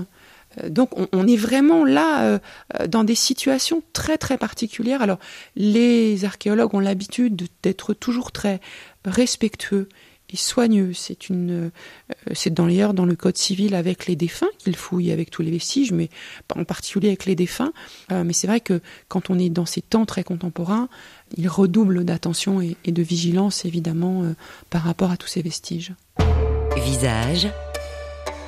Euh, 0.64 0.70
donc 0.70 0.90
on, 1.12 1.28
est 1.28 1.36
vraiment 1.36 1.86
là 1.86 2.24
euh, 2.24 2.40
euh, 2.80 2.88
dans 2.88 3.04
des 3.04 3.16
situations 3.16 3.82
très 3.94 4.18
très 4.18 4.38
particulières. 4.38 5.02
Alors 5.02 5.20
les 5.56 6.26
archéologues 6.26 6.74
ont 6.74 6.80
l'habitude 6.80 7.48
d'être 7.64 7.94
toujours 7.94 8.32
très 8.32 8.60
respectueux 9.06 9.90
et 10.30 10.36
soigneux. 10.36 10.92
C'est 10.94 11.18
c'est 12.34 12.54
d'ailleurs 12.54 12.94
dans 12.94 13.06
le 13.06 13.16
code 13.16 13.38
civil 13.38 13.76
avec 13.76 14.08
les 14.08 14.18
défunts 14.18 14.50
qu'ils 14.58 14.76
fouillent 14.76 15.14
avec 15.14 15.30
tous 15.30 15.42
les 15.42 15.52
vestiges, 15.52 15.94
mais 15.94 16.10
en 16.54 16.66
particulier 16.66 17.08
avec 17.08 17.26
les 17.26 17.36
défunts. 17.36 17.72
mais 18.12 18.34
c'est 18.34 18.48
vrai 18.48 18.60
que 18.60 18.82
quand 19.08 19.30
on 19.30 19.40
est 19.40 19.50
dans 19.50 19.66
ces 19.66 19.82
temps 19.82 20.06
très 20.06 20.26
contemporains, 20.26 20.90
ils 21.38 21.48
redoublent 21.48 22.04
d'attention 22.04 22.60
et, 22.60 22.76
et, 22.84 22.92
de 22.92 23.02
vigilance 23.02 23.64
évidemment 23.64 24.26
par 24.70 24.82
rapport 24.82 25.12
à 25.12 25.18
tous 25.18 25.28
ces 25.28 25.42
vestiges. 25.42 25.94
Visage 26.76 27.48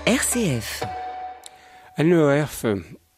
RCF. 0.06 0.84
Anne 2.00 2.48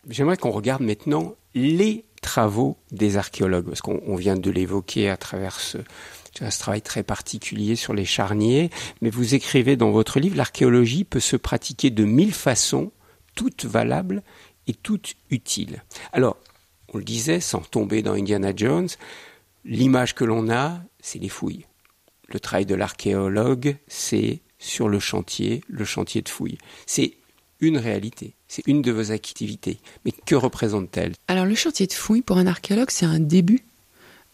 j'aimerais 0.10 0.38
qu'on 0.38 0.50
regarde 0.50 0.82
maintenant 0.82 1.36
les 1.54 2.04
travaux 2.24 2.78
des 2.92 3.16
archéologues, 3.16 3.68
parce 3.68 3.82
qu'on 3.82 4.16
vient 4.16 4.36
de 4.36 4.50
l'évoquer 4.50 5.08
à 5.08 5.18
travers 5.18 5.60
ce, 5.60 5.78
ce 6.34 6.60
travail 6.60 6.82
très 6.82 7.04
particulier 7.04 7.76
sur 7.76 7.94
les 7.94 8.06
charniers, 8.06 8.72
mais 9.02 9.12
vous 9.12 9.36
écrivez 9.36 9.76
dans 9.76 9.92
votre 9.92 10.20
livre, 10.20 10.36
l'archéologie 10.36 11.04
peut 11.04 11.20
se 11.20 11.36
pratiquer 11.36 11.92
de 11.92 12.06
mille 12.06 12.34
façons, 12.34 12.92
toutes 13.36 13.66
valables 13.66 14.24
et 14.66 14.74
toutes 14.74 15.14
utiles. 15.30 15.84
Alors, 16.12 16.38
on 16.92 16.98
le 16.98 17.04
disait, 17.04 17.40
sans 17.40 17.62
tomber 17.62 18.02
dans 18.02 18.14
Indiana 18.14 18.52
Jones, 18.56 18.90
l'image 19.64 20.16
que 20.16 20.26
l'on 20.26 20.50
a, 20.50 20.82
c'est 21.02 21.20
les 21.20 21.30
fouilles. 21.30 21.68
Le 22.30 22.40
travail 22.40 22.66
de 22.66 22.74
l'archéologue, 22.74 23.78
c'est 23.88 24.42
sur 24.58 24.90
le 24.90 25.00
chantier, 25.00 25.64
le 25.68 25.86
chantier 25.86 26.24
de 26.24 26.30
fouilles. 26.30 26.58
C'est 26.88 27.14
une 27.60 27.78
réalité. 27.78 28.34
C'est 28.52 28.68
une 28.68 28.82
de 28.82 28.92
vos 28.92 29.14
activités. 29.14 29.80
Mais 30.04 30.12
que 30.12 30.36
représente-t-elle? 30.36 31.14
Alors 31.30 31.46
le 31.46 31.56
chantier 31.56 31.88
de 31.88 31.94
fouille 31.94 32.22
pour 32.22 32.38
un 32.38 32.48
archéologue, 32.48 32.90
c'est 32.92 33.06
un 33.06 33.22
début. 33.22 33.64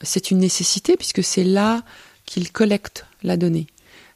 C'est 0.02 0.32
une 0.32 0.40
nécessité 0.40 0.98
puisque 0.98 1.24
c'est 1.24 1.44
là 1.44 1.84
qu'il 2.26 2.52
collecte 2.52 3.06
la 3.22 3.38
donnée, 3.38 3.68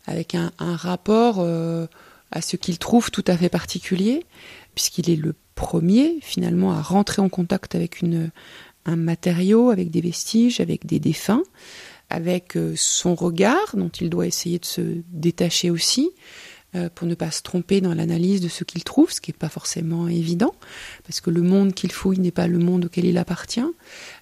avec 0.07 0.33
un, 0.33 0.51
rapport 0.57 1.35
euh, 1.37 1.85
à 2.31 2.41
ce 2.41 2.55
qu'il 2.55 2.79
trouve 2.79 3.11
tout 3.11 3.23
à 3.27 3.37
fait 3.37 3.49
particulier, 3.49 4.25
puisqu'il 4.73 5.07
est 5.07 5.15
le 5.15 5.35
premier 5.53 6.17
finalement 6.23 6.73
à 6.73 6.81
rentrer 6.81 7.21
en 7.21 7.29
contact 7.29 7.75
avec 7.75 8.01
une, 8.01 8.31
un 8.85 8.95
matériau, 8.95 9.69
avec 9.69 9.91
des 9.91 10.01
vestiges, 10.01 10.61
avec 10.61 10.87
des 10.87 10.99
défunts, 10.99 11.43
avec 12.09 12.57
euh, 12.57 12.73
son 12.75 13.13
regard 13.13 13.75
dont 13.75 13.89
il 13.89 14.09
doit 14.09 14.25
essayer 14.25 14.57
de 14.57 14.65
se 14.65 14.81
détacher 15.11 15.69
aussi, 15.69 16.09
pour 16.95 17.07
ne 17.07 17.15
pas 17.15 17.31
se 17.31 17.41
tromper 17.41 17.81
dans 17.81 17.93
l'analyse 17.93 18.41
de 18.41 18.47
ce 18.47 18.63
qu'il 18.63 18.83
trouve, 18.83 19.11
ce 19.11 19.19
qui 19.19 19.31
n'est 19.31 19.37
pas 19.37 19.49
forcément 19.49 20.07
évident, 20.07 20.55
parce 21.05 21.19
que 21.19 21.29
le 21.29 21.41
monde 21.41 21.73
qu'il 21.73 21.91
fouille 21.91 22.19
n'est 22.19 22.31
pas 22.31 22.47
le 22.47 22.59
monde 22.59 22.85
auquel 22.85 23.05
il 23.05 23.17
appartient. 23.17 23.65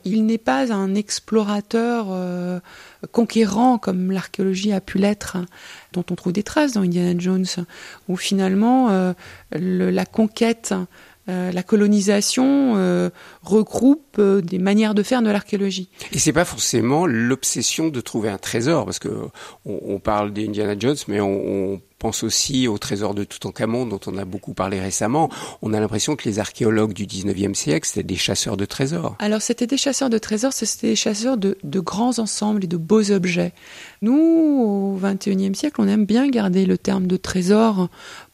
Il 0.03 0.25
n'est 0.25 0.39
pas 0.39 0.73
un 0.73 0.95
explorateur 0.95 2.07
euh, 2.09 2.59
conquérant 3.11 3.77
comme 3.77 4.11
l'archéologie 4.11 4.73
a 4.73 4.81
pu 4.81 4.97
l'être, 4.97 5.37
dont 5.93 6.05
on 6.09 6.15
trouve 6.15 6.33
des 6.33 6.43
traces 6.43 6.73
dans 6.73 6.81
Indiana 6.81 7.19
Jones, 7.19 7.45
où 8.07 8.15
finalement 8.15 8.89
euh, 8.89 9.13
la 9.51 10.05
conquête 10.05 10.73
euh, 11.29 11.51
la 11.51 11.61
colonisation 11.61 12.73
euh, 12.77 13.11
regroupe 13.43 14.15
euh, 14.17 14.41
des 14.41 14.57
manières 14.57 14.95
de 14.95 15.03
faire 15.03 15.21
de 15.21 15.29
l'archéologie. 15.29 15.89
Et 16.11 16.17
c'est 16.17 16.33
pas 16.33 16.45
forcément 16.45 17.05
l'obsession 17.05 17.89
de 17.89 18.01
trouver 18.01 18.29
un 18.29 18.39
trésor, 18.39 18.85
parce 18.85 18.97
que 18.97 19.09
on, 19.65 19.99
parle 19.99 20.33
d'Indiana 20.33 20.75
Jones, 20.79 20.95
mais 21.07 21.21
on, 21.21 21.81
pense 21.99 22.23
aussi 22.23 22.67
au 22.67 22.77
trésor 22.77 23.13
de 23.13 23.23
Toutankhamon 23.23 23.85
dont 23.85 23.99
on 24.07 24.17
a 24.17 24.25
beaucoup 24.25 24.53
parlé 24.53 24.79
récemment. 24.79 25.29
On 25.61 25.73
a 25.73 25.79
l'impression 25.79 26.15
que 26.15 26.27
les 26.27 26.39
archéologues 26.39 26.93
du 26.93 27.05
19e 27.05 27.53
siècle, 27.53 27.87
c'était 27.87 28.03
des 28.03 28.15
chasseurs 28.15 28.57
de 28.57 28.65
trésors. 28.65 29.15
Alors 29.19 29.41
c'était 29.41 29.67
des 29.67 29.77
chasseurs 29.77 30.09
de 30.09 30.17
trésors, 30.17 30.53
c'était 30.53 30.87
des 30.87 30.95
chasseurs 30.95 31.37
de, 31.37 31.57
de, 31.63 31.79
grands 31.79 32.19
ensembles 32.19 32.63
et 32.63 32.67
de 32.67 32.77
beaux 32.77 33.11
objets. 33.11 33.53
Nous, 34.01 34.13
au 34.13 34.99
21e 34.99 35.53
siècle, 35.53 35.75
on 35.79 35.87
aime 35.87 36.05
bien 36.05 36.29
garder 36.29 36.65
le 36.65 36.77
terme 36.77 37.07
de 37.07 37.17
trésor 37.17 37.89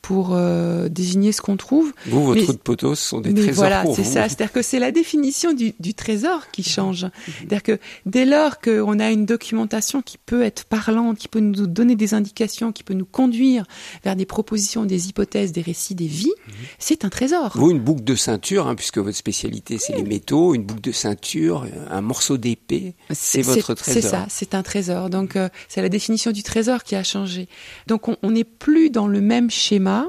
pour 0.05 0.33
euh, 0.33 0.87
désigner 0.87 1.31
ce 1.31 1.41
qu'on 1.41 1.57
trouve. 1.57 1.91
Vous, 2.05 2.23
votre 2.23 2.43
trous 2.43 2.53
de 2.53 2.57
poteau, 2.59 2.93
ce 2.93 3.03
sont 3.03 3.21
des 3.21 3.31
mais 3.31 3.41
trésors 3.41 3.55
voilà, 3.55 3.83
c'est 3.95 4.03
ça. 4.03 4.29
C'est-à-dire 4.29 4.51
que 4.51 4.61
c'est 4.61 4.77
la 4.77 4.91
définition 4.91 5.51
du, 5.51 5.73
du 5.79 5.95
trésor 5.95 6.51
qui 6.51 6.61
change. 6.61 7.07
C'est-à-dire 7.39 7.63
que 7.63 7.79
dès 8.05 8.25
lors 8.25 8.61
qu'on 8.61 8.99
a 8.99 9.09
une 9.09 9.25
documentation 9.25 10.03
qui 10.03 10.19
peut 10.19 10.43
être 10.43 10.65
parlante, 10.65 11.17
qui 11.17 11.27
peut 11.27 11.39
nous 11.39 11.65
donner 11.65 11.95
des 11.95 12.13
indications, 12.13 12.71
qui 12.71 12.83
peut 12.83 12.93
nous 12.93 13.05
conduire 13.05 13.65
vers 14.03 14.15
des 14.15 14.27
propositions, 14.27 14.85
des 14.85 15.09
hypothèses, 15.09 15.51
des 15.51 15.63
récits, 15.63 15.95
des 15.95 16.05
vies, 16.05 16.33
c'est 16.77 17.03
un 17.03 17.09
trésor. 17.09 17.53
Vous, 17.55 17.71
une 17.71 17.79
boucle 17.79 18.03
de 18.03 18.15
ceinture, 18.15 18.67
hein, 18.67 18.75
puisque 18.75 18.99
votre 18.99 19.17
spécialité 19.17 19.79
c'est 19.79 19.95
les 19.95 20.03
métaux, 20.03 20.53
une 20.53 20.65
boucle 20.65 20.81
de 20.81 20.91
ceinture, 20.91 21.65
un 21.89 22.01
morceau 22.01 22.37
d'épée, 22.37 22.93
c'est 23.11 23.41
votre 23.41 23.73
trésor. 23.73 24.03
C'est 24.03 24.07
ça, 24.07 24.27
c'est 24.29 24.53
un 24.53 24.61
trésor. 24.61 25.09
Donc 25.09 25.35
euh, 25.35 25.49
c'est 25.67 25.81
la 25.81 25.89
définition 25.89 26.31
du 26.31 26.43
trésor 26.43 26.83
qui 26.83 26.95
a 26.95 27.03
changé. 27.03 27.47
Donc 27.87 28.07
on 28.07 28.31
n'est 28.31 28.43
plus 28.43 28.89
dans 28.89 29.07
le 29.07 29.21
même 29.21 29.49
schéma 29.49 30.07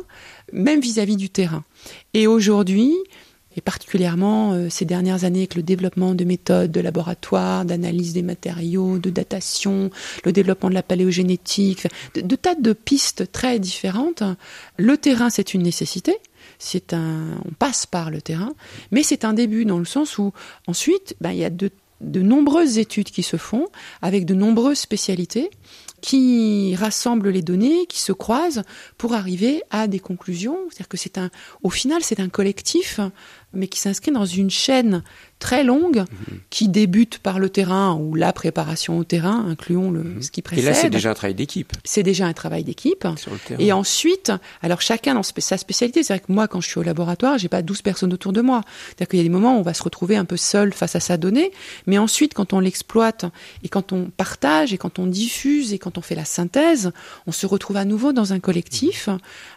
même 0.53 0.81
vis-à-vis 0.81 1.17
du 1.17 1.31
terrain. 1.31 1.65
Et 2.15 2.27
aujourd'hui, 2.27 2.95
et 3.57 3.61
particulièrement 3.61 4.53
euh, 4.53 4.69
ces 4.69 4.85
dernières 4.85 5.25
années 5.25 5.41
avec 5.41 5.55
le 5.55 5.63
développement 5.63 6.15
de 6.15 6.25
méthodes 6.25 6.71
de 6.71 6.81
laboratoire, 6.81 7.65
d'analyse 7.65 8.13
des 8.13 8.23
matériaux, 8.23 8.99
de 8.99 9.11
datation, 9.11 9.91
le 10.25 10.33
développement 10.33 10.69
de 10.69 10.75
la 10.75 10.83
paléogénétique, 10.83 11.87
de, 12.15 12.37
tas 12.37 12.55
de 12.55 12.73
pistes 12.73 13.33
très 13.33 13.59
différentes, 13.59 14.23
le 14.77 14.97
terrain 14.99 15.31
c'est 15.31 15.55
une 15.55 15.63
nécessité. 15.63 16.17
C'est 16.59 16.95
un, 16.95 17.39
on 17.45 17.53
passe 17.53 17.87
par 17.87 18.11
le 18.11 18.23
terrain, 18.23 18.53
mais 18.91 19.03
c'est 19.03 19.25
un 19.25 19.35
début 19.35 19.65
dans 19.65 19.79
le 19.79 19.85
sens 19.85 20.17
où 20.17 20.33
ensuite, 20.67 21.15
ben, 21.21 21.33
il 21.33 21.39
y 21.39 21.45
a 21.45 21.51
de 21.51 21.71
nombreuses 22.01 22.79
études 22.79 23.11
qui 23.11 23.23
se 23.23 23.37
font 23.37 23.67
avec 24.03 24.25
de 24.25 24.35
nombreuses 24.35 24.79
spécialités 24.79 25.51
qui 26.03 26.77
rassemblent 26.77 27.31
les 27.31 27.43
données, 27.43 27.87
qui 27.87 28.01
se 28.01 28.13
croisent 28.13 28.63
pour 28.99 29.15
arriver 29.15 29.63
à 29.71 29.89
des 29.89 29.99
conclusions. 29.99 30.59
C'est-à-dire 30.69 30.89
que 30.89 30.97
c'est 30.97 31.19
un, 31.19 31.31
au 31.63 31.71
final, 31.71 32.03
c'est 32.03 32.21
un 32.21 32.29
collectif 32.29 33.01
mais 33.53 33.69
qui 33.69 33.81
s'inscrit 33.81 34.13
dans 34.13 34.27
une 34.27 34.51
chaîne 34.51 35.03
très 35.39 35.65
longue 35.65 35.99
mhm. 35.99 36.39
qui 36.51 36.69
débute 36.69 37.19
par 37.19 37.39
le 37.39 37.51
terrain 37.51 37.95
ou 37.95 38.15
la 38.15 38.33
préparation 38.33 38.99
au 38.99 39.05
terrain, 39.05 39.47
incluons 39.49 39.91
le, 39.91 40.03
mhm. 40.03 40.23
ce 40.23 40.31
qui 40.31 40.43
précède. 40.43 40.65
Et 40.65 40.69
là, 40.69 40.75
c'est 40.75 40.91
déjà 40.91 41.11
un 41.11 41.15
travail 41.15 41.35
d'équipe. 41.35 41.73
C'est 41.85 42.03
déjà 42.03 42.27
un 42.27 42.33
travail 42.33 42.65
d'équipe. 42.65 43.07
Et 43.59 43.73
ensuite, 43.73 44.33
alors 44.63 44.81
chacun 44.81 45.15
dans 45.15 45.23
sa 45.23 45.59
spécialité. 45.59 46.03
C'est 46.03 46.15
vrai 46.15 46.21
que 46.21 46.33
moi, 46.33 46.49
quand 46.49 46.61
je 46.61 46.69
suis 46.69 46.79
au 46.79 46.83
laboratoire, 46.83 47.39
j'ai 47.39 47.49
pas 47.49 47.63
12 47.63 47.83
personnes 47.83 48.13
autour 48.13 48.33
de 48.33 48.41
moi. 48.41 48.63
C'est-à-dire 48.87 49.09
qu'il 49.09 49.19
y 49.19 49.23
a 49.23 49.25
des 49.25 49.31
moments 49.31 49.57
où 49.57 49.61
on 49.61 49.63
va 49.63 49.75
se 49.75 49.83
retrouver 49.83 50.17
un 50.17 50.25
peu 50.25 50.37
seul 50.37 50.73
face 50.73 50.97
à 50.97 51.01
sa 51.01 51.17
donnée. 51.17 51.53
Mais 51.87 51.99
ensuite, 51.99 52.35
quand 52.35 52.53
on 52.53 52.61
l'exploite 52.61 53.27
et 53.63 53.69
quand 53.69 53.93
on 53.93 54.11
partage 54.11 54.73
et 54.73 54.79
quand 54.79 54.99
on 54.99 55.07
diffuse 55.07 55.73
et 55.73 55.79
quand 55.79 55.99
on 55.99 56.03
fait 56.03 56.15
la 56.15 56.25
synthèse, 56.25 56.93
on 57.27 57.33
se 57.33 57.47
retrouve 57.47 57.77
à 57.77 57.85
nouveau 57.85 58.13
dans 58.13 58.33
un 58.33 58.41
collectif. 58.41 59.09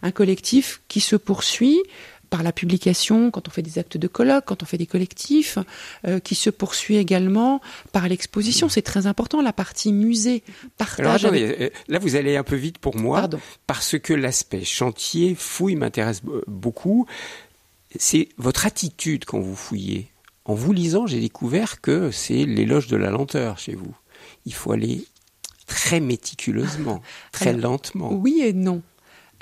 Un 0.01 0.11
collectif 0.11 0.81
qui 0.87 0.99
se 0.99 1.15
poursuit 1.15 1.79
par 2.29 2.43
la 2.43 2.51
publication, 2.51 3.31
quand 3.31 3.47
on 3.47 3.51
fait 3.51 3.61
des 3.61 3.79
actes 3.79 3.97
de 3.97 4.07
colloque, 4.07 4.45
quand 4.45 4.63
on 4.63 4.65
fait 4.65 4.77
des 4.77 4.85
collectifs, 4.85 5.57
euh, 6.07 6.19
qui 6.19 6.35
se 6.35 6.49
poursuit 6.49 6.97
également 6.97 7.61
par 7.91 8.07
l'exposition. 8.07 8.69
C'est 8.69 8.81
très 8.81 9.07
important, 9.07 9.41
la 9.41 9.53
partie 9.53 9.91
musée, 9.91 10.43
partage. 10.77 11.25
Alors, 11.25 11.35
euh, 11.35 11.69
là, 11.87 11.99
vous 11.99 12.15
allez 12.15 12.37
un 12.37 12.43
peu 12.43 12.55
vite 12.55 12.77
pour 12.77 12.95
moi, 12.95 13.27
parce 13.67 13.97
que 13.97 14.13
l'aspect 14.13 14.63
chantier, 14.63 15.35
fouille 15.35 15.75
m'intéresse 15.75 16.21
beaucoup. 16.47 17.05
C'est 17.97 18.29
votre 18.37 18.65
attitude 18.65 19.25
quand 19.25 19.39
vous 19.39 19.55
fouillez. 19.55 20.09
En 20.45 20.53
vous 20.53 20.73
lisant, 20.73 21.07
j'ai 21.07 21.19
découvert 21.19 21.81
que 21.81 22.11
c'est 22.11 22.45
l'éloge 22.45 22.87
de 22.87 22.97
la 22.97 23.09
lenteur 23.09 23.59
chez 23.59 23.75
vous. 23.75 23.95
Il 24.45 24.53
faut 24.53 24.71
aller 24.71 25.05
très 25.67 25.99
méticuleusement, 25.99 27.01
très 27.31 27.53
lentement. 27.53 28.11
Oui 28.11 28.41
et 28.43 28.53
non. 28.53 28.81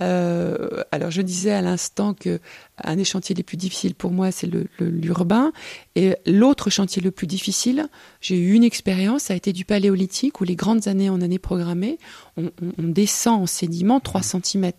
Euh, 0.02 0.84
alors 0.92 1.12
je 1.12 1.22
disais 1.22 1.52
à 1.52 1.62
l'instant 1.62 2.14
que 2.14 2.40
un 2.84 2.96
des 2.96 3.04
chantiers 3.04 3.34
les 3.34 3.42
plus 3.42 3.58
difficiles 3.58 3.96
pour 3.96 4.12
moi 4.12 4.32
c'est 4.32 4.48
l'urbain 4.80 5.52
et 5.96 6.16
l'autre 6.28 6.70
chantier 6.70 7.02
le 7.02 7.10
plus 7.10 7.26
difficile, 7.26 7.88
j'ai 8.22 8.38
eu 8.38 8.54
une 8.54 8.64
expérience, 8.64 9.24
ça 9.24 9.34
a 9.34 9.36
été 9.36 9.52
du 9.52 9.66
paléolithique 9.66 10.40
où 10.40 10.44
les 10.44 10.56
grandes 10.56 10.88
années 10.88 11.10
en 11.10 11.22
années 11.22 11.40
programmées, 11.40 11.98
on, 12.38 12.52
descend 12.78 13.42
en 13.42 13.46
sédiment 13.48 14.00
3 14.00 14.22
cm. 14.22 14.72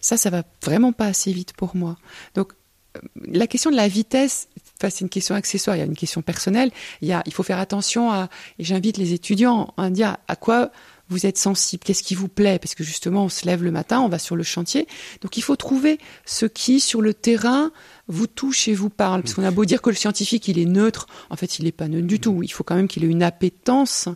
Ça, 0.00 0.16
ça 0.16 0.30
va 0.30 0.42
vraiment 0.64 0.92
pas 0.92 1.06
assez 1.06 1.32
vite 1.32 1.52
pour 1.52 1.76
moi. 1.76 1.96
Donc 2.34 2.54
euh, 2.96 3.00
la 3.28 3.46
question 3.46 3.70
de 3.70 3.76
la 3.76 3.86
vitesse, 3.86 4.48
c'est 4.80 5.00
une 5.00 5.08
question 5.08 5.36
accessoire, 5.36 5.76
il 5.76 5.78
y 5.78 5.82
a 5.82 5.86
une 5.86 5.96
question 5.96 6.22
personnelle. 6.22 6.72
Il, 7.00 7.08
y 7.08 7.12
a, 7.12 7.22
il 7.26 7.32
faut 7.32 7.44
faire 7.44 7.60
attention 7.60 8.10
à, 8.10 8.28
et 8.58 8.64
j'invite 8.64 8.96
les 8.96 9.12
étudiants 9.12 9.72
à 9.76 9.90
dire 9.90 10.16
à 10.26 10.34
quoi 10.34 10.72
vous 11.08 11.26
êtes 11.26 11.38
sensible, 11.38 11.84
qu'est-ce 11.84 12.02
qui 12.02 12.14
vous 12.14 12.28
plaît, 12.28 12.58
parce 12.58 12.74
que 12.74 12.84
justement 12.84 13.24
on 13.24 13.28
se 13.28 13.46
lève 13.46 13.62
le 13.62 13.70
matin, 13.70 14.00
on 14.00 14.08
va 14.08 14.18
sur 14.18 14.36
le 14.36 14.42
chantier, 14.42 14.86
donc 15.20 15.36
il 15.36 15.42
faut 15.42 15.56
trouver 15.56 15.98
ce 16.24 16.46
qui 16.46 16.80
sur 16.80 17.02
le 17.02 17.14
terrain 17.14 17.72
vous 18.08 18.26
touche 18.26 18.68
et 18.68 18.74
vous 18.74 18.90
parle, 18.90 19.22
parce 19.22 19.34
qu'on 19.34 19.44
a 19.44 19.50
beau 19.50 19.64
dire 19.64 19.82
que 19.82 19.90
le 19.90 19.96
scientifique 19.96 20.48
il 20.48 20.58
est 20.58 20.64
neutre, 20.64 21.06
en 21.30 21.36
fait 21.36 21.58
il 21.58 21.64
n'est 21.64 21.72
pas 21.72 21.88
neutre 21.88 22.06
du 22.06 22.20
tout, 22.20 22.42
il 22.42 22.52
faut 22.52 22.64
quand 22.64 22.74
même 22.74 22.88
qu'il 22.88 23.04
ait 23.04 23.08
une 23.08 23.22
appétence 23.22 24.08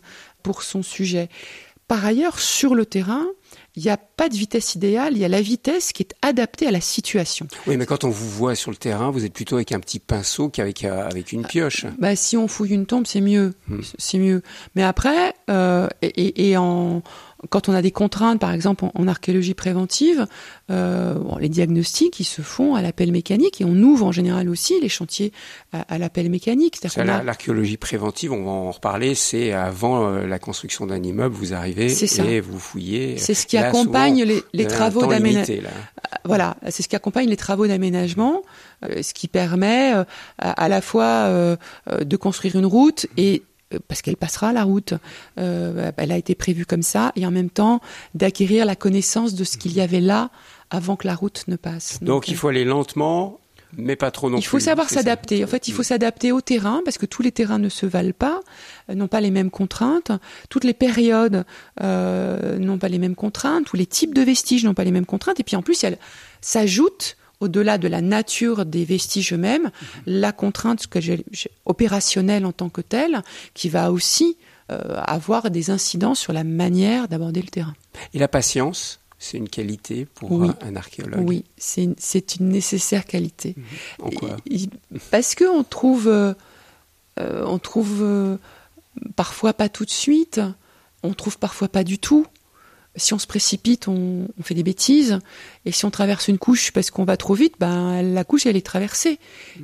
pour 0.43 0.63
son 0.63 0.83
sujet. 0.83 1.29
Par 1.89 2.05
ailleurs, 2.05 2.39
sur 2.39 2.75
le 2.75 2.85
terrain, 2.85 3.27
il 3.79 3.85
n'y 3.85 3.91
a 3.91 3.97
pas 3.97 4.29
de 4.29 4.35
vitesse 4.35 4.75
idéale, 4.75 5.13
il 5.13 5.21
y 5.21 5.25
a 5.25 5.29
la 5.29 5.41
vitesse 5.41 5.93
qui 5.93 6.03
est 6.03 6.13
adaptée 6.21 6.67
à 6.67 6.73
la 6.73 6.81
situation. 6.81 7.47
Oui, 7.69 7.77
mais 7.77 7.87
quand 7.87 8.03
on 8.03 8.11
vous 8.11 8.29
voit 8.29 8.57
sur 8.57 8.73
le 8.73 8.77
terrain, 8.77 9.13
vous 9.13 9.25
êtes 9.25 9.33
plutôt 9.33 9.55
avec 9.55 9.71
un 9.71 9.79
petit 9.79 10.01
pinceau 10.01 10.49
qu'avec 10.49 10.85
euh, 10.85 11.09
avec 11.09 11.31
une 11.31 11.47
pioche. 11.47 11.87
Bah, 11.99 12.17
si 12.17 12.37
on 12.37 12.49
fouille 12.49 12.71
une 12.71 12.87
tombe, 12.87 13.07
c'est 13.07 13.21
mieux, 13.21 13.55
hmm. 13.69 13.81
c'est 13.97 14.19
mieux. 14.19 14.43
Mais 14.75 14.83
après, 14.83 15.33
euh, 15.49 15.89
et, 16.03 16.51
et 16.51 16.57
en, 16.57 17.03
quand 17.51 17.69
on 17.69 17.75
a 17.75 17.83
des 17.83 17.93
contraintes, 17.93 18.41
par 18.41 18.53
exemple 18.53 18.85
en, 18.93 19.09
archéologie 19.09 19.55
préventive, 19.55 20.27
euh, 20.71 21.15
les 21.39 21.49
diagnostics 21.49 22.19
ils 22.19 22.25
se 22.25 22.43
font 22.43 22.75
à 22.75 22.83
l'appel 22.83 23.13
mécanique 23.13 23.61
et 23.61 23.65
on 23.65 23.77
ouvre 23.77 24.07
en 24.07 24.13
général 24.13 24.49
aussi 24.49 24.81
les 24.81 24.89
chantiers 24.89 25.33
à, 25.73 25.99
l'appel 25.99 26.31
mécanique. 26.31 26.79
L'archéologie 26.97 27.77
préventive, 27.77 28.33
on 28.33 28.45
va 28.45 28.51
en 28.51 28.71
reparler, 28.73 29.15
c'est 29.15 29.53
avant 29.53 30.09
euh, 30.09 30.27
la 30.27 30.39
construction 30.39 30.87
d'un 30.87 31.03
immeuble, 31.03 31.35
vous 31.35 31.55
arrivez 31.55 31.93
et 31.93 32.41
vous 32.41 32.59
fouillez. 32.59 33.19
C'est 33.19 33.35
ce 33.35 33.47
qui 33.47 33.57
accompagne 33.57 34.25
les, 34.25 34.43
les 34.53 34.67
travaux 34.67 35.07
d'aménagement. 35.07 35.69
Voilà, 36.25 36.57
c'est 36.71 36.83
ce 36.83 36.89
qui 36.89 36.97
accompagne 36.97 37.29
les 37.29 37.37
travaux 37.37 37.67
d'aménagement, 37.67 38.43
euh, 38.85 39.03
ce 39.03 39.15
qui 39.15 39.29
permet 39.29 39.95
euh, 39.95 40.05
à, 40.39 40.69
la 40.69 40.81
fois 40.81 41.29
de 41.87 42.17
construire 42.17 42.57
une 42.57 42.67
route 42.67 43.07
et 43.17 43.43
euh, 43.43 43.48
parce 43.87 44.03
qu'elle 44.03 44.17
passera 44.17 44.53
la 44.53 44.65
route. 44.65 44.95
Euh, 45.39 45.93
elle 45.97 46.13
a 46.13 46.17
été 46.17 46.35
prévue 46.35 46.67
comme 46.67 46.83
ça, 46.83 47.13
et 47.17 47.27
en 47.27 47.31
même 47.31 47.51
temps 47.51 47.81
d'acquérir 48.15 48.67
la 48.67 48.77
connaissance 48.77 49.35
de 49.35 49.45
ce 49.45 49.57
qu'il 49.57 49.73
y 49.73 49.81
avait 49.81 50.01
là 50.01 50.31
avant 50.71 50.97
que 50.97 51.07
la 51.07 51.15
route 51.15 51.45
ne 51.49 51.57
passe. 51.57 52.03
Donc, 52.03 52.29
il 52.29 52.37
faut 52.37 52.49
aller 52.49 52.65
lentement, 52.65 53.41
mais 53.77 53.97
pas 53.97 54.11
trop 54.11 54.31
non 54.31 54.37
plus. 54.37 54.45
Il 54.45 54.49
faut 54.49 54.59
savoir 54.59 54.89
s'adapter. 54.89 55.45
En 55.45 55.47
fait, 55.47 55.69
il 55.69 55.75
faut 55.75 55.83
s'adapter 55.83 56.33
au 56.33 56.41
terrain 56.41 56.81
parce 56.85 56.99
que 56.99 57.07
tous 57.07 57.23
les 57.23 57.33
terrains 57.33 57.59
ne 57.59 57.69
se 57.69 57.87
valent 57.87 58.13
pas, 58.17 58.41
euh, 58.91 58.95
n'ont 58.95 59.09
pas 59.09 59.21
les 59.21 59.31
mêmes 59.31 59.51
contraintes. 59.51 60.13
Toutes 60.49 60.65
les 60.65 60.75
périodes 60.75 61.45
euh, 61.83 62.59
n'ont 62.59 62.79
pas 62.79 62.89
les 62.89 62.99
mêmes 62.99 63.15
contraintes. 63.15 63.67
Tous 63.67 63.77
les 63.77 63.87
types 63.87 64.15
de 64.15 64.23
vestiges 64.23 64.65
n'ont 64.65 64.75
pas 64.75 64.85
les 64.85 64.93
mêmes 64.93 65.07
contraintes. 65.07 65.41
Et 65.41 65.45
puis 65.45 65.57
en 65.57 65.63
plus, 65.63 65.85
elle 65.85 65.99
s'ajoute 66.41 67.17
au-delà 67.41 67.79
de 67.79 67.89
la 67.89 68.01
nature 68.01 68.65
des 68.67 68.85
vestiges 68.85 69.33
eux-mêmes, 69.33 69.65
mhm. 69.65 69.71
la 70.07 70.33
contrainte 70.33 70.87
que 70.87 70.99
opérationnelle 71.65 72.45
en 72.45 72.53
tant 72.53 72.69
que 72.69 72.81
telle, 72.81 73.23
qui 73.55 73.69
va 73.69 73.93
aussi 73.93 74.37
euh, 74.71 75.01
avoir 75.07 75.51
des 75.51 75.71
incidents 75.71 76.15
sur 76.15 76.33
la 76.33 76.45
manière 76.45 77.09
d'aborder 77.09 77.41
le 77.41 77.49
terrain. 77.49 77.75
Et 78.13 78.19
la 78.19 78.29
patience, 78.29 79.01
c'est 79.19 79.39
une 79.39 79.49
qualité 79.49 80.05
pour 80.05 80.43
un, 80.43 80.77
archéologue? 80.77 81.27
Oui, 81.27 81.45
c'est 81.57 82.37
une, 82.37 82.49
nécessaire 82.49 83.07
qualité. 83.07 83.55
En 84.03 84.11
quoi? 84.11 84.37
Parce 85.11 85.35
qu'on 85.35 85.65
trouve, 85.65 86.09
euh, 86.09 86.35
euh, 87.19 87.45
on 87.47 87.59
trouve 87.59 88.39
parfois 89.17 89.55
pas 89.55 89.71
tout 89.71 89.87
de 89.87 89.91
suite, 89.91 90.41
on 91.03 91.15
trouve 91.15 91.39
parfois 91.39 91.69
pas 91.69 91.83
du 91.85 91.99
tout. 91.99 92.27
Si 92.99 93.15
on 93.15 93.19
se 93.19 93.27
précipite, 93.27 93.89
on, 93.89 94.29
fait 94.43 94.55
des 94.55 94.63
bêtises. 94.63 95.19
Et 95.65 95.73
si 95.73 95.85
on 95.85 95.91
traverse 95.91 96.29
une 96.29 96.39
couche 96.39 96.73
parce 96.73 96.91
qu'on 96.91 97.05
va 97.05 97.17
trop 97.17 97.35
vite, 97.35 97.55
ben 97.59 98.03
la 98.03 98.25
couche 98.25 98.47
elle 98.47 98.57
est 98.57 98.67
traversée. 98.67 99.19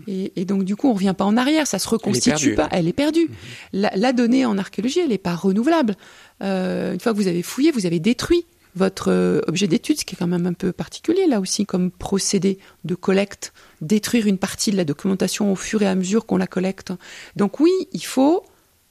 Et, 0.06 0.44
donc 0.44 0.64
du 0.64 0.76
coup 0.76 0.88
on 0.88 0.94
revient 0.94 1.14
pas 1.16 1.24
en 1.24 1.36
arrière, 1.36 1.66
ça 1.66 1.78
se 1.78 1.88
reconstitue 1.88 2.54
pas, 2.54 2.68
elle 2.70 2.88
est 2.88 2.92
perdue. 2.92 3.28
Mhm. 3.72 3.88
La, 3.94 4.12
donnée 4.12 4.46
en 4.46 4.58
archéologie 4.58 5.00
elle 5.00 5.12
est 5.12 5.18
pas 5.18 5.34
renouvelable. 5.34 5.96
Euh, 6.42 6.92
une 6.92 7.00
fois 7.00 7.12
que 7.12 7.16
vous 7.16 7.28
avez 7.28 7.42
fouillé, 7.42 7.70
vous 7.70 7.86
avez 7.86 8.00
détruit 8.00 8.44
votre 8.76 9.10
euh, 9.10 9.40
objet 9.46 9.68
d'étude, 9.68 9.98
ce 10.00 10.04
qui 10.04 10.14
est 10.14 10.18
quand 10.18 10.26
même 10.26 10.46
un 10.46 10.52
peu 10.52 10.72
particulier 10.72 11.26
là 11.26 11.40
aussi 11.40 11.64
comme 11.64 11.90
procédé 11.90 12.58
de 12.84 12.94
collecte, 12.94 13.52
détruire 13.80 14.26
une 14.26 14.38
partie 14.38 14.70
de 14.70 14.76
la 14.76 14.84
documentation 14.84 15.52
au 15.52 15.56
fur 15.56 15.82
et 15.82 15.86
à 15.86 15.94
mesure 15.94 16.26
qu'on 16.26 16.36
la 16.36 16.46
collecte. 16.46 16.92
Donc 17.36 17.60
oui, 17.60 17.72
il 17.92 18.04
faut 18.04 18.44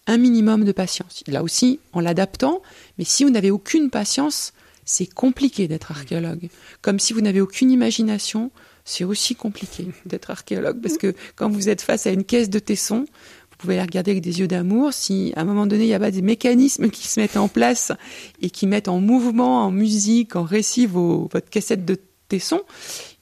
un 0.07 0.17
minimum 0.17 0.65
de 0.65 0.71
patience. 0.71 1.23
Là 1.27 1.43
aussi, 1.43 1.79
en 1.93 1.99
l'adaptant, 1.99 2.61
mais 2.97 3.03
si 3.05 3.23
vous 3.23 3.29
n'avez 3.29 3.51
aucune 3.51 3.89
patience, 3.89 4.53
c'est 4.85 5.05
compliqué 5.05 5.67
d'être 5.67 5.91
archéologue. 5.91 6.49
Comme 6.81 6.99
si 6.99 7.13
vous 7.13 7.21
n'avez 7.21 7.41
aucune 7.41 7.71
imagination, 7.71 8.51
c'est 8.85 9.03
aussi 9.03 9.35
compliqué 9.35 9.87
d'être 10.05 10.29
archéologue, 10.29 10.81
parce 10.81 10.97
que 10.97 11.13
quand 11.35 11.49
vous 11.49 11.69
êtes 11.69 11.81
face 11.81 12.05
à 12.07 12.11
une 12.11 12.23
caisse 12.23 12.49
de 12.49 12.59
tessons, 12.59 13.05
vous 13.51 13.57
pouvez 13.57 13.77
la 13.77 13.83
regarder 13.83 14.11
avec 14.11 14.23
des 14.23 14.39
yeux 14.39 14.47
d'amour. 14.47 14.93
Si 14.93 15.31
à 15.35 15.41
un 15.41 15.45
moment 15.45 15.65
donné, 15.65 15.85
il 15.85 15.87
n'y 15.87 15.93
a 15.93 15.99
pas 15.99 16.11
des 16.11 16.21
mécanismes 16.21 16.89
qui 16.89 17.07
se 17.07 17.19
mettent 17.19 17.37
en 17.37 17.47
place 17.47 17.93
et 18.41 18.49
qui 18.49 18.67
mettent 18.67 18.89
en 18.89 18.99
mouvement, 18.99 19.65
en 19.65 19.71
musique, 19.71 20.35
en 20.35 20.43
récit 20.43 20.85
votre 20.85 21.49
cassette 21.49 21.85
de 21.85 21.97
tessons, 22.27 22.61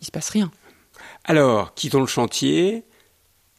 il 0.01 0.05
se 0.05 0.11
passe 0.11 0.29
rien. 0.29 0.51
Alors, 1.25 1.75
quittons 1.75 1.99
le 1.99 2.07
chantier, 2.07 2.84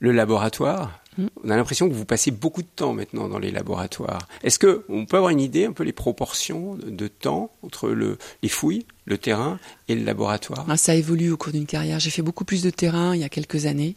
le 0.01 0.11
laboratoire. 0.11 1.02
On 1.19 1.51
a 1.51 1.57
l'impression 1.57 1.89
que 1.89 1.95
vous 1.95 2.05
passez 2.05 2.31
beaucoup 2.31 2.63
de 2.63 2.69
temps 2.75 2.95
maintenant 2.95 3.29
dans 3.29 3.39
les 3.39 3.51
laboratoires. 3.51 4.27
Est-ce 4.43 4.59
que 4.59 4.85
on 4.89 5.05
peut 5.05 5.17
avoir 5.17 5.31
une 5.31 5.41
idée 5.41 5.67
un 5.67 5.73
peu 5.73 5.85
les 5.85 5.93
proportions 5.93 6.77
de 6.77 7.09
temps 7.09 7.51
entre 7.63 7.91
le, 7.91 8.19
les 8.43 8.49
fouilles, 8.49 8.87
le 9.05 9.19
terrain 9.19 9.59
et 9.89 9.95
le 9.95 10.05
laboratoire? 10.05 10.65
Ah, 10.69 10.77
Ça 10.77 10.95
évolue 10.95 11.31
au 11.31 11.37
cours 11.37 11.53
d'une 11.53 11.67
carrière. 11.67 12.01
J'ai 12.01 12.11
fait 12.11 12.23
beaucoup 12.23 12.45
plus 12.45 12.63
de 12.63 12.71
terrain 12.71 13.15
il 13.15 13.21
y 13.21 13.25
a 13.25 13.29
quelques 13.29 13.67
années, 13.67 13.97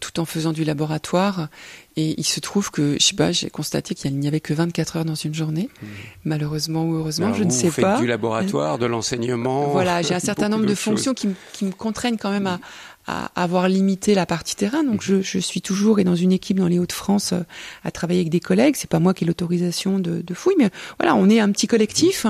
tout 0.00 0.20
en 0.20 0.26
faisant 0.26 0.52
du 0.52 0.64
laboratoire. 0.64 1.48
Et 1.96 2.14
il 2.18 2.24
se 2.24 2.40
trouve 2.40 2.70
que, 2.70 2.96
je 3.00 3.04
sais 3.04 3.16
pas, 3.16 3.32
j'ai 3.32 3.48
constaté 3.48 3.94
qu'il 3.94 4.18
n'y 4.18 4.28
avait 4.28 4.40
que 4.40 4.52
24 4.52 4.96
heures 4.96 5.04
dans 5.06 5.14
une 5.14 5.34
journée. 5.34 5.70
Mmh. 5.80 5.86
Malheureusement 6.24 6.84
ou 6.84 6.94
heureusement, 6.96 7.32
je 7.32 7.44
ne 7.44 7.50
sais 7.50 7.68
vous 7.68 7.80
pas. 7.80 7.98
du 7.98 8.06
laboratoire, 8.06 8.78
de 8.78 8.86
l'enseignement. 8.86 9.68
Voilà, 9.68 10.02
j'ai 10.02 10.14
un 10.14 10.18
certain 10.20 10.50
nombre 10.50 10.66
de, 10.66 10.74
fonctions 10.74 11.14
qui, 11.14 11.28
qui, 11.52 11.64
me 11.64 11.72
contraignent 11.72 12.18
quand 12.18 12.30
même 12.30 12.46
à, 12.46 12.60
à 13.06 13.30
avoir 13.40 13.68
limité 13.68 14.14
la 14.14 14.26
partie 14.26 14.56
terrain. 14.56 14.84
Donc 14.84 15.02
je, 15.02 15.22
je, 15.22 15.38
suis 15.38 15.60
toujours 15.60 15.98
et 15.98 16.04
dans 16.04 16.14
une 16.14 16.32
équipe 16.32 16.58
dans 16.58 16.68
les 16.68 16.78
Hauts-de-France 16.78 17.32
euh, 17.32 17.40
à 17.84 17.90
travailler 17.90 18.20
avec 18.20 18.30
des 18.30 18.40
collègues. 18.40 18.76
C'est 18.76 18.90
pas 18.90 19.00
moi 19.00 19.14
qui 19.14 19.24
ai 19.24 19.26
l'autorisation 19.26 19.98
de, 19.98 20.22
de 20.22 20.34
fouille, 20.34 20.54
mais 20.58 20.70
voilà, 20.98 21.14
on 21.14 21.28
est 21.28 21.40
un 21.40 21.50
petit 21.50 21.66
collectif 21.66 22.26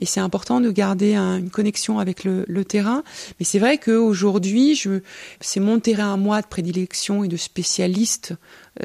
et 0.00 0.06
c'est 0.06 0.20
important 0.20 0.60
de 0.60 0.70
garder 0.70 1.14
une 1.14 1.50
connexion 1.50 1.98
avec 1.98 2.24
le, 2.24 2.44
le 2.48 2.64
terrain. 2.64 3.02
Mais 3.38 3.44
c'est 3.44 3.58
vrai 3.58 3.78
qu'aujourd'hui, 3.78 4.74
je, 4.74 5.00
c'est 5.40 5.60
mon 5.60 5.78
terrain 5.78 6.14
à 6.14 6.16
moi 6.16 6.40
de 6.40 6.46
prédilection 6.46 7.22
et 7.22 7.28
de 7.28 7.36
spécialiste 7.36 8.34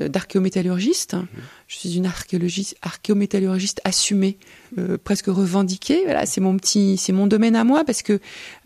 euh, 0.02 0.10
d'archéométallurgiste. 0.10 1.14
Mhm. 1.14 1.28
Je 1.68 1.78
suis 1.78 1.96
une 1.96 2.06
archéologiste, 2.06 2.76
archéométallurgiste 2.82 3.82
assumée, 3.86 4.38
euh, 4.78 4.98
presque 5.02 5.28
revendiquée. 5.28 6.02
Voilà, 6.04 6.26
c'est 6.26 6.42
mon 6.42 6.58
petit, 6.58 6.98
c'est 6.98 7.14
mon 7.14 7.28
domaine 7.28 7.56
à 7.56 7.64
moi 7.64 7.86
parce 7.86 8.02
que 8.02 8.20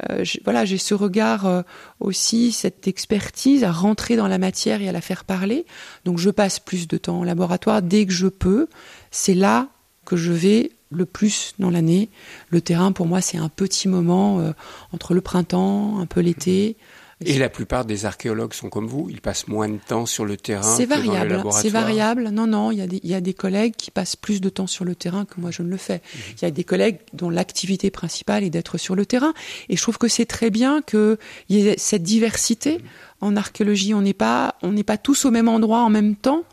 euh, 0.10 0.24
voilà, 0.44 0.66
j'ai 0.66 0.78
ce 0.78 0.94
regard 0.94 1.64
aussi, 2.00 2.52
cette 2.52 2.88
expertise 2.88 3.64
à 3.64 3.72
rentrer 3.72 4.16
dans 4.16 4.28
la 4.28 4.38
matière 4.38 4.82
et 4.82 4.90
à 4.90 4.92
la 4.92 5.02
faire 5.02 5.24
parler. 5.24 5.66
Donc 6.06 6.18
je 6.18 6.30
passe 6.30 6.60
plus 6.60 6.88
de 6.88 6.98
temps 6.98 7.22
au 7.22 7.24
laboratoire 7.24 7.82
dès 7.82 8.06
que 8.06 8.14
je 8.14 8.28
peux. 8.28 8.68
C'est 9.12 9.36
là 9.36 9.68
que 10.06 10.18
je 10.18 10.32
vais 10.32 10.72
le 10.92 11.06
plus 11.06 11.54
dans 11.60 11.70
l'année. 11.70 12.10
Le 12.50 12.62
terrain, 12.62 12.92
pour 12.92 13.06
moi, 13.06 13.22
c'est 13.22 13.38
un 13.38 13.50
petit 13.50 13.88
moment 13.88 14.54
entre 14.92 15.14
le 15.14 15.22
printemps, 15.22 16.00
un 16.00 16.06
peu 16.06 16.20
l'été. 16.22 16.78
Et 17.26 17.38
la 17.38 17.50
plupart 17.50 17.84
des 17.84 18.06
archéologues 18.06 18.54
sont 18.54 18.70
comme 18.70 18.88
vous, 18.88 19.08
ils 19.10 19.20
passent 19.20 19.50
moins 19.50 19.68
de 19.68 19.78
temps 19.78 20.06
sur 20.06 20.24
le 20.24 20.38
terrain 20.38 20.78
C'est 20.78 20.86
variable, 20.86 21.44
c'est 21.52 21.70
variable. 21.70 22.30
Non, 22.30 22.48
non, 22.48 22.72
il 22.72 22.78
y, 22.78 22.82
a 22.82 22.88
des, 22.88 23.02
il 23.04 23.10
y 23.10 23.14
a 23.14 23.20
des 23.20 23.34
collègues 23.34 23.76
qui 23.76 23.92
passent 23.92 24.16
plus 24.16 24.40
de 24.40 24.48
temps 24.48 24.68
sur 24.68 24.86
le 24.86 24.96
terrain 24.96 25.26
que 25.26 25.42
moi 25.42 25.52
je 25.52 25.62
ne 25.62 25.70
le 25.70 25.76
fais. 25.76 25.96
Mhm. 25.96 26.22
Il 26.38 26.42
y 26.44 26.48
a 26.48 26.52
des 26.52 26.64
collègues 26.64 27.00
dont 27.12 27.30
l'activité 27.30 27.92
principale 27.92 28.46
est 28.46 28.50
d'être 28.50 28.78
sur 28.78 28.96
le 28.96 29.06
terrain. 29.06 29.34
Et 29.68 29.76
je 29.76 29.82
trouve 29.82 29.98
que 29.98 30.08
c'est 30.08 30.26
très 30.26 30.50
bien 30.50 30.82
qu'il 30.82 31.18
y 31.50 31.68
ait 31.68 31.76
cette 31.78 32.04
diversité. 32.04 32.78
Mhm. 32.78 32.84
En 33.22 33.36
archéologie, 33.36 33.94
on 33.94 34.02
n'est 34.02 34.14
pas, 34.14 34.56
on 34.62 34.72
n'est 34.72 34.84
pas 34.84 34.98
tous 34.98 35.26
au 35.26 35.32
même 35.32 35.50
endroit 35.50 35.80
en 35.80 35.90
même 35.90 36.16
temps. 36.16 36.46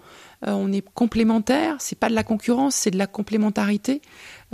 Euh, 0.46 0.52
on 0.52 0.72
est 0.72 0.84
complémentaires. 0.94 1.76
C'est 1.78 1.98
pas 1.98 2.08
de 2.08 2.14
la 2.14 2.22
concurrence, 2.22 2.74
c'est 2.74 2.90
de 2.90 2.98
la 2.98 3.06
complémentarité. 3.06 4.02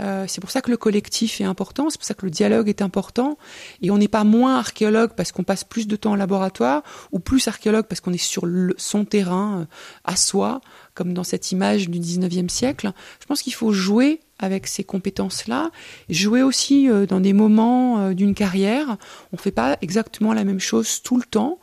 Euh, 0.01 0.25
c'est 0.27 0.41
pour 0.41 0.49
ça 0.49 0.61
que 0.61 0.71
le 0.71 0.77
collectif 0.77 1.39
est 1.39 1.43
important, 1.43 1.89
c'est 1.89 1.99
pour 1.99 2.05
ça 2.05 2.13
que 2.13 2.25
le 2.25 2.31
dialogue 2.31 2.69
est 2.69 2.81
important. 2.81 3.37
Et 3.81 3.91
on 3.91 3.97
n'est 3.97 4.07
pas 4.07 4.23
moins 4.23 4.57
archéologue 4.57 5.11
parce 5.15 5.31
qu'on 5.31 5.43
passe 5.43 5.63
plus 5.63 5.87
de 5.87 5.95
temps 5.95 6.11
en 6.11 6.15
laboratoire, 6.15 6.83
ou 7.11 7.19
plus 7.19 7.47
archéologue 7.47 7.85
parce 7.87 8.01
qu'on 8.01 8.13
est 8.13 8.17
sur 8.17 8.45
son 8.77 9.05
terrain, 9.05 9.61
euh, 9.61 9.65
à 10.03 10.15
soi, 10.15 10.61
comme 10.93 11.13
dans 11.13 11.23
cette 11.23 11.51
image 11.51 11.89
du 11.89 11.99
19e 11.99 12.49
siècle. 12.49 12.91
Je 13.19 13.25
pense 13.25 13.41
qu'il 13.41 13.53
faut 13.53 13.71
jouer 13.71 14.19
avec 14.39 14.67
ces 14.67 14.83
compétences-là, 14.83 15.71
jouer 16.09 16.41
aussi 16.41 16.89
dans 17.07 17.21
des 17.21 17.31
moments 17.31 18.11
d'une 18.11 18.35
carrière. 18.35 18.97
On 19.31 19.37
ne 19.37 19.41
fait 19.41 19.51
pas 19.51 19.77
exactement 19.81 20.33
la 20.33 20.43
même 20.43 20.59
chose 20.59 21.01
tout 21.01 21.17
le 21.17 21.23
temps. 21.23 21.59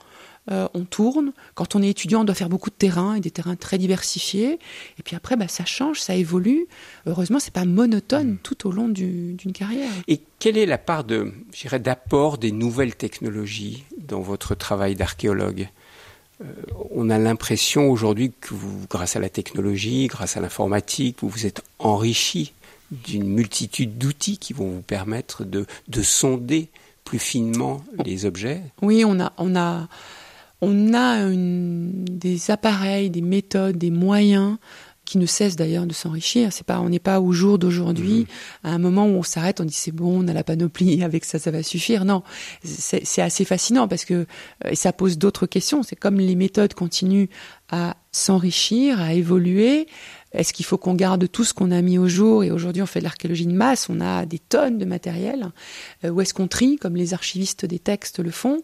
Euh, 0.50 0.68
on 0.74 0.84
tourne. 0.84 1.32
Quand 1.54 1.74
on 1.76 1.82
est 1.82 1.88
étudiant, 1.88 2.22
on 2.22 2.24
doit 2.24 2.34
faire 2.34 2.48
beaucoup 2.48 2.70
de 2.70 2.74
terrains 2.74 3.14
et 3.14 3.20
des 3.20 3.30
terrains 3.30 3.56
très 3.56 3.78
diversifiés. 3.78 4.58
Et 4.98 5.02
puis 5.04 5.14
après, 5.14 5.36
bah, 5.36 5.48
ça 5.48 5.64
change, 5.64 6.00
ça 6.00 6.14
évolue. 6.14 6.66
Heureusement, 7.06 7.38
c'est 7.38 7.52
pas 7.52 7.64
monotone 7.64 8.32
mm. 8.32 8.38
tout 8.42 8.66
au 8.66 8.72
long 8.72 8.88
d'une 8.88 9.36
carrière. 9.54 9.90
Et 10.08 10.20
quelle 10.38 10.58
est 10.58 10.66
la 10.66 10.78
part 10.78 11.04
de, 11.04 11.32
d'apport 11.80 12.38
des 12.38 12.52
nouvelles 12.52 12.96
technologies 12.96 13.84
dans 13.98 14.20
votre 14.20 14.54
travail 14.54 14.94
d'archéologue 14.94 15.68
euh, 16.42 16.46
on 16.90 17.10
a 17.10 17.18
l'impression 17.18 17.90
aujourd'hui 17.90 18.32
que 18.40 18.54
vous, 18.54 18.86
grâce 18.88 19.14
à 19.14 19.20
la 19.20 19.28
technologie, 19.28 20.06
grâce 20.06 20.38
à 20.38 20.40
l'informatique, 20.40 21.18
vous 21.20 21.28
vous 21.28 21.44
êtes 21.44 21.62
enrichi 21.78 22.54
d'une 22.90 23.28
multitude 23.28 23.98
d'outils 23.98 24.38
qui 24.38 24.54
vont 24.54 24.70
vous 24.70 24.80
permettre 24.80 25.44
de, 25.44 25.66
de 25.88 26.02
sonder 26.02 26.68
plus 27.04 27.18
finement 27.18 27.84
les 28.04 28.24
objets. 28.24 28.62
Oui, 28.82 29.04
on 29.04 29.20
a, 29.20 29.32
on 29.36 29.54
a, 29.54 29.88
on 30.60 30.94
a 30.94 31.26
des 31.30 32.50
appareils, 32.50 33.10
des 33.10 33.22
méthodes, 33.22 33.78
des 33.78 33.90
moyens 33.90 34.58
qui 35.10 35.18
ne 35.18 35.26
cessent 35.26 35.56
d'ailleurs 35.56 35.86
de 35.86 35.92
s'enrichir. 35.92 36.52
C'est 36.52 36.64
pas, 36.64 36.78
on 36.78 36.88
n'est 36.88 37.00
pas 37.00 37.20
au 37.20 37.32
jour 37.32 37.58
d'aujourd'hui, 37.58 38.20
mmh. 38.20 38.66
à 38.68 38.70
un 38.70 38.78
moment 38.78 39.06
où 39.06 39.14
on 39.16 39.24
s'arrête, 39.24 39.60
on 39.60 39.64
dit 39.64 39.74
c'est 39.74 39.90
bon, 39.90 40.24
on 40.24 40.28
a 40.28 40.32
la 40.32 40.44
panoplie, 40.44 41.02
avec 41.02 41.24
ça, 41.24 41.40
ça 41.40 41.50
va 41.50 41.64
suffire. 41.64 42.04
Non, 42.04 42.22
c'est 42.62 43.20
assez 43.20 43.44
fascinant 43.44 43.88
parce 43.88 44.04
que 44.04 44.26
et 44.68 44.76
ça 44.76 44.92
pose 44.92 45.18
d'autres 45.18 45.46
questions. 45.46 45.82
C'est 45.82 45.96
comme 45.96 46.20
les 46.20 46.36
méthodes 46.36 46.74
continuent 46.74 47.26
à 47.70 47.96
s'enrichir, 48.12 49.00
à 49.00 49.12
évoluer. 49.14 49.88
Est-ce 50.32 50.52
qu'il 50.52 50.64
faut 50.64 50.78
qu'on 50.78 50.94
garde 50.94 51.28
tout 51.28 51.42
ce 51.42 51.52
qu'on 51.52 51.72
a 51.72 51.82
mis 51.82 51.98
au 51.98 52.08
jour? 52.08 52.44
Et 52.44 52.52
aujourd'hui 52.52 52.82
on 52.82 52.86
fait 52.86 53.00
de 53.00 53.04
l'archéologie 53.04 53.46
de 53.46 53.52
masse, 53.52 53.88
on 53.88 54.00
a 54.00 54.26
des 54.26 54.38
tonnes 54.38 54.78
de 54.78 54.84
matériel, 54.84 55.50
euh, 56.04 56.10
ou 56.10 56.20
est-ce 56.20 56.34
qu'on 56.34 56.46
trie 56.46 56.76
comme 56.76 56.94
les 56.94 57.14
archivistes 57.14 57.64
des 57.64 57.80
textes 57.80 58.20
le 58.20 58.30
font? 58.30 58.62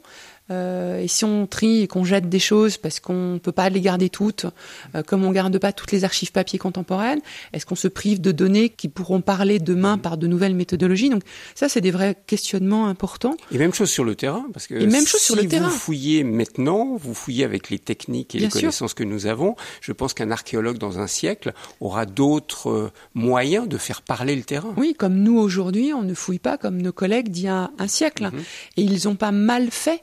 Euh, 0.51 1.01
et 1.01 1.09
si 1.09 1.25
on 1.25 1.47
trie 1.47 1.83
et 1.83 1.89
qu'on 1.89 2.05
jette 2.05 2.29
des 2.29 2.39
choses 2.39 2.77
parce 2.77 3.01
qu'on 3.01 3.35
ne 3.35 3.39
peut 3.39 3.53
pas 3.53 3.69
les 3.69 3.81
garder 3.81 4.09
toutes, 4.09 4.47
euh, 4.95 5.03
comme 5.03 5.25
on 5.25 5.33
garde 5.33 5.59
pas 5.59 5.73
toutes 5.73 5.93
les 5.93 6.05
archives 6.05 6.33
papier 6.33 6.59
contemporaines, 6.59 7.21
est-ce 7.53 7.67
qu'on 7.67 7.75
se 7.75 7.89
prive 7.89 8.21
de 8.21 8.33
données 8.33 8.69
qui 8.69 8.89
pourront 8.89 9.21
parler 9.21 9.59
demain 9.59 9.99
par 9.99 10.17
de 10.17 10.27
nouvelles 10.27 10.55
méthodologies? 10.55 11.11
Donc 11.11 11.23
ça, 11.55 11.69
c'est 11.69 11.81
des 11.81 11.91
vrais 11.91 12.17
questionnements 12.27 12.87
importants. 12.87 13.37
Et 13.51 13.59
même 13.59 13.75
chose 13.75 13.91
sur 13.91 14.05
le 14.05 14.15
terrain, 14.15 14.47
parce 14.53 14.67
que 14.67 14.75
et 14.75 14.87
même 14.87 15.07
chose 15.07 15.21
si 15.21 15.27
sur 15.27 15.37
le 15.37 15.49
terrain. 15.49 15.69
vous 15.69 15.75
fouillez 15.75 16.23
maintenant, 16.23 16.97
vous 16.97 17.15
fouillez 17.15 17.45
avec 17.45 17.71
les 17.71 17.79
techniques 17.79 18.35
et 18.35 18.39
les 18.39 18.49
connaissances 18.49 18.95
que 18.95 19.05
nous 19.05 19.27
avons. 19.27 19.57
Je 19.81 19.93
pense 19.93 20.15
qu'un 20.15 20.31
archéologue 20.31 20.79
dans 20.79 20.99
un 20.99 21.07
siècle 21.07 21.53
aura 21.81 22.07
d'autres 22.07 22.71
euh, 22.71 22.93
moyens 23.15 23.69
de 23.69 23.79
faire 23.79 24.03
parler 24.03 24.37
le 24.37 24.43
terrain. 24.43 24.73
Oui, 24.77 24.95
comme 24.97 25.17
nous 25.17 25.39
aujourd'hui, 25.39 25.93
on 25.93 26.03
ne 26.03 26.15
fouille 26.15 26.39
pas 26.39 26.57
comme 26.57 26.81
nos 26.81 26.93
collègues 26.93 27.31
d'il 27.31 27.45
y 27.45 27.49
a 27.49 27.71
un 27.79 27.89
siècle, 27.89 28.31
mhm. 28.33 28.41
et 28.77 28.83
ils 28.83 29.07
n'ont 29.07 29.17
pas 29.17 29.33
mal 29.33 29.71
fait 29.71 30.03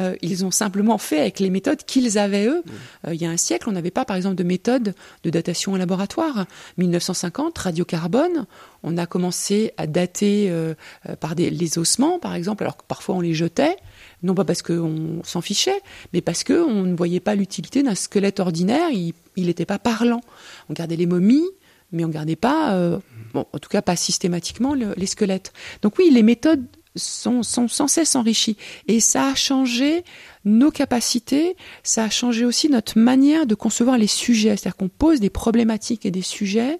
euh, 0.00 0.14
ils 0.22 0.44
ont 0.44 0.50
simplement 0.50 0.98
fait 0.98 1.20
avec 1.20 1.40
les 1.40 1.50
méthodes 1.50 1.82
qu'ils 1.84 2.18
avaient 2.18 2.46
eux. 2.46 2.62
Euh, 3.06 3.14
il 3.14 3.20
y 3.20 3.26
a 3.26 3.30
un 3.30 3.36
siècle, 3.36 3.68
on 3.68 3.72
n'avait 3.72 3.90
pas, 3.90 4.04
par 4.04 4.16
exemple, 4.16 4.36
de 4.36 4.44
méthode 4.44 4.94
de 5.24 5.30
datation 5.30 5.72
en 5.72 5.76
laboratoire. 5.76 6.46
1950, 6.76 7.56
radiocarbone, 7.58 8.46
on 8.82 8.96
a 8.96 9.06
commencé 9.06 9.72
à 9.76 9.86
dater 9.86 10.50
euh, 10.50 10.74
par 11.20 11.34
des, 11.34 11.50
les 11.50 11.78
ossements, 11.78 12.18
par 12.18 12.34
exemple, 12.34 12.62
alors 12.62 12.76
que 12.76 12.84
parfois 12.86 13.16
on 13.16 13.20
les 13.20 13.34
jetait, 13.34 13.76
non 14.22 14.34
pas 14.34 14.44
parce 14.44 14.62
qu'on 14.62 15.20
s'en 15.24 15.40
fichait, 15.40 15.80
mais 16.12 16.20
parce 16.20 16.44
qu'on 16.44 16.82
ne 16.82 16.96
voyait 16.96 17.20
pas 17.20 17.34
l'utilité 17.34 17.82
d'un 17.82 17.94
squelette 17.94 18.40
ordinaire, 18.40 18.90
il 18.90 19.14
n'était 19.36 19.66
pas 19.66 19.78
parlant. 19.78 20.20
On 20.68 20.74
gardait 20.74 20.96
les 20.96 21.06
momies, 21.06 21.48
mais 21.92 22.04
on 22.04 22.08
gardait 22.08 22.36
pas, 22.36 22.98
bon, 23.32 23.46
en 23.52 23.58
tout 23.58 23.68
cas 23.68 23.82
pas 23.82 23.96
systématiquement 23.96 24.74
les 24.74 25.06
squelettes. 25.06 25.52
Donc 25.82 25.98
oui, 25.98 26.10
les 26.12 26.22
méthodes 26.22 26.64
sont, 26.98 27.42
sans 27.42 27.88
cesse 27.88 28.14
enrichis. 28.16 28.56
Et 28.86 29.00
ça 29.00 29.28
a 29.28 29.34
changé 29.34 30.04
nos 30.44 30.70
capacités, 30.70 31.56
ça 31.82 32.04
a 32.04 32.10
changé 32.10 32.44
aussi 32.44 32.68
notre 32.68 32.98
manière 32.98 33.46
de 33.46 33.54
concevoir 33.54 33.98
les 33.98 34.06
sujets. 34.06 34.56
C'est-à-dire 34.56 34.76
qu'on 34.76 34.88
pose 34.88 35.20
des 35.20 35.30
problématiques 35.30 36.06
et 36.06 36.10
des 36.10 36.22
sujets 36.22 36.78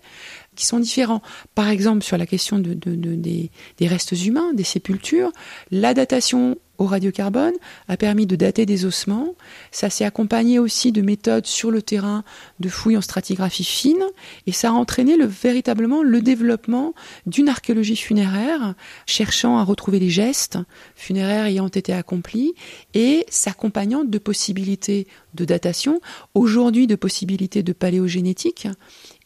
qui 0.54 0.66
sont 0.66 0.80
différents. 0.80 1.22
Par 1.54 1.68
exemple, 1.68 2.02
sur 2.02 2.18
la 2.18 2.26
question 2.26 2.58
de, 2.58 2.74
des, 2.74 3.50
restes 3.80 4.12
humains, 4.24 4.52
des 4.54 4.64
sépultures, 4.64 5.32
la 5.70 5.94
datation 5.94 6.58
au 6.78 6.86
radiocarbone 6.86 7.54
a 7.88 7.96
permis 7.96 8.26
de 8.26 8.36
dater 8.36 8.66
des 8.66 8.84
ossements. 8.84 9.34
Ça 9.70 9.90
s'est 9.90 10.04
accompagné 10.04 10.58
aussi 10.58 10.92
de 10.92 11.02
méthodes 11.02 11.46
sur 11.46 11.70
le 11.70 11.82
terrain 11.82 12.24
de 12.60 12.68
fouilles 12.68 12.96
en 12.96 13.02
stratigraphie 13.02 13.64
fine 13.64 14.04
et 14.46 14.52
ça 14.52 14.70
a 14.70 14.72
entraîné 14.72 15.16
le, 15.16 15.26
véritablement 15.26 16.02
le 16.02 16.22
développement 16.22 16.94
d'une 17.26 17.48
archéologie 17.48 17.96
funéraire 17.96 18.74
cherchant 19.06 19.58
à 19.58 19.64
retrouver 19.64 19.98
les 19.98 20.10
gestes 20.10 20.58
funéraires 20.94 21.46
ayant 21.46 21.68
été 21.68 21.92
accomplis 21.92 22.54
et 22.94 23.26
s'accompagnant 23.28 24.04
de 24.04 24.18
possibilités 24.18 25.06
de 25.34 25.44
datation, 25.44 26.00
aujourd'hui 26.34 26.86
de 26.86 26.96
possibilités 26.96 27.62
de 27.62 27.72
paléogénétique 27.72 28.68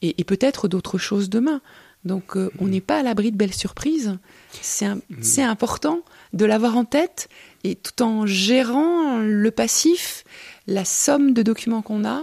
et, 0.02 0.24
peut-être 0.24 0.68
d'autres 0.68 0.98
choses 0.98 1.30
demain. 1.30 1.60
Donc 2.04 2.36
euh, 2.36 2.50
on 2.58 2.66
n'est 2.66 2.80
pas 2.80 2.98
à 2.98 3.02
l'abri 3.02 3.30
de 3.30 3.36
belles 3.36 3.54
surprises. 3.54 4.18
C'est 4.60 4.88
mmh. 4.88 5.40
important 5.40 6.00
de 6.32 6.44
l'avoir 6.44 6.76
en 6.76 6.84
tête 6.84 7.28
et 7.64 7.76
tout 7.76 8.02
en 8.02 8.26
gérant 8.26 9.18
le 9.18 9.50
passif, 9.50 10.24
la 10.66 10.84
somme 10.84 11.32
de 11.32 11.42
documents 11.42 11.82
qu'on 11.82 12.04
a. 12.04 12.22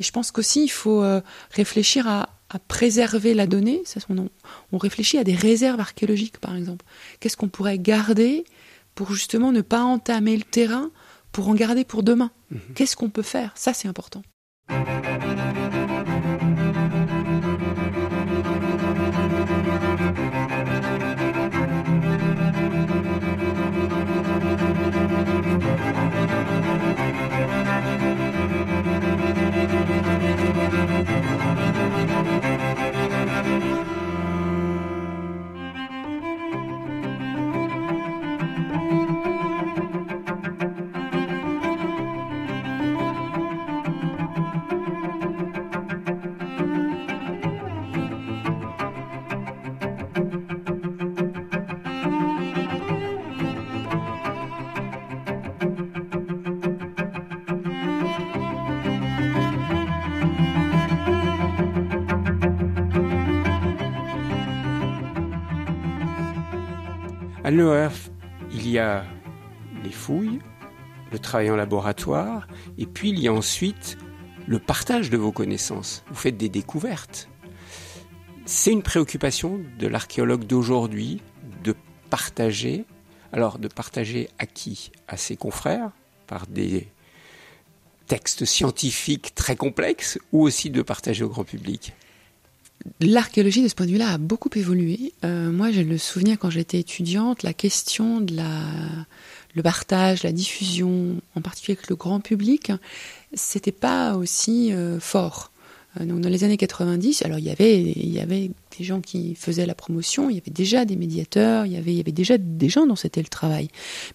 Et 0.00 0.02
je 0.02 0.10
pense 0.10 0.32
qu'aussi 0.32 0.64
il 0.64 0.70
faut 0.70 1.02
euh, 1.02 1.20
réfléchir 1.50 2.08
à, 2.08 2.28
préserver 2.68 3.32
la 3.32 3.46
donnée. 3.46 3.82
On, 4.10 4.28
on, 4.72 4.78
réfléchit 4.78 5.16
à 5.16 5.24
des 5.24 5.34
réserves 5.34 5.80
archéologiques 5.80 6.36
par 6.36 6.54
exemple. 6.54 6.84
Qu'est-ce 7.18 7.36
qu'on 7.38 7.48
pourrait 7.48 7.78
garder 7.78 8.44
pour 8.94 9.14
justement 9.14 9.52
ne 9.52 9.62
pas 9.62 9.80
entamer 9.80 10.36
le 10.36 10.42
terrain, 10.42 10.90
pour 11.30 11.48
en 11.48 11.54
garder 11.54 11.84
pour 11.84 12.02
demain? 12.02 12.30
Mmh. 12.50 12.58
Qu'est-ce 12.74 12.94
qu'on 12.94 13.08
peut 13.08 13.22
faire? 13.22 13.52
Ça 13.54 13.72
c'est 13.72 13.88
important. 13.88 14.22
L'ERF, 67.52 68.10
il 68.50 68.66
y 68.66 68.78
a 68.78 69.04
les 69.84 69.92
fouilles, 69.92 70.38
le 71.10 71.18
travail 71.18 71.50
en 71.50 71.56
laboratoire, 71.56 72.48
et 72.78 72.86
puis 72.86 73.10
il 73.10 73.18
y 73.18 73.28
a 73.28 73.32
ensuite 73.32 73.98
le 74.46 74.58
partage 74.58 75.10
de 75.10 75.18
vos 75.18 75.32
connaissances. 75.32 76.02
Vous 76.08 76.14
faites 76.14 76.38
des 76.38 76.48
découvertes. 76.48 77.28
C'est 78.46 78.72
une 78.72 78.82
préoccupation 78.82 79.60
de 79.78 79.86
l'archéologue 79.86 80.46
d'aujourd'hui 80.46 81.20
de 81.62 81.74
partager. 82.08 82.86
Alors, 83.34 83.58
de 83.58 83.68
partager 83.68 84.30
à 84.38 84.46
qui? 84.46 84.90
À 85.06 85.18
ses 85.18 85.36
confrères, 85.36 85.90
par 86.26 86.46
des 86.46 86.88
textes 88.06 88.46
scientifiques 88.46 89.34
très 89.34 89.56
complexes, 89.56 90.18
ou 90.32 90.40
aussi 90.40 90.70
de 90.70 90.80
partager 90.80 91.22
au 91.22 91.28
grand 91.28 91.44
public? 91.44 91.92
L'archéologie, 93.00 93.62
de 93.62 93.68
ce 93.68 93.74
point 93.74 93.86
de 93.86 93.92
vue-là, 93.92 94.10
a 94.12 94.18
beaucoup 94.18 94.50
évolué. 94.54 95.12
Euh, 95.24 95.50
moi, 95.52 95.70
j'ai 95.70 95.84
le 95.84 95.98
souvenir, 95.98 96.38
quand 96.38 96.50
j'étais 96.50 96.80
étudiante, 96.80 97.42
la 97.42 97.52
question 97.52 98.20
de 98.20 98.34
la, 98.34 98.60
le 99.54 99.62
partage, 99.62 100.22
la 100.22 100.32
diffusion, 100.32 101.20
en 101.34 101.40
particulier 101.40 101.76
avec 101.78 101.90
le 101.90 101.96
grand 101.96 102.20
public, 102.20 102.72
c'était 103.34 103.72
pas 103.72 104.16
aussi 104.16 104.72
euh, 104.72 104.98
fort. 105.00 105.51
Euh, 106.00 106.04
donc 106.04 106.20
dans 106.20 106.28
les 106.28 106.44
années 106.44 106.56
90, 106.56 107.22
alors 107.22 107.38
il 107.38 107.44
y 107.44 107.50
avait, 107.50 107.80
il 107.80 108.12
y 108.12 108.20
avait 108.20 108.50
des 108.78 108.84
gens 108.84 109.00
qui 109.00 109.34
faisaient 109.34 109.66
la 109.66 109.74
promotion, 109.74 110.30
il 110.30 110.36
y 110.36 110.38
avait 110.38 110.50
déjà 110.50 110.84
des 110.84 110.96
médiateurs, 110.96 111.66
il 111.66 111.72
y 111.72 111.76
avait, 111.76 111.92
il 111.92 111.96
y 111.96 112.00
avait 112.00 112.12
déjà 112.12 112.38
des 112.38 112.68
gens 112.68 112.86
dont 112.86 112.96
c'était 112.96 113.22
le 113.22 113.28
travail. 113.28 113.68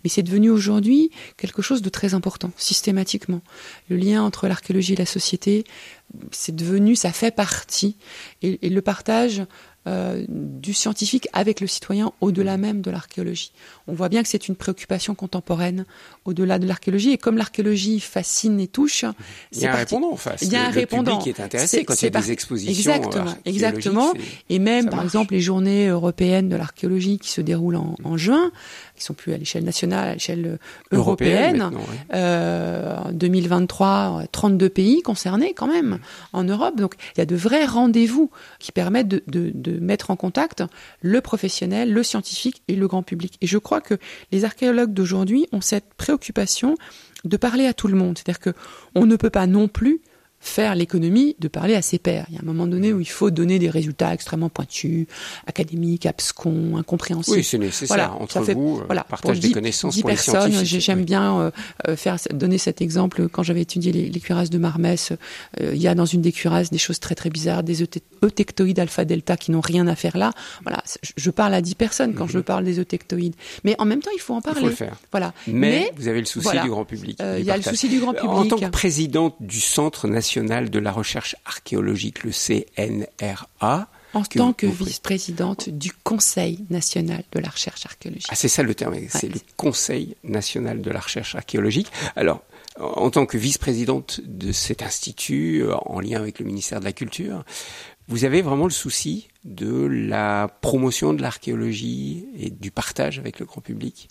Mais 0.03 0.09
c'est 0.09 0.23
devenu 0.23 0.49
aujourd'hui 0.49 1.11
quelque 1.37 1.61
chose 1.61 1.81
de 1.81 1.89
très 1.89 2.13
important, 2.13 2.51
systématiquement. 2.57 3.41
Le 3.89 3.97
lien 3.97 4.23
entre 4.23 4.47
l'archéologie 4.47 4.93
et 4.93 4.97
la 4.97 5.05
société, 5.05 5.63
c'est 6.31 6.55
devenu, 6.55 6.95
ça 6.95 7.11
fait 7.11 7.31
partie. 7.31 7.97
Et, 8.41 8.59
et 8.65 8.69
le 8.69 8.81
partage 8.81 9.43
euh, 9.87 10.25
du 10.27 10.73
scientifique 10.73 11.29
avec 11.31 11.61
le 11.61 11.67
citoyen 11.67 12.11
au-delà 12.19 12.57
même 12.57 12.81
de 12.81 12.91
l'archéologie. 12.91 13.53
On 13.87 13.93
voit 13.93 14.09
bien 14.09 14.21
que 14.21 14.27
c'est 14.27 14.49
une 14.49 14.55
préoccupation 14.57 15.15
contemporaine 15.15 15.85
au-delà 16.25 16.59
de 16.59 16.67
l'archéologie. 16.67 17.11
Et 17.11 17.17
comme 17.17 17.37
l'archéologie 17.37 18.01
fascine 18.01 18.59
et 18.59 18.67
touche, 18.67 19.05
il 19.53 19.61
y 19.61 19.65
a 19.65 19.73
un 19.73 19.77
répondant 19.77 20.11
en 20.11 20.17
face. 20.17 20.41
Il 20.41 20.51
y 20.51 20.57
a 20.57 20.65
un 20.65 20.71
le 20.71 20.75
répondant. 20.75 21.19
public 21.19 21.39
est 21.39 21.41
intéressé 21.41 21.85
quand 21.85 21.93
il 22.01 22.05
y 22.05 22.07
a 22.07 22.19
des 22.19 22.31
expositions. 22.31 22.93
Exactement, 22.93 23.33
exactement. 23.45 24.13
Et 24.49 24.59
même, 24.59 24.89
par 24.89 25.03
exemple, 25.03 25.33
les 25.33 25.41
journées 25.41 25.87
européennes 25.87 26.49
de 26.49 26.57
l'archéologie 26.57 27.17
qui 27.17 27.29
se 27.29 27.39
déroulent 27.39 27.77
en, 27.77 27.95
en 28.03 28.17
juin, 28.17 28.51
qui 28.97 29.03
sont 29.03 29.13
plus 29.13 29.33
à 29.33 29.37
l'échelle 29.37 29.63
nationale, 29.63 30.09
à 30.09 30.13
l'échelle 30.13 30.45
euh, 30.45 30.97
européenne. 30.97 31.71
euh, 32.13 32.97
2023, 33.11 34.23
32 34.31 34.69
pays 34.69 35.01
concernés 35.01 35.53
quand 35.53 35.67
même 35.67 35.99
en 36.33 36.43
Europe. 36.43 36.75
Donc 36.75 36.95
il 37.15 37.19
y 37.19 37.21
a 37.21 37.25
de 37.25 37.35
vrais 37.35 37.65
rendez-vous 37.65 38.29
qui 38.59 38.71
permettent 38.71 39.07
de, 39.07 39.23
de, 39.27 39.51
de, 39.53 39.79
mettre 39.79 40.11
en 40.11 40.15
contact 40.15 40.63
le 41.01 41.21
professionnel, 41.21 41.93
le 41.93 42.03
scientifique 42.03 42.61
et 42.67 42.75
le 42.75 42.87
grand 42.87 43.03
public. 43.03 43.37
Et 43.41 43.47
je 43.47 43.57
crois 43.57 43.81
que 43.81 43.95
les 44.31 44.43
archéologues 44.45 44.93
d'aujourd'hui 44.93 45.47
ont 45.51 45.61
cette 45.61 45.93
préoccupation 45.95 46.75
de 47.23 47.37
parler 47.37 47.65
à 47.65 47.73
tout 47.73 47.87
le 47.87 47.95
monde. 47.95 48.17
C'est-à-dire 48.17 48.39
que 48.39 48.53
on 48.95 49.05
ne 49.05 49.15
peut 49.15 49.29
pas 49.29 49.47
non 49.47 49.67
plus 49.67 50.01
faire 50.39 50.75
l'économie 50.75 51.35
de 51.39 51.47
parler 51.47 51.75
à 51.75 51.81
ses 51.81 51.99
pairs. 51.99 52.25
Il 52.29 52.35
y 52.35 52.37
a 52.37 52.41
un 52.41 52.45
moment 52.45 52.67
donné 52.67 52.93
où 52.93 52.99
il 52.99 53.09
faut 53.09 53.31
donner 53.31 53.59
des 53.59 53.69
résultats 53.69 54.13
extrêmement 54.13 54.49
pointus, 54.49 55.07
académiques, 55.45 56.05
abscons, 56.05 56.77
incompréhensibles. 56.77 57.37
Oui, 57.37 57.43
c'est 57.43 57.57
nécessaire. 57.57 58.15
Entre 58.19 58.39
vous, 58.53 58.79
euh, 58.79 58.83
voilà, 58.85 59.03
partage 59.03 59.39
des 59.39 59.51
connaissances 59.51 59.95
10 59.95 60.01
pour 60.01 60.09
personnes, 60.09 60.53
J'aime 60.63 61.03
bien 61.03 61.39
euh, 61.39 61.51
euh, 61.87 61.95
faire 61.95 62.17
donner 62.31 62.57
cet 62.57 62.81
exemple. 62.81 63.27
Quand 63.29 63.43
j'avais 63.43 63.61
étudié 63.61 63.91
les, 63.91 64.09
les, 64.09 64.19
cuirasses 64.19 64.49
de 64.49 64.57
Marmès, 64.57 65.11
euh, 65.61 65.71
il 65.73 65.81
y 65.81 65.87
a 65.87 65.95
dans 65.95 66.05
une 66.05 66.21
des 66.21 66.31
cuirasses 66.31 66.69
des 66.69 66.77
choses 66.77 66.99
très 66.99 67.15
très 67.15 67.29
bizarres, 67.29 67.63
des 67.63 67.81
eutectoïdes 67.81 68.79
alpha-delta 68.79 69.37
qui 69.37 69.51
n'ont 69.51 69.61
rien 69.61 69.87
à 69.87 69.95
faire 69.95 70.17
là. 70.17 70.31
Voilà, 70.63 70.83
je 71.15 71.29
parle 71.31 71.53
à 71.53 71.61
10 71.61 71.75
personnes 71.75 72.13
quand 72.13 72.27
je 72.27 72.37
mhm. 72.37 72.43
parle 72.43 72.63
des 72.63 72.79
eutectoïdes. 72.79 73.35
Mais 73.63 73.75
en 73.79 73.85
même 73.85 74.01
temps, 74.01 74.11
il 74.15 74.21
faut 74.21 74.35
en 74.35 74.41
parler. 74.41 74.61
Il 74.61 74.63
faut 74.63 74.69
le 74.69 74.75
faire. 74.75 74.95
Voilà. 75.11 75.33
Mais, 75.47 75.91
vous 75.97 76.07
avez 76.07 76.19
le 76.19 76.25
souci 76.25 76.59
du 76.61 76.69
grand 76.69 76.85
public. 76.85 77.19
il 77.37 77.43
y 77.43 77.51
a 77.51 77.57
le 77.57 77.63
souci 77.63 77.89
du 77.89 77.99
grand 77.99 78.13
public. 78.13 78.29
En 78.29 78.45
tant 78.45 78.57
que 78.57 78.69
présidente 78.69 79.35
du 79.39 79.59
Centre 79.59 80.07
national 80.07 80.26
de 80.35 80.79
la 80.79 80.91
recherche 80.91 81.35
archéologique, 81.45 82.23
le 82.23 82.31
CNRA. 82.31 83.87
En 84.13 84.23
tant 84.23 84.53
que 84.53 84.65
vice-présidente 84.65 85.69
du 85.69 85.91
Conseil 85.91 86.65
national 86.69 87.23
de 87.31 87.39
la 87.39 87.49
recherche 87.49 87.85
archéologique. 87.85 88.27
Ah, 88.29 88.35
c'est 88.35 88.47
ça 88.47 88.63
le 88.63 88.73
terme, 88.73 88.95
c'est 89.09 89.27
le 89.27 89.39
Conseil 89.57 90.15
national 90.23 90.81
de 90.81 90.89
la 90.89 90.99
recherche 90.99 91.35
archéologique. 91.35 91.91
Alors, 92.15 92.41
en 92.79 93.09
tant 93.09 93.25
que 93.25 93.37
vice-présidente 93.37 94.21
de 94.23 94.51
cet 94.51 94.81
institut, 94.81 95.63
euh, 95.63 95.75
en 95.85 95.99
lien 95.99 96.19
avec 96.19 96.39
le 96.39 96.45
ministère 96.45 96.79
de 96.79 96.85
la 96.85 96.93
Culture, 96.93 97.43
vous 98.07 98.23
avez 98.23 98.41
vraiment 98.41 98.65
le 98.65 98.71
souci 98.71 99.27
de 99.43 99.85
la 99.85 100.49
promotion 100.61 101.13
de 101.13 101.21
l'archéologie 101.21 102.25
et 102.39 102.49
du 102.49 102.71
partage 102.71 103.19
avec 103.19 103.39
le 103.39 103.45
grand 103.45 103.61
public? 103.61 104.09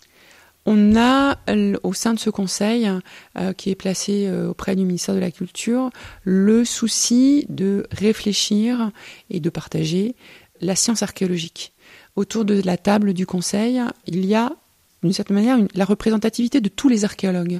On 0.67 0.97
a 0.97 1.37
au 1.81 1.93
sein 1.93 2.13
de 2.13 2.19
ce 2.19 2.29
conseil 2.29 2.91
euh, 3.39 3.53
qui 3.53 3.71
est 3.71 3.75
placé 3.75 4.27
euh, 4.27 4.49
auprès 4.49 4.75
du 4.75 4.83
ministère 4.83 5.15
de 5.15 5.19
la 5.19 5.31
Culture 5.31 5.89
le 6.23 6.65
souci 6.65 7.45
de 7.47 7.87
réfléchir 7.89 8.91
et 9.29 9.39
de 9.39 9.49
partager 9.49 10.13
la 10.59 10.75
science 10.75 11.03
archéologique. 11.03 11.73
Autour 12.17 12.43
de 12.43 12.61
la 12.61 12.77
table 12.77 13.13
du 13.13 13.25
conseil, 13.25 13.81
il 14.07 14.25
y 14.25 14.35
a 14.35 14.51
d'une 15.03 15.13
certaine 15.13 15.35
manière 15.35 15.57
la 15.75 15.85
représentativité 15.85 16.61
de 16.61 16.69
tous 16.69 16.89
les 16.89 17.05
archéologues. 17.05 17.59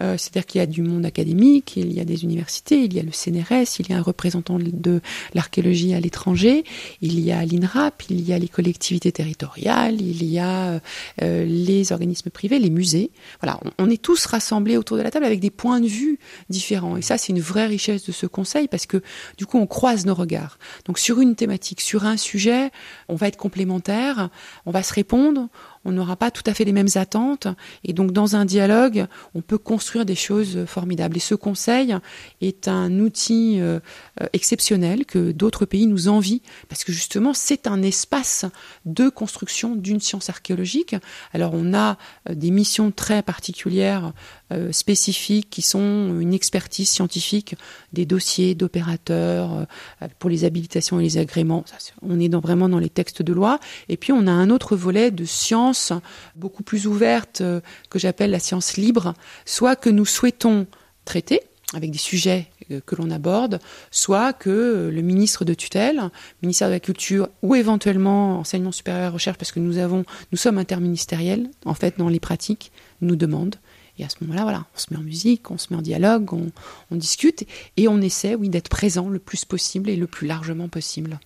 Euh, 0.00 0.16
c'est-à-dire 0.16 0.46
qu'il 0.46 0.58
y 0.60 0.62
a 0.62 0.66
du 0.66 0.82
monde 0.82 1.04
académique, 1.04 1.76
il 1.76 1.92
y 1.92 2.00
a 2.00 2.04
des 2.04 2.24
universités, 2.24 2.84
il 2.84 2.94
y 2.94 3.00
a 3.00 3.02
le 3.02 3.12
CNRS, 3.12 3.78
il 3.78 3.90
y 3.90 3.92
a 3.92 3.98
un 3.98 4.02
représentant 4.02 4.58
de 4.58 5.00
l'archéologie 5.34 5.94
à 5.94 6.00
l'étranger, 6.00 6.64
il 7.00 7.20
y 7.20 7.32
a 7.32 7.44
l'INRAP, 7.44 8.04
il 8.10 8.26
y 8.26 8.32
a 8.32 8.38
les 8.38 8.48
collectivités 8.48 9.12
territoriales, 9.12 10.00
il 10.00 10.24
y 10.24 10.38
a 10.38 10.80
euh, 11.22 11.44
les 11.44 11.92
organismes 11.92 12.30
privés, 12.30 12.58
les 12.58 12.70
musées. 12.70 13.10
Voilà, 13.42 13.60
on, 13.78 13.90
est 13.90 14.02
tous 14.02 14.26
rassemblés 14.26 14.76
autour 14.76 14.96
de 14.96 15.02
la 15.02 15.10
table 15.10 15.24
avec 15.24 15.40
des 15.40 15.50
points 15.50 15.80
de 15.80 15.86
vue 15.86 16.18
différents. 16.48 16.96
Et 16.96 17.02
ça, 17.02 17.18
c'est 17.18 17.32
une 17.32 17.40
vraie 17.40 17.66
richesse 17.66 18.04
de 18.04 18.12
ce 18.12 18.26
conseil 18.26 18.68
parce 18.68 18.86
que 18.86 19.02
du 19.36 19.46
coup, 19.46 19.58
on 19.58 19.66
croise 19.66 20.06
nos 20.06 20.14
regards. 20.14 20.58
Donc 20.86 20.98
sur 20.98 21.20
une 21.20 21.34
thématique, 21.34 21.80
sur 21.80 22.04
un 22.04 22.16
sujet, 22.16 22.70
on 23.08 23.14
va 23.14 23.28
être 23.28 23.36
complémentaires, 23.36 24.30
on 24.66 24.70
va 24.70 24.82
se 24.82 24.94
répondre, 24.94 25.48
on 25.84 25.92
n'aura 25.92 26.16
pas 26.16 26.30
tout 26.30 26.42
à 26.46 26.54
fait 26.54 26.64
les 26.64 26.72
mêmes 26.72 26.88
attentes. 26.94 27.48
Et 27.84 27.92
donc, 27.92 28.12
dans 28.12 28.36
un 28.36 28.44
dialogue, 28.44 29.06
on 29.34 29.40
peut 29.40 29.58
construire 29.58 30.04
des 30.04 30.14
choses 30.14 30.64
formidables. 30.66 31.16
Et 31.16 31.20
ce 31.20 31.34
conseil 31.34 31.96
est 32.40 32.68
un 32.68 32.98
outil 33.00 33.60
euh, 33.60 33.80
euh, 34.20 34.26
exceptionnel 34.32 35.06
que 35.06 35.32
d'autres 35.32 35.66
pays 35.66 35.86
nous 35.86 36.08
envient, 36.08 36.42
parce 36.68 36.84
que 36.84 36.92
justement, 36.92 37.34
c'est 37.34 37.66
un 37.66 37.82
espace 37.82 38.44
de 38.84 39.08
construction 39.08 39.74
d'une 39.74 40.00
science 40.00 40.28
archéologique. 40.28 40.96
Alors, 41.32 41.52
on 41.54 41.74
a 41.74 41.96
euh, 42.28 42.34
des 42.34 42.50
missions 42.50 42.90
très 42.90 43.22
particulières 43.22 44.12
euh, 44.50 44.72
spécifiques 44.72 45.50
qui 45.50 45.60
sont 45.60 46.18
une 46.18 46.32
expertise 46.32 46.88
scientifique 46.88 47.54
des 47.92 48.06
dossiers 48.06 48.54
d'opérateurs 48.54 49.66
euh, 50.00 50.08
pour 50.18 50.30
les 50.30 50.46
habilitations 50.46 50.98
et 50.98 51.02
les 51.02 51.18
agréments. 51.18 51.66
on 52.00 52.18
est 52.18 52.34
vraiment 52.34 52.70
dans 52.70 52.78
les 52.78 52.88
textes 52.88 53.20
de 53.20 53.34
loi. 53.34 53.60
Et 53.90 53.98
puis 53.98 54.10
on 54.10 54.26
a 54.26 54.30
un 54.30 54.48
autre 54.48 54.74
volet 54.74 55.10
de 55.10 55.26
science 55.26 55.92
beaucoup 56.34 56.62
plus 56.62 56.86
ouverte 56.86 57.42
euh, 57.42 57.60
que 57.90 57.98
j'appelle 57.98 58.30
la 58.30 58.38
science 58.38 58.78
libre, 58.78 59.12
soit 59.44 59.76
que 59.76 59.90
nous 59.90 60.06
souhaitons 60.06 60.66
traiter 61.04 61.42
avec 61.74 61.90
des 61.90 61.98
sujets 61.98 62.46
que 62.86 62.96
l'on 62.96 63.10
aborde, 63.10 63.60
soit 63.90 64.32
que 64.32 64.88
le 64.90 65.02
ministre 65.02 65.44
de 65.44 65.52
tutelle, 65.52 66.10
ministère 66.40 66.68
de 66.68 66.72
la 66.72 66.80
Culture 66.80 67.28
ou 67.42 67.54
éventuellement 67.54 68.38
enseignement 68.38 68.72
supérieur 68.72 69.10
et 69.10 69.12
recherche, 69.12 69.36
parce 69.36 69.52
que 69.52 69.60
nous 69.60 69.76
avons, 69.76 70.06
nous 70.32 70.38
sommes 70.38 70.56
interministériels 70.56 71.50
en 71.66 71.74
fait 71.74 71.98
dans 71.98 72.08
les 72.08 72.20
pratiques, 72.20 72.72
nous 73.02 73.16
demande 73.16 73.56
et 73.98 74.04
à 74.04 74.08
ce 74.08 74.16
moment-là, 74.22 74.42
voilà, 74.42 74.66
on 74.74 74.78
se 74.78 74.86
met 74.90 74.98
en 74.98 75.02
musique, 75.02 75.50
on 75.50 75.58
se 75.58 75.68
met 75.70 75.78
en 75.78 75.82
dialogue, 75.82 76.32
on, 76.32 76.50
discute 76.90 77.46
et 77.76 77.88
on 77.88 78.00
essaie, 78.00 78.34
oui, 78.34 78.48
d'être 78.48 78.68
présent 78.68 79.08
le 79.08 79.18
plus 79.18 79.44
possible 79.44 79.90
et 79.90 79.96
le 79.96 80.06
plus 80.06 80.26
largement 80.26 80.68
possible. 80.68 81.18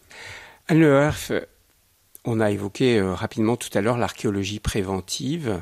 Anne 0.69 0.81
Le 0.81 1.11
on 2.25 2.39
a 2.39 2.51
évoqué 2.53 2.99
euh, 2.99 3.15
rapidement 3.15 3.57
tout 3.57 3.71
à 3.75 3.81
l'heure 3.81 3.99
l'archéologie 3.99 4.61
préventive. 4.61 5.61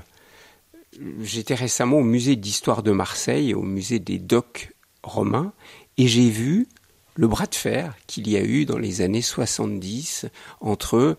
J'étais 1.22 1.54
récemment 1.54 1.96
au 1.96 2.04
musée 2.04 2.36
d'histoire 2.36 2.82
de 2.82 2.90
Marseille, 2.90 3.54
au 3.54 3.62
musée 3.62 3.98
des 3.98 4.18
docks 4.18 4.72
romains, 5.02 5.54
et 5.96 6.06
j'ai 6.06 6.28
vu 6.28 6.68
le 7.14 7.28
bras 7.28 7.46
de 7.46 7.54
fer 7.54 7.94
qu'il 8.06 8.28
y 8.28 8.36
a 8.36 8.42
eu 8.42 8.66
dans 8.66 8.78
les 8.78 9.00
années 9.00 9.22
70 9.22 10.26
entre 10.60 11.16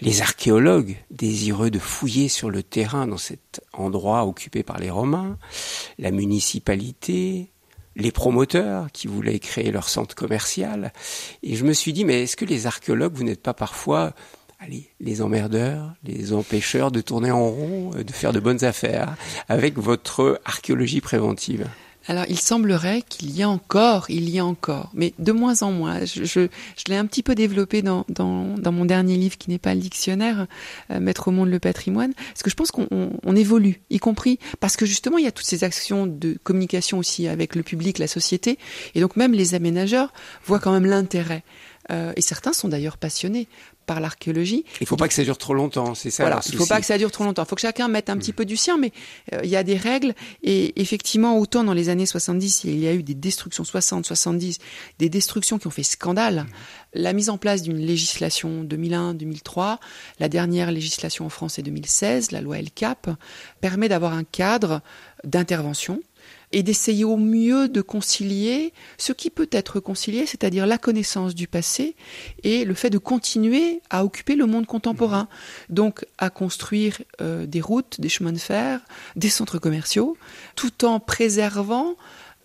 les 0.00 0.22
archéologues 0.22 0.96
désireux 1.10 1.70
de 1.70 1.78
fouiller 1.78 2.28
sur 2.28 2.50
le 2.50 2.62
terrain 2.62 3.06
dans 3.06 3.18
cet 3.18 3.60
endroit 3.72 4.26
occupé 4.26 4.62
par 4.62 4.78
les 4.78 4.90
Romains, 4.90 5.38
la 5.98 6.10
municipalité, 6.10 7.50
les 7.96 8.10
promoteurs 8.10 8.90
qui 8.92 9.06
voulaient 9.06 9.38
créer 9.38 9.70
leur 9.70 9.88
centre 9.88 10.14
commercial. 10.14 10.92
Et 11.42 11.56
je 11.56 11.64
me 11.64 11.72
suis 11.72 11.92
dit, 11.92 12.04
mais 12.04 12.22
est-ce 12.22 12.36
que 12.36 12.44
les 12.44 12.66
archéologues, 12.66 13.14
vous 13.14 13.24
n'êtes 13.24 13.42
pas 13.42 13.54
parfois 13.54 14.14
allez, 14.58 14.88
les 15.00 15.22
emmerdeurs, 15.22 15.92
les 16.04 16.32
empêcheurs 16.32 16.92
de 16.92 17.00
tourner 17.00 17.32
en 17.32 17.48
rond, 17.48 17.90
de 17.90 18.12
faire 18.12 18.32
de 18.32 18.38
bonnes 18.40 18.64
affaires 18.64 19.16
avec 19.48 19.76
votre 19.76 20.40
archéologie 20.44 21.00
préventive? 21.00 21.66
Alors, 22.08 22.24
il 22.28 22.38
semblerait 22.38 23.02
qu'il 23.08 23.30
y 23.30 23.42
a 23.42 23.48
encore, 23.48 24.06
il 24.08 24.28
y 24.28 24.38
a 24.40 24.44
encore, 24.44 24.90
mais 24.92 25.14
de 25.18 25.30
moins 25.30 25.62
en 25.62 25.70
moins. 25.70 26.04
Je, 26.04 26.24
je, 26.24 26.48
l'ai 26.88 26.96
un 26.96 27.06
petit 27.06 27.22
peu 27.22 27.34
développé 27.34 27.80
dans, 27.80 28.04
dans, 28.08 28.56
dans, 28.58 28.72
mon 28.72 28.84
dernier 28.84 29.16
livre 29.16 29.38
qui 29.38 29.50
n'est 29.50 29.58
pas 29.58 29.74
le 29.74 29.80
dictionnaire, 29.80 30.46
euh, 30.90 30.98
Mettre 30.98 31.28
au 31.28 31.30
monde 31.30 31.48
le 31.48 31.60
patrimoine, 31.60 32.12
parce 32.14 32.42
que 32.42 32.50
je 32.50 32.56
pense 32.56 32.72
qu'on 32.72 32.88
on, 32.90 33.36
évolue, 33.36 33.80
y 33.90 33.98
compris 33.98 34.38
parce 34.58 34.76
que 34.76 34.84
justement, 34.84 35.18
il 35.18 35.24
y 35.24 35.28
a 35.28 35.32
toutes 35.32 35.46
ces 35.46 35.64
actions 35.64 36.06
de 36.06 36.36
communication 36.42 36.98
aussi 36.98 37.28
avec 37.28 37.54
le 37.54 37.62
public, 37.62 37.98
la 37.98 38.08
société, 38.08 38.58
et 38.94 39.00
donc 39.00 39.16
même 39.16 39.32
les 39.32 39.54
aménageurs 39.54 40.12
voient 40.44 40.58
quand 40.58 40.72
même 40.72 40.86
l'intérêt. 40.86 41.44
Euh, 41.90 42.12
et 42.16 42.20
certains 42.20 42.52
sont 42.52 42.68
d'ailleurs 42.68 42.96
passionnés 42.96 43.48
par 43.86 44.00
l'archéologie. 44.00 44.64
Il 44.80 44.86
faut 44.86 44.96
pas 44.96 45.08
que 45.08 45.14
ça 45.14 45.24
dure 45.24 45.38
trop 45.38 45.54
longtemps, 45.54 45.94
c'est 45.94 46.10
ça. 46.10 46.22
Voilà, 46.22 46.40
il 46.46 46.56
faut 46.56 46.66
pas 46.66 46.80
que 46.80 46.86
ça 46.86 46.98
dure 46.98 47.10
trop 47.10 47.24
longtemps. 47.24 47.42
Il 47.42 47.48
faut 47.48 47.56
que 47.56 47.60
chacun 47.60 47.88
mette 47.88 48.10
un 48.10 48.16
petit 48.16 48.32
peu 48.32 48.44
du 48.44 48.56
sien, 48.56 48.78
mais 48.78 48.92
euh, 49.32 49.40
il 49.42 49.50
y 49.50 49.56
a 49.56 49.64
des 49.64 49.76
règles. 49.76 50.14
Et 50.42 50.80
effectivement, 50.80 51.38
autant 51.38 51.64
dans 51.64 51.72
les 51.72 51.88
années 51.88 52.06
70, 52.06 52.64
il 52.64 52.78
y 52.78 52.86
a 52.86 52.94
eu 52.94 53.02
des 53.02 53.14
destructions 53.14 53.64
60, 53.64 54.06
70, 54.06 54.58
des 54.98 55.08
destructions 55.08 55.58
qui 55.58 55.66
ont 55.66 55.70
fait 55.70 55.82
scandale. 55.82 56.46
La 56.94 57.12
mise 57.12 57.30
en 57.30 57.38
place 57.38 57.62
d'une 57.62 57.78
législation 57.78 58.64
2001-2003, 58.64 59.78
la 60.20 60.28
dernière 60.28 60.70
législation 60.70 61.26
en 61.26 61.30
France 61.30 61.58
est 61.58 61.62
2016, 61.62 62.30
la 62.30 62.40
loi 62.40 62.58
LCAP, 62.58 63.10
permet 63.60 63.88
d'avoir 63.88 64.12
un 64.12 64.24
cadre 64.24 64.82
d'intervention 65.24 66.00
et 66.52 66.62
d'essayer 66.62 67.04
au 67.04 67.16
mieux 67.16 67.68
de 67.68 67.80
concilier 67.80 68.72
ce 68.98 69.12
qui 69.12 69.30
peut 69.30 69.48
être 69.50 69.80
concilié, 69.80 70.26
c'est-à-dire 70.26 70.66
la 70.66 70.78
connaissance 70.78 71.34
du 71.34 71.48
passé 71.48 71.96
et 72.42 72.64
le 72.64 72.74
fait 72.74 72.90
de 72.90 72.98
continuer 72.98 73.80
à 73.90 74.04
occuper 74.04 74.36
le 74.36 74.46
monde 74.46 74.66
contemporain. 74.66 75.28
Donc 75.70 76.04
à 76.18 76.30
construire 76.30 77.00
euh, 77.20 77.46
des 77.46 77.60
routes, 77.60 78.00
des 78.00 78.08
chemins 78.08 78.32
de 78.32 78.38
fer, 78.38 78.80
des 79.16 79.30
centres 79.30 79.58
commerciaux, 79.58 80.16
tout 80.56 80.84
en 80.84 81.00
préservant 81.00 81.96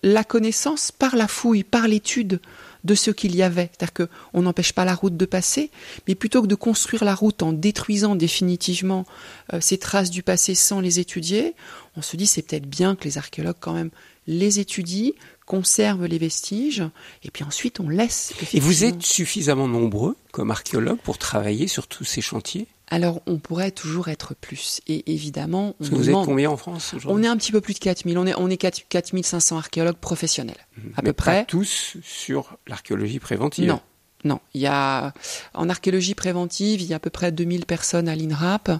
la 0.04 0.24
connaissance 0.24 0.92
par 0.92 1.16
la 1.16 1.28
fouille, 1.28 1.64
par 1.64 1.88
l'étude 1.88 2.40
de 2.88 2.96
ce 2.96 3.12
qu'il 3.12 3.36
y 3.36 3.44
avait. 3.44 3.70
C'est-à-dire 3.78 4.08
qu'on 4.08 4.42
n'empêche 4.42 4.72
pas 4.72 4.86
la 4.86 4.96
route 4.96 5.18
de 5.18 5.26
passer, 5.26 5.70
mais 6.08 6.16
plutôt 6.16 6.42
que 6.42 6.48
de 6.48 6.56
construire 6.56 7.04
la 7.04 7.14
route 7.14 7.44
en 7.44 7.52
détruisant 7.52 8.16
définitivement 8.16 9.06
euh, 9.54 9.60
ces 9.62 9.78
traces 9.78 10.10
du 10.10 10.24
passé 10.24 10.56
sans 10.56 10.80
les 10.80 11.00
étudier, 11.00 11.54
on 11.98 12.02
se 12.02 12.16
dit 12.16 12.26
c'est 12.26 12.42
peut-être 12.42 12.66
bien 12.66 12.96
que 12.96 13.04
les 13.04 13.18
archéologues 13.18 13.58
quand 13.60 13.74
même 13.74 13.92
les 14.26 14.60
étudient, 14.60 15.12
conservent 15.48 16.06
les 16.06 16.20
vestiges, 16.20 16.84
et 17.24 17.32
puis 17.32 17.44
ensuite 17.44 17.80
on 17.80 17.90
laisse. 17.90 18.34
Et 18.54 18.60
vous 18.60 18.84
êtes 18.84 19.02
suffisamment 19.02 19.68
nombreux 19.68 20.16
comme 20.32 20.52
archéologues 20.52 21.00
pour 21.00 21.18
travailler 21.18 21.68
sur 21.68 21.88
tous 21.88 22.04
ces 22.04 22.22
chantiers? 22.22 22.68
Alors, 22.90 23.22
on 23.26 23.38
pourrait 23.38 23.72
toujours 23.72 24.08
être 24.08 24.34
plus. 24.34 24.80
Et 24.88 25.12
évidemment, 25.12 25.76
on 25.82 25.86
vous 25.86 26.10
êtes 26.10 26.16
combien 26.16 26.50
en 26.50 26.58
France 26.58 26.96
On 27.06 27.22
est 27.22 27.28
un 27.28 27.36
petit 27.36 27.52
peu 27.52 27.60
plus 27.60 27.74
de 27.74 27.80
4000. 27.80 28.18
On 28.18 28.28
est, 28.28 28.36
on 28.36 28.50
est 28.50 28.58
4500 28.58 29.58
archéologues 29.58 29.98
professionnels, 29.98 30.68
à 30.96 31.02
peu 31.02 31.12
près. 31.12 31.46
Tous 31.46 31.98
sur 32.02 32.58
l'archéologie 32.66 33.20
préventive. 33.20 33.68
Non, 33.68 33.82
non, 34.24 34.40
il 34.54 34.62
y 34.62 34.68
a 34.68 35.14
en 35.54 35.70
archéologie 35.70 36.16
préventive, 36.16 36.82
il 36.82 36.88
y 36.88 36.94
a 36.94 36.96
à 36.96 37.00
peu 37.00 37.10
près 37.10 37.32
2000 37.32 37.66
personnes 37.66 38.10
à 38.10 38.16
l'INRAP, 38.16 38.72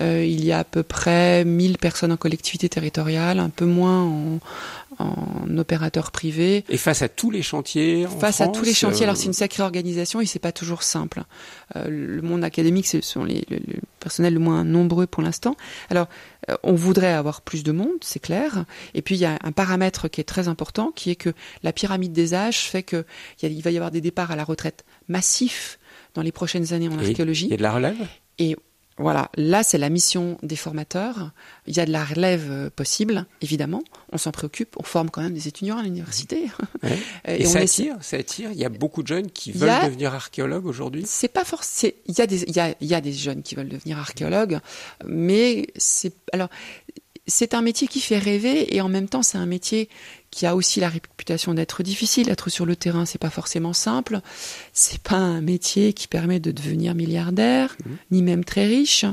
euh, 0.00 0.24
il 0.24 0.44
y 0.44 0.50
a 0.50 0.60
à 0.60 0.64
peu 0.64 0.82
près 0.82 1.44
1000 1.44 1.78
personnes 1.78 2.10
en 2.10 2.16
collectivité 2.16 2.68
territoriale, 2.68 3.38
un 3.38 3.50
peu 3.50 3.66
moins 3.66 4.02
en, 4.02 4.38
en 4.98 5.56
opérateur 5.58 6.10
privé. 6.10 6.64
Et 6.68 6.76
face 6.76 7.02
à 7.02 7.08
tous 7.08 7.30
les 7.30 7.42
chantiers 7.42 8.06
en 8.06 8.10
Face 8.18 8.40
à 8.40 8.48
tous 8.48 8.64
les 8.64 8.74
chantiers, 8.74 9.04
alors 9.04 9.16
euh, 9.16 9.18
c'est 9.18 9.26
une 9.26 9.32
sacrée 9.32 9.62
organisation 9.62 10.20
et 10.20 10.26
c'est 10.26 10.38
pas 10.38 10.52
toujours 10.52 10.82
simple. 10.82 11.22
Euh, 11.76 11.88
le 11.88 12.22
monde 12.22 12.44
académique, 12.44 12.86
ce 12.86 13.00
sont 13.00 13.24
les, 13.24 13.44
le, 13.48 13.56
le 13.56 13.80
personnel 14.00 14.34
le 14.34 14.40
moins 14.40 14.64
nombreux 14.64 15.06
pour 15.06 15.22
l'instant. 15.22 15.56
Alors, 15.90 16.08
euh, 16.50 16.56
on 16.62 16.74
voudrait 16.74 17.12
avoir 17.12 17.42
plus 17.42 17.62
de 17.62 17.72
monde, 17.72 17.98
c'est 18.00 18.20
clair. 18.20 18.64
Et 18.94 19.02
puis 19.02 19.14
il 19.14 19.20
y 19.20 19.24
a 19.24 19.38
un 19.42 19.52
paramètre 19.52 20.08
qui 20.08 20.20
est 20.20 20.24
très 20.24 20.48
important, 20.48 20.92
qui 20.94 21.10
est 21.10 21.16
que 21.16 21.30
la 21.62 21.72
pyramide 21.72 22.12
des 22.12 22.34
âges 22.34 22.60
fait 22.60 22.82
que 22.82 23.04
il 23.42 23.62
va 23.62 23.70
y 23.70 23.76
avoir 23.76 23.90
des 23.90 24.00
départs 24.00 24.30
à 24.30 24.36
la 24.36 24.44
retraite 24.44 24.84
massifs 25.08 25.78
dans 26.14 26.22
les 26.22 26.32
prochaines 26.32 26.72
années 26.72 26.88
en 26.88 26.98
archéologie. 26.98 27.46
Il 27.46 27.50
y 27.50 27.54
a 27.54 27.58
de 27.58 27.62
la 27.62 27.72
relève? 27.72 28.06
Et 28.38 28.56
voilà, 28.98 29.30
là 29.36 29.62
c'est 29.62 29.78
la 29.78 29.90
mission 29.90 30.38
des 30.42 30.56
formateurs. 30.56 31.30
Il 31.66 31.76
y 31.76 31.80
a 31.80 31.86
de 31.86 31.92
la 31.92 32.04
relève 32.04 32.48
euh, 32.50 32.70
possible, 32.70 33.26
évidemment. 33.42 33.82
On 34.12 34.18
s'en 34.18 34.32
préoccupe. 34.32 34.76
On 34.78 34.82
forme 34.82 35.10
quand 35.10 35.22
même 35.22 35.34
des 35.34 35.48
étudiants 35.48 35.78
à 35.78 35.82
l'université. 35.82 36.50
Et, 37.24 37.44
ça 37.44 37.60
attire, 37.60 37.96
ça 38.00 38.16
attire. 38.16 38.50
Il 38.52 38.58
y 38.58 38.64
a 38.64 38.68
beaucoup 38.68 39.02
de 39.02 39.08
jeunes 39.08 39.30
qui 39.30 39.52
veulent 39.52 39.84
devenir 39.84 40.14
archéologues 40.14 40.66
aujourd'hui. 40.66 41.04
C'est 41.06 41.28
pas 41.28 41.44
forcément. 41.44 41.92
Il 42.06 42.18
y 42.18 42.22
a 42.22 42.26
des, 42.26 42.42
il 42.44 42.56
y 42.56 42.60
a, 42.60 42.74
il 42.80 42.88
y 42.88 42.94
a 42.94 43.00
des 43.00 43.12
jeunes 43.12 43.42
qui 43.42 43.54
veulent 43.54 43.68
devenir 43.68 43.98
archéologues, 43.98 44.58
mais 45.04 45.66
c'est 45.76 46.14
alors 46.32 46.48
c'est 47.28 47.54
un 47.54 47.62
métier 47.62 47.86
qui 47.86 48.00
fait 48.00 48.18
rêver 48.18 48.74
et 48.74 48.80
en 48.80 48.88
même 48.88 49.08
temps 49.08 49.22
c'est 49.22 49.38
un 49.38 49.46
métier 49.46 49.88
qui 50.30 50.46
a 50.46 50.54
aussi 50.54 50.80
la 50.80 50.88
réputation 50.88 51.54
d'être 51.54 51.82
difficile. 51.82 52.28
Être 52.28 52.50
sur 52.50 52.66
le 52.66 52.76
terrain, 52.76 53.06
c'est 53.06 53.18
pas 53.18 53.30
forcément 53.30 53.72
simple. 53.72 54.20
C'est 54.72 55.00
pas 55.00 55.16
un 55.16 55.40
métier 55.40 55.92
qui 55.94 56.06
permet 56.06 56.38
de 56.38 56.50
devenir 56.50 56.94
milliardaire, 56.94 57.76
mmh. 57.78 57.90
ni 58.10 58.22
même 58.22 58.44
très 58.44 58.66
riche. 58.66 59.04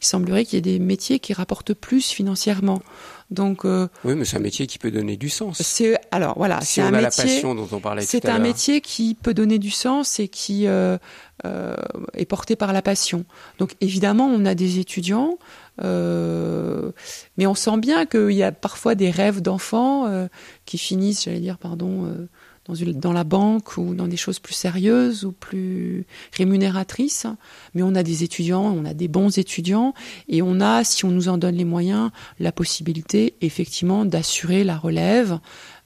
Il 0.00 0.06
semblerait 0.06 0.44
qu'il 0.44 0.54
y 0.54 0.58
ait 0.58 0.78
des 0.78 0.78
métiers 0.78 1.20
qui 1.20 1.32
rapportent 1.32 1.74
plus 1.74 2.10
financièrement. 2.10 2.82
Donc 3.30 3.64
euh, 3.64 3.88
oui, 4.04 4.14
mais 4.14 4.24
c'est 4.24 4.36
un 4.36 4.40
métier 4.40 4.66
qui 4.66 4.78
peut 4.78 4.90
donner 4.90 5.16
du 5.16 5.28
sens. 5.28 5.60
C'est 5.62 5.96
alors 6.10 6.34
voilà, 6.36 6.60
c'est 6.60 6.82
un 6.82 6.88
a 6.88 6.90
métier. 6.90 7.02
la 7.02 7.10
passion 7.10 7.54
dont 7.54 7.68
on 7.72 7.80
parlait 7.80 8.02
C'est 8.02 8.28
un 8.28 8.38
métier 8.38 8.80
qui 8.80 9.14
peut 9.14 9.34
donner 9.34 9.58
du 9.58 9.70
sens 9.70 10.20
et 10.20 10.28
qui 10.28 10.66
euh, 10.66 10.98
euh, 11.44 11.74
est 12.12 12.26
porté 12.26 12.54
par 12.54 12.72
la 12.72 12.82
passion. 12.82 13.24
Donc 13.58 13.72
évidemment, 13.80 14.26
on 14.26 14.44
a 14.44 14.54
des 14.54 14.78
étudiants, 14.78 15.38
euh, 15.82 16.92
mais 17.36 17.46
on 17.46 17.54
sent 17.54 17.78
bien 17.78 18.06
qu'il 18.06 18.32
y 18.32 18.42
a 18.42 18.52
parfois 18.52 18.94
des 18.94 19.10
rêves 19.10 19.40
d'enfants 19.40 20.06
euh, 20.06 20.28
qui 20.66 20.78
finissent, 20.78 21.24
j'allais 21.24 21.40
dire, 21.40 21.58
pardon, 21.58 22.06
euh, 22.06 22.28
dans, 22.66 22.74
une, 22.74 22.92
dans 22.92 23.12
la 23.12 23.24
banque 23.24 23.76
ou 23.76 23.94
dans 23.94 24.08
des 24.08 24.16
choses 24.16 24.38
plus 24.38 24.54
sérieuses 24.54 25.24
ou 25.24 25.32
plus 25.32 26.06
rémunératrices. 26.32 27.26
Mais 27.74 27.82
on 27.82 27.94
a 27.94 28.02
des 28.02 28.22
étudiants, 28.22 28.64
on 28.64 28.84
a 28.84 28.94
des 28.94 29.08
bons 29.08 29.38
étudiants, 29.38 29.94
et 30.28 30.42
on 30.42 30.60
a, 30.60 30.84
si 30.84 31.04
on 31.04 31.10
nous 31.10 31.28
en 31.28 31.38
donne 31.38 31.56
les 31.56 31.64
moyens, 31.64 32.10
la 32.38 32.52
possibilité 32.52 33.34
effectivement 33.40 34.04
d'assurer 34.04 34.64
la 34.64 34.76
relève 34.76 35.38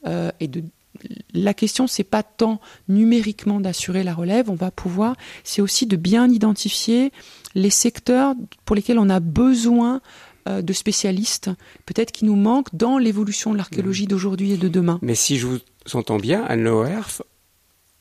euh, 0.07 0.31
et 0.41 0.49
de 0.49 0.63
la 1.33 1.55
question, 1.55 1.87
c'est 1.87 2.05
pas 2.05 2.23
tant 2.23 2.61
numériquement 2.89 3.61
d'assurer 3.61 4.03
la 4.03 4.15
relève, 4.15 4.51
on 4.51 4.55
va 4.55 4.71
pouvoir, 4.71 5.15
c'est 5.45 5.63
aussi 5.63 5.87
de 5.87 5.97
bien 5.97 6.29
identifier 6.29 7.13
les 7.59 7.71
secteurs 7.71 8.35
pour 8.65 8.77
lesquels 8.77 8.99
on 8.99 9.11
a 9.11 9.21
besoin 9.21 10.01
euh, 10.49 10.63
de 10.63 10.73
spécialistes, 10.73 11.51
peut-être 11.85 12.13
qui 12.13 12.25
nous 12.25 12.37
manquent 12.37 12.75
dans 12.75 12.99
l'évolution 12.99 13.53
de 13.53 13.59
l'archéologie 13.59 14.05
mmh. 14.05 14.09
d'aujourd'hui 14.09 14.53
et 14.53 14.57
de 14.57 14.69
demain. 14.69 14.99
Mais 15.03 15.15
si 15.15 15.39
je 15.39 15.47
vous 15.47 15.59
entends 15.93 16.19
bien, 16.19 16.45
Anne 16.45 16.65
Loerf, 16.65 17.23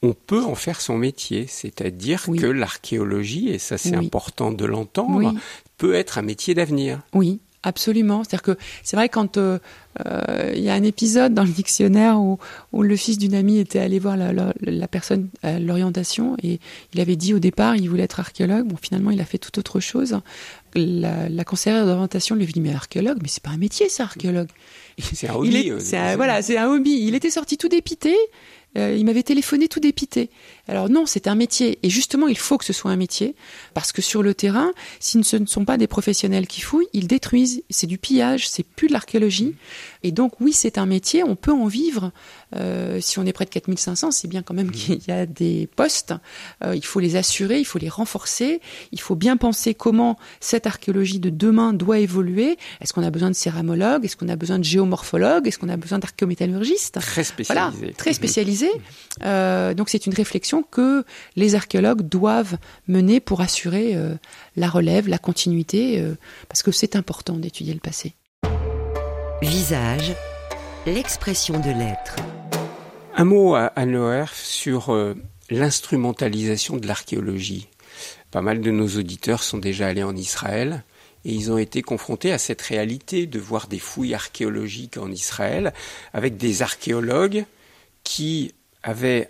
on 0.04 0.14
peut 0.14 0.44
en 0.44 0.56
faire 0.56 0.80
son 0.80 0.98
métier, 0.98 1.48
c'est-à-dire 1.48 2.26
que 2.26 2.46
l'archéologie, 2.46 3.50
et 3.50 3.58
ça 3.58 3.78
c'est 3.80 3.96
important 3.96 4.52
de 4.52 4.64
l'entendre, 4.64 5.34
peut 5.78 5.96
être 5.96 6.20
un 6.20 6.22
métier 6.22 6.54
d'avenir. 6.54 7.02
Oui, 7.14 7.40
Absolument. 7.68 8.24
C'est-à-dire 8.24 8.44
que 8.44 8.58
c'est 8.82 8.96
vrai 8.96 9.10
quand 9.10 9.36
euh, 9.36 9.60
euh, 10.06 10.54
il 10.56 10.62
y 10.62 10.70
a 10.70 10.74
un 10.74 10.84
épisode 10.84 11.34
dans 11.34 11.44
le 11.44 11.50
dictionnaire 11.50 12.18
où, 12.18 12.40
le 12.82 12.96
fils 12.96 13.18
d'une 13.18 13.34
amie 13.34 13.60
était 13.60 13.80
allé 13.80 14.00
voir 14.00 14.16
la, 14.16 14.88
personne 14.88 15.28
à 15.44 15.60
l'orientation 15.60 16.38
et 16.42 16.62
il 16.94 17.02
avait 17.02 17.18
dit 17.18 17.34
au 17.34 17.40
départ 17.40 17.76
il 17.76 17.90
voulait 17.90 18.04
être 18.04 18.22
archéologue. 18.22 18.68
Bon, 18.68 18.78
finalement, 18.82 19.12
il 19.12 19.20
a 19.20 19.26
fait 19.26 19.38
tout 19.38 19.60
autre 19.60 19.82
chose. 19.82 20.18
La, 20.76 21.44
conseillère 21.44 21.86
d'orientation 21.86 22.36
lui 22.36 22.46
a 22.46 22.48
dit 22.48 22.62
mais 22.62 22.74
archéologue, 22.74 23.18
mais 23.22 23.28
c'est 23.28 23.44
pas 23.44 23.50
un 23.50 23.58
métier, 23.58 23.90
ça, 23.90 24.04
archéologue. 24.04 24.50
C'est 25.14 25.30
un 25.30 25.36
hobby. 25.36 25.70
Euh, 25.70 26.14
voilà, 26.16 26.42
c'est 26.42 26.58
un 26.58 26.70
hobby. 26.70 27.06
Il 27.06 27.14
était 27.14 27.30
sorti 27.30 27.58
tout 27.58 27.68
dépité. 27.68 28.16
il 28.76 29.06
m'avait 29.06 29.24
téléphoné 29.24 29.68
tout 29.68 29.80
dépité. 29.80 30.32
Alors 30.68 30.90
non, 30.90 31.06
c'est 31.06 31.28
un 31.28 31.36
métier. 31.36 31.80
Et 31.84 31.90
justement, 31.90 32.28
il 32.28 32.38
faut 32.38 32.58
que 32.58 32.66
ce 32.66 32.74
soit 32.74 32.92
un 32.92 32.96
métier. 32.96 33.36
Parce 33.74 33.92
que 33.92 34.02
sur 34.02 34.24
le 34.24 34.34
terrain, 34.34 34.72
si 35.00 35.24
ce 35.24 35.38
ne 35.38 35.46
sont 35.46 35.66
pas 35.66 35.78
des 35.78 35.88
professionnels 35.88 36.48
qui 36.48 36.62
fouillent, 36.62 36.90
ils 36.94 37.08
détruisent. 37.08 37.64
C'est 37.70 37.88
du 37.88 37.98
pillage, 37.98 38.50
c'est 38.50 38.64
plus 38.64 38.88
de 38.88 38.94
l'archéologie. 38.94 39.56
Et 40.04 40.12
donc 40.12 40.40
oui, 40.40 40.54
c'est 40.54 40.78
un 40.78 40.86
métier, 40.86 41.24
on 41.24 41.36
peut 41.36 41.52
en 41.52 41.68
vivre. 41.68 42.12
Euh, 42.56 43.00
si 43.02 43.20
on 43.20 43.26
est 43.26 43.34
près 43.34 43.46
de 43.46 43.50
4500, 43.50 44.12
c'est 44.12 44.28
bien 44.28 44.42
quand 44.42 44.54
même 44.54 44.72
qu'il 44.72 45.02
y 45.08 45.12
a 45.12 45.26
des 45.26 45.68
postes. 45.76 46.14
Euh, 46.64 46.76
il 46.76 46.86
faut 46.86 47.00
les 47.00 47.16
assurer, 47.16 47.60
il 47.60 47.66
faut 47.66 47.80
les 47.80 47.90
renforcer. 47.90 48.62
Il 48.92 49.00
faut 49.00 49.16
bien 49.16 49.38
penser 49.38 49.74
comment 49.74 50.18
cette 50.40 50.68
archéologie 50.68 51.20
de 51.20 51.30
demain 51.30 51.74
doit 51.74 52.00
évoluer. 52.00 52.58
Est-ce 52.82 52.94
qu'on 52.94 53.04
a 53.04 53.12
besoin 53.12 53.30
de 53.30 53.36
céramologues? 53.36 54.06
Est-ce 54.06 54.16
qu'on 54.16 54.30
a 54.30 54.36
besoin 54.36 54.60
de 54.60 54.64
géomorphologues? 54.64 55.48
Est-ce 55.48 55.58
qu'on 55.58 55.70
a 55.70 55.78
besoin 55.78 56.00
d'archéométallurgistes? 56.00 57.00
Très 57.00 57.24
spécialisés. 57.24 57.72
Voilà, 57.80 57.94
très 57.98 58.14
spécialisés. 58.14 58.72
Euh, 59.24 59.74
donc 59.74 59.90
c'est 59.90 60.06
une 60.06 60.14
réflexion 60.14 60.57
que 60.64 61.06
les 61.36 61.56
archéologues 61.56 62.02
doivent 62.02 62.58
mener 62.88 63.20
pour 63.20 63.42
assurer 63.42 63.96
euh, 63.96 64.16
la 64.56 64.70
relève, 64.70 65.08
la 65.08 65.18
continuité, 65.18 66.00
euh, 66.00 66.16
parce 66.50 66.64
que 66.64 66.72
c'est 66.72 66.96
important 66.96 67.36
d'étudier 67.36 67.74
le 67.74 67.80
passé. 67.80 68.14
Visage, 69.42 70.14
l'expression 70.86 71.60
de 71.60 71.70
l'être. 71.70 72.16
Un 73.16 73.26
mot 73.26 73.56
à 73.56 73.72
Anne 73.76 74.26
sur 74.32 74.94
euh, 74.94 75.16
l'instrumentalisation 75.50 76.78
de 76.78 76.88
l'archéologie. 76.88 77.68
Pas 78.32 78.42
mal 78.42 78.62
de 78.62 78.72
nos 78.72 78.88
auditeurs 78.88 79.44
sont 79.44 79.58
déjà 79.58 79.88
allés 79.88 80.04
en 80.04 80.16
Israël 80.16 80.84
et 81.26 81.32
ils 81.32 81.52
ont 81.52 81.58
été 81.58 81.82
confrontés 81.82 82.32
à 82.32 82.38
cette 82.38 82.62
réalité 82.62 83.26
de 83.26 83.40
voir 83.40 83.68
des 83.68 83.80
fouilles 83.80 84.14
archéologiques 84.14 84.98
en 84.98 85.12
Israël 85.12 85.74
avec 86.14 86.38
des 86.38 86.62
archéologues 86.62 87.46
qui 88.04 88.54
avaient 88.84 89.30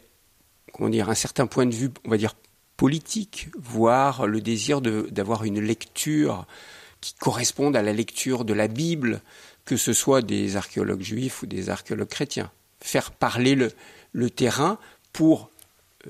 un 0.79 1.15
certain 1.15 1.47
point 1.47 1.65
de 1.65 1.73
vue, 1.73 1.89
on 2.05 2.09
va 2.09 2.17
dire, 2.17 2.35
politique, 2.75 3.49
voire 3.57 4.27
le 4.27 4.39
désir 4.39 4.81
d'avoir 4.81 5.43
une 5.43 5.59
lecture 5.59 6.45
qui 7.01 7.13
corresponde 7.15 7.75
à 7.75 7.81
la 7.81 7.93
lecture 7.93 8.45
de 8.45 8.53
la 8.53 8.67
Bible, 8.67 9.21
que 9.65 9.77
ce 9.77 9.93
soit 9.93 10.21
des 10.21 10.55
archéologues 10.55 11.01
juifs 11.01 11.43
ou 11.43 11.47
des 11.47 11.69
archéologues 11.69 12.07
chrétiens. 12.07 12.51
Faire 12.79 13.11
parler 13.11 13.55
le, 13.55 13.71
le 14.13 14.29
terrain 14.29 14.77
pour 15.13 15.49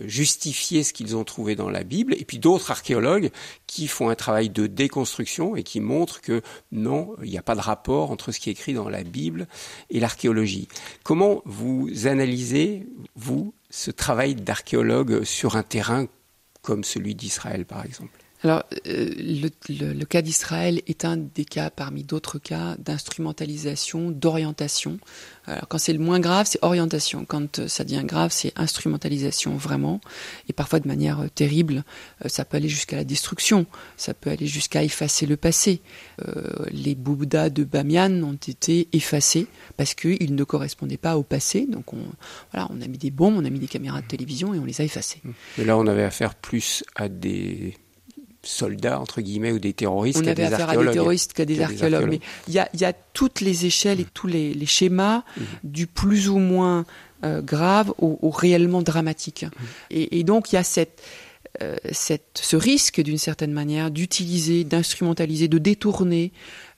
justifier 0.06 0.84
ce 0.84 0.94
qu'ils 0.94 1.16
ont 1.16 1.24
trouvé 1.24 1.56
dans 1.56 1.70
la 1.70 1.84
Bible, 1.84 2.14
et 2.18 2.26
puis 2.26 2.40
d'autres 2.40 2.72
archéologues 2.72 3.32
qui 3.66 3.88
font 3.88 4.10
un 4.10 4.16
travail 4.16 4.50
de 4.50 4.68
déconstruction 4.68 5.56
et 5.56 5.64
qui 5.64 5.80
montrent 5.80 6.22
que 6.22 6.42
non, 6.72 7.16
il 7.24 7.30
n'y 7.30 7.38
a 7.38 7.44
pas 7.44 7.56
de 7.56 7.62
rapport 7.62 8.12
entre 8.12 8.32
ce 8.32 8.40
qui 8.40 8.50
est 8.50 8.54
écrit 8.54 8.74
dans 8.74 8.90
la 8.90 9.04
Bible 9.04 9.48
et 9.90 10.00
l'archéologie. 10.00 10.68
Comment 11.04 11.42
vous 11.46 11.90
analysez, 12.06 12.88
vous, 13.16 13.54
ce 13.70 13.92
travail 13.92 14.36
d'archéologue 14.36 15.24
sur 15.24 15.56
un 15.56 15.64
terrain 15.64 16.08
comme 16.62 16.84
celui 16.84 17.16
d'Israël, 17.16 17.66
par 17.66 17.86
exemple? 17.86 18.27
Alors, 18.44 18.64
euh, 18.88 19.10
le, 19.68 20.06
cas 20.06 20.22
d'Israël 20.22 20.82
est 20.88 21.06
un 21.06 21.18
des 21.18 21.46
cas 21.46 21.72
parmi 21.72 22.04
d'autres 22.04 22.38
cas 22.38 22.76
d'instrumentalisation, 22.78 24.12
d'orientation. 24.12 25.00
Alors, 25.46 25.68
quand 25.68 25.80
c'est 25.80 25.94
le 25.94 26.00
moins 26.00 26.20
grave, 26.20 26.46
c'est 26.48 26.60
orientation. 26.62 27.26
Quand 27.26 27.68
ça 27.68 27.84
devient 27.84 28.04
grave, 28.04 28.32
c'est 28.32 28.54
instrumentalisation 28.56 29.56
vraiment. 29.56 30.02
Et 30.50 30.54
parfois 30.54 30.80
de 30.80 30.88
manière 30.88 31.22
euh, 31.22 31.28
terrible, 31.34 31.84
euh, 32.24 32.30
ça 32.30 32.46
peut 32.46 32.58
aller 32.58 32.70
jusqu'à 32.70 32.98
la 32.98 33.04
destruction. 33.04 33.66
Ça 33.96 34.14
peut 34.14 34.30
aller 34.30 34.48
jusqu'à 34.48 34.84
effacer 34.84 35.26
le 35.26 35.38
passé. 35.38 35.82
les 36.72 36.96
Bouddhas 36.96 37.50
de 37.50 37.64
Bamiyan 37.64 38.24
ont 38.24 38.34
été 38.34 38.88
effacés 38.94 39.48
parce 39.78 39.96
qu'ils 39.96 40.36
ne 40.36 40.44
correspondaient 40.44 40.98
pas 40.98 41.18
au 41.18 41.24
passé. 41.24 41.66
Donc, 41.68 41.94
on, 41.94 42.06
voilà, 42.52 42.68
on 42.72 42.82
a 42.82 42.88
mis 42.88 42.98
des 42.98 43.12
bombes, 43.12 43.36
on 43.38 43.46
a 43.46 43.50
mis 43.50 43.60
des 43.60 43.68
caméras 43.68 44.02
de 44.02 44.08
télévision 44.08 44.54
et 44.54 44.60
on 44.60 44.66
les 44.66 44.80
a 44.82 44.84
effacés. 44.84 45.22
Mais 45.58 45.66
là, 45.66 45.78
on 45.78 45.88
avait 45.88 46.04
affaire 46.04 46.36
plus 46.36 46.84
à 46.96 47.10
des 47.10 47.76
soldats, 48.48 49.00
entre 49.00 49.22
guillemets, 49.22 49.52
ou 49.52 49.60
des 49.60 49.74
terroristes 49.74 50.22
On 50.24 50.28
avait 50.28 50.44
affaire 50.44 50.70
à 50.70 50.78
des 50.78 50.92
terroristes 50.92 51.34
qu'à 51.34 51.46
des, 51.46 51.62
archéologues. 51.62 52.10
Mais 52.10 52.20
il 52.48 52.54
y 52.54 52.86
a, 52.86 52.94
toutes 53.14 53.42
les 53.42 53.66
échelles 53.66 54.00
et 54.00 54.06
tous 54.14 54.28
les, 54.28 54.66
schémas 54.66 55.24
mhm. 55.38 55.46
du 55.64 55.88
plus 55.88 56.30
ou 56.30 56.40
moins 56.40 56.86
euh, 57.24 57.42
grave 57.42 57.94
au, 58.00 58.30
réellement 58.30 58.82
dramatique. 58.82 59.44
Mhm. 59.44 59.50
Et, 59.92 60.24
donc, 60.24 60.52
il 60.52 60.56
y 60.56 60.58
a 60.60 60.64
cette, 60.64 61.02
euh, 61.62 61.76
cette, 61.92 62.40
ce 62.42 62.56
risque, 62.56 63.02
d'une 63.02 63.18
certaine 63.18 63.54
manière, 63.54 63.92
d'utiliser, 63.92 64.64
d'instrumentaliser, 64.64 65.48
de 65.48 65.58
détourner 65.58 66.32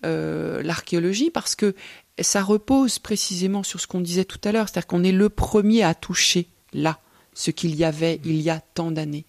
euh, 0.06 0.62
l'archéologie 0.64 1.30
parce 1.30 1.56
que 1.56 1.76
ça 2.20 2.42
repose 2.42 3.00
précisément 3.00 3.64
sur 3.64 3.80
ce 3.80 3.88
qu'on 3.88 4.02
disait 4.02 4.26
tout 4.26 4.40
à 4.44 4.52
l'heure, 4.52 4.70
c'est-à-dire 4.70 4.88
qu'on 4.88 5.04
est 5.04 5.12
le 5.12 5.30
premier 5.30 5.84
à 5.84 5.94
toucher 5.94 6.48
là 6.74 7.00
ce 7.40 7.52
qu'il 7.52 7.74
y 7.76 7.86
avait 7.86 8.20
il 8.26 8.42
y 8.42 8.50
a 8.50 8.60
tant 8.60 8.92
d'années. 8.92 9.26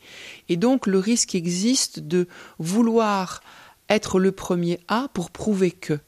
Et 0.48 0.56
donc 0.56 0.88
le 0.88 0.98
risque 0.98 1.36
existe 1.36 2.00
de 2.00 2.26
vouloir 2.58 3.40
être 3.88 4.18
le 4.18 4.32
premier 4.32 4.80
à 4.88 5.06
pour 5.14 5.30
prouver 5.30 5.70
que, 5.70 6.00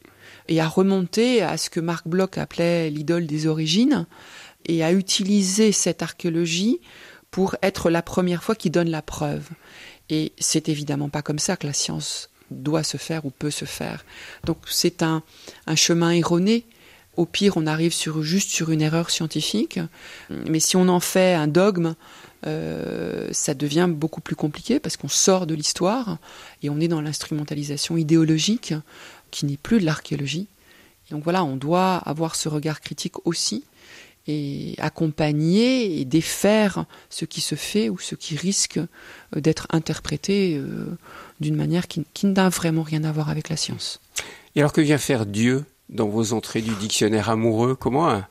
et 0.48 0.60
à 0.60 0.66
remonter 0.66 1.42
à 1.42 1.56
ce 1.56 1.70
que 1.70 1.78
Marc 1.78 2.08
Bloch 2.08 2.38
appelait 2.38 2.90
l'idole 2.90 3.26
des 3.26 3.46
origines, 3.46 4.06
et 4.66 4.82
à 4.82 4.92
utiliser 4.92 5.70
cette 5.70 6.02
archéologie 6.02 6.80
pour 7.30 7.54
être 7.62 7.88
la 7.88 8.02
première 8.02 8.42
fois 8.42 8.56
qui 8.56 8.70
donne 8.70 8.90
la 8.90 9.02
preuve. 9.02 9.48
Et 10.10 10.32
c'est 10.40 10.68
évidemment 10.68 11.08
pas 11.08 11.22
comme 11.22 11.38
ça 11.38 11.56
que 11.56 11.68
la 11.68 11.72
science 11.72 12.30
doit 12.50 12.82
se 12.82 12.96
faire 12.96 13.24
ou 13.24 13.30
peut 13.30 13.52
se 13.52 13.64
faire. 13.64 14.04
Donc 14.44 14.58
c'est 14.66 15.04
un, 15.04 15.22
un 15.68 15.76
chemin 15.76 16.10
erroné 16.10 16.64
au 17.16 17.26
pire, 17.26 17.56
on 17.56 17.66
arrive 17.66 17.92
sur, 17.92 18.22
juste 18.22 18.50
sur 18.50 18.70
une 18.70 18.80
erreur 18.80 19.10
scientifique. 19.10 19.78
Mais 20.30 20.60
si 20.60 20.76
on 20.76 20.88
en 20.88 21.00
fait 21.00 21.34
un 21.34 21.46
dogme, 21.46 21.94
euh, 22.46 23.28
ça 23.32 23.54
devient 23.54 23.88
beaucoup 23.90 24.20
plus 24.20 24.36
compliqué 24.36 24.80
parce 24.80 24.96
qu'on 24.96 25.08
sort 25.08 25.46
de 25.46 25.54
l'histoire 25.54 26.18
et 26.62 26.70
on 26.70 26.80
est 26.80 26.88
dans 26.88 27.00
l'instrumentalisation 27.00 27.96
idéologique 27.96 28.74
qui 29.30 29.46
n'est 29.46 29.56
plus 29.56 29.80
de 29.80 29.84
l'archéologie. 29.84 30.48
Donc 31.10 31.24
voilà, 31.24 31.44
on 31.44 31.56
doit 31.56 31.96
avoir 31.96 32.34
ce 32.34 32.48
regard 32.48 32.80
critique 32.80 33.26
aussi 33.26 33.64
et 34.26 34.76
accompagner 34.78 36.00
et 36.00 36.04
défaire 36.04 36.86
ce 37.10 37.24
qui 37.24 37.40
se 37.40 37.56
fait 37.56 37.88
ou 37.88 37.98
ce 37.98 38.14
qui 38.14 38.36
risque 38.36 38.80
d'être 39.34 39.66
interprété 39.70 40.56
euh, 40.56 40.96
d'une 41.40 41.56
manière 41.56 41.88
qui, 41.88 42.04
qui 42.14 42.26
n'a 42.26 42.48
vraiment 42.48 42.82
rien 42.82 43.04
à 43.04 43.12
voir 43.12 43.28
avec 43.28 43.48
la 43.48 43.56
science. 43.56 44.00
Et 44.54 44.60
alors 44.60 44.72
que 44.72 44.80
vient 44.80 44.98
faire 44.98 45.26
Dieu? 45.26 45.64
Dans 45.92 46.08
vos 46.08 46.32
entrées 46.32 46.62
du 46.62 46.74
dictionnaire 46.74 47.30
amoureux 47.30 47.76
Comment 47.76 48.22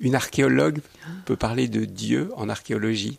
Une 0.00 0.14
archéologue 0.14 0.80
peut 1.26 1.36
parler 1.36 1.68
de 1.68 1.84
Dieu 1.84 2.30
en 2.36 2.48
archéologie? 2.48 3.18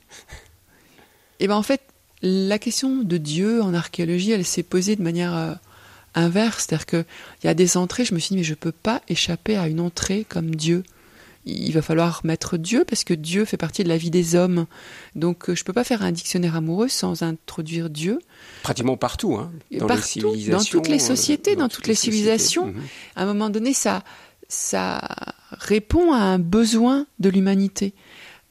Eh 1.40 1.48
bien, 1.48 1.56
en 1.56 1.64
fait, 1.64 1.82
la 2.22 2.60
question 2.60 2.98
de 2.98 3.18
Dieu 3.18 3.62
en 3.62 3.74
archéologie, 3.74 4.32
elle 4.32 4.46
s'est 4.46 4.64
posée 4.64 4.96
de 4.96 5.02
manière 5.02 5.36
euh, 5.36 5.54
inverse. 6.16 6.66
C'est-à-dire 6.68 6.86
qu'il 6.86 7.06
y 7.44 7.48
a 7.48 7.54
des 7.54 7.78
entrées, 7.78 8.06
je 8.06 8.14
me 8.14 8.20
suis 8.20 8.34
dit, 8.34 8.38
mais 8.38 8.44
je 8.44 8.52
ne 8.52 8.56
peux 8.56 8.72
pas 8.72 9.02
échapper 9.08 9.56
à 9.56 9.68
une 9.68 9.80
entrée 9.80 10.26
comme 10.28 10.56
Dieu. 10.56 10.84
Il 11.50 11.72
va 11.74 11.82
falloir 11.82 12.22
mettre 12.24 12.58
Dieu 12.58 12.86
parce 12.88 13.04
que 13.04 13.14
Dieu 13.14 13.46
fait 13.46 13.58
partie 13.58 13.84
de 13.84 13.90
la 13.90 13.98
vie 13.98 14.10
des 14.10 14.36
hommes. 14.36 14.66
Donc 15.16 15.50
euh, 15.50 15.56
je 15.56 15.62
ne 15.62 15.66
peux 15.66 15.74
pas 15.74 15.84
faire 15.84 16.04
un 16.04 16.12
dictionnaire 16.12 16.56
amoureux 16.56 16.88
sans 16.88 17.24
introduire 17.24 17.90
Dieu. 17.90 18.20
Pratiquement 18.64 18.98
partout, 18.98 19.36
hein, 19.36 19.52
dans 19.72 19.88
partout, 19.88 20.36
dans 20.50 20.64
toutes 20.64 20.88
les 20.88 21.00
sociétés, 21.00 21.56
dans, 21.56 21.70
toutes, 21.70 21.88
les, 21.88 21.96
civilisations. 21.96 22.68
Mhm. 22.68 22.82
À 23.16 23.24
un 23.24 23.26
moment 23.26 23.50
donné, 23.50 23.74
ça, 23.74 24.04
ça 24.48 25.02
répond 25.52 26.14
à 26.14 26.20
un 26.20 26.40
besoin 26.40 27.08
de 27.20 27.30
l'humanité. 27.30 27.94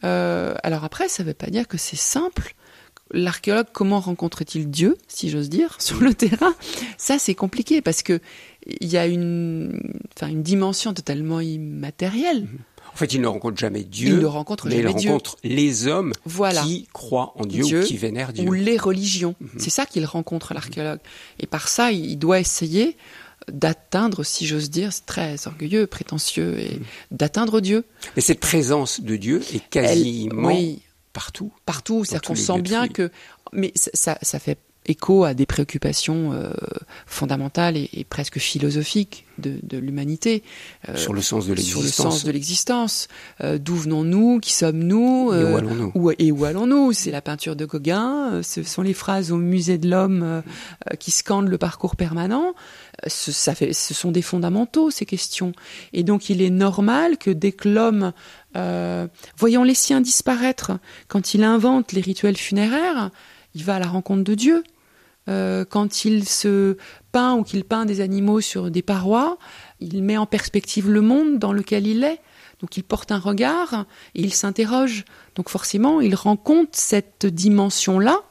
Euh, 0.05 0.55
alors 0.63 0.85
après, 0.85 1.09
ça 1.09 1.23
ne 1.23 1.29
veut 1.29 1.35
pas 1.35 1.49
dire 1.49 1.67
que 1.67 1.79
c'est 1.79 1.97
simple 1.97 2.55
l'archéologue, 3.13 3.69
comment 3.73 4.01
rencontre-t-il 4.01 4.71
Dieu, 4.71 4.97
si 5.07 5.31
j'ose 5.31 5.49
dire, 5.49 5.77
sur 5.81 6.01
le 6.01 6.15
terrain? 6.15 6.55
Ça, 6.97 7.19
c'est 7.19 7.35
compliqué 7.35 7.81
parce 7.81 8.03
que 8.03 8.21
il 8.81 8.89
y 8.89 8.97
a 8.97 9.07
une, 9.07 9.81
enfin, 10.15 10.29
une 10.29 10.43
dimension 10.43 10.93
totalement 10.93 11.41
immatérielle. 11.41 12.47
En 12.93 12.97
fait, 12.97 13.13
il 13.13 13.21
ne 13.21 13.27
rencontre 13.27 13.57
jamais 13.57 13.85
Dieu. 13.85 14.09
Il 14.09 14.19
ne 14.19 14.27
rencontre 14.27 14.67
mais 14.67 14.79
il 14.79 14.87
rencontre 14.87 15.37
les 15.45 15.87
hommes 15.87 16.13
qui 16.65 16.89
croient 16.93 17.33
en 17.37 17.45
Dieu, 17.47 17.83
ou 17.83 17.85
qui 17.85 17.97
vénèrent 17.97 18.33
Dieu. 18.33 18.49
Ou 18.49 18.53
les 18.53 18.77
religions. 18.77 19.35
Mhm. 19.41 19.51
C'est 19.59 19.71
ça 19.71 19.87
qu'il 19.87 20.05
rencontre, 20.05 20.55
l'archéologue. 20.55 21.01
Et 21.39 21.47
par 21.47 21.69
ça, 21.69 21.93
il 21.93 22.19
doit 22.19 22.41
essayer 22.41 22.97
d'atteindre, 23.51 24.25
si 24.25 24.47
j'ose 24.47 24.69
dire, 24.69 24.93
c'est 24.93 25.07
très 25.07 25.47
orgueilleux, 25.47 25.87
prétentieux, 25.87 26.59
et 26.59 26.75
mhm. 26.75 26.85
d'atteindre 27.13 27.61
Dieu. 27.61 27.85
Mais 28.17 28.23
cette 28.23 28.41
présence 28.41 29.01
de 29.01 29.17
Dieu 29.17 29.43
est 29.55 29.67
quasiment 29.69 30.53
partout. 31.13 31.53
Partout, 31.67 32.05
c'est-à-dire 32.05 32.29
qu'on 32.29 32.35
sent 32.35 32.61
bien 32.61 32.89
que, 32.89 33.11
mais 33.53 33.73
ça, 33.75 34.19
ça 34.23 34.39
fait 34.39 34.59
écho 34.89 35.25
à 35.25 35.35
des 35.35 35.47
préoccupations 35.47 36.33
euh, 36.33 36.51
fondamentales 37.07 37.77
et, 37.77 38.07
presque 38.09 38.39
philosophiques 38.39 39.27
de, 39.39 39.79
l'humanité. 39.79 40.43
Euh, 40.89 40.97
sur 40.97 41.13
le 41.13 41.23
sens 41.23 41.47
de 41.47 41.55
l'existence. 41.55 41.95
Sur 41.95 42.05
le 42.05 42.11
sens 42.11 42.25
de 42.25 42.33
l'existence. 42.33 43.09
Euh, 43.43 43.59
d'où 43.59 43.77
venons-nous? 43.77 44.41
Qui 44.41 44.53
sommes-nous? 44.53 45.33
Et 45.33 45.45
où 45.45 45.57
allons-nous? 45.57 45.93
où, 45.95 46.11
Et 46.19 46.33
où 46.33 46.45
allons-nous? 46.45 46.93
C'est 46.93 47.11
la 47.11 47.23
peinture 47.23 47.55
de 47.55 47.65
Gauguin, 47.65 48.41
ce 48.43 48.63
sont 48.63 48.83
les 48.83 48.95
phrases 48.95 49.31
au 49.31 49.37
musée 49.37 49.79
de 49.79 49.89
l'homme 49.89 50.43
qui 50.99 51.11
scandent 51.11 51.49
le 51.49 51.59
parcours 51.59 51.95
permanent. 51.95 52.55
Ce, 53.07 53.31
ça 53.31 53.55
fait, 53.55 53.73
ce 53.73 53.95
sont 53.95 54.11
des 54.11 54.23
fondamentaux, 54.23 54.91
ces 54.91 55.07
questions. 55.07 55.53
Et 55.93 56.03
donc 56.03 56.31
il 56.31 56.43
est 56.43 56.51
normal 56.51 57.19
que 57.19 57.31
dès 57.31 57.53
que 57.53 57.69
l'homme 57.69 58.13
voyant 59.37 59.63
les 59.63 59.75
siens 59.75 60.01
disparaître, 60.01 60.73
quand 61.07 61.35
il 61.35 61.45
invente 61.45 61.93
les 61.93 62.01
rituels 62.01 62.37
funéraires, 62.37 63.11
il 63.55 63.65
va 63.65 63.77
à 63.77 63.79
la 63.79 63.87
rencontre 63.87 64.25
de 64.25 64.35
Dieu. 64.35 64.65
Euh, 65.29 65.65
quand 65.65 66.05
il 66.05 66.27
se 66.27 66.77
peint 67.13 67.35
ou 67.35 67.43
qu'il 67.43 67.65
peint 67.65 67.85
des 67.85 68.01
animaux 68.01 68.41
sur 68.41 68.71
des 68.71 68.83
parois, 68.83 69.39
il 69.81 70.03
met 70.03 70.17
en 70.17 70.27
perspective 70.27 70.91
le 70.91 71.01
monde 71.01 71.39
dans 71.39 71.53
lequel 71.53 71.87
il 71.87 72.03
est. 72.05 72.21
Donc 72.61 72.77
il 72.77 72.83
porte 72.83 73.13
un 73.13 73.19
regard 73.19 73.87
et 74.15 74.23
il 74.23 74.35
s'interroge. 74.35 75.05
Donc 75.35 75.49
forcément, 75.49 76.01
il 76.01 76.15
rencontre 76.15 76.71
cette 76.73 77.27
dimension-là. 77.27 78.23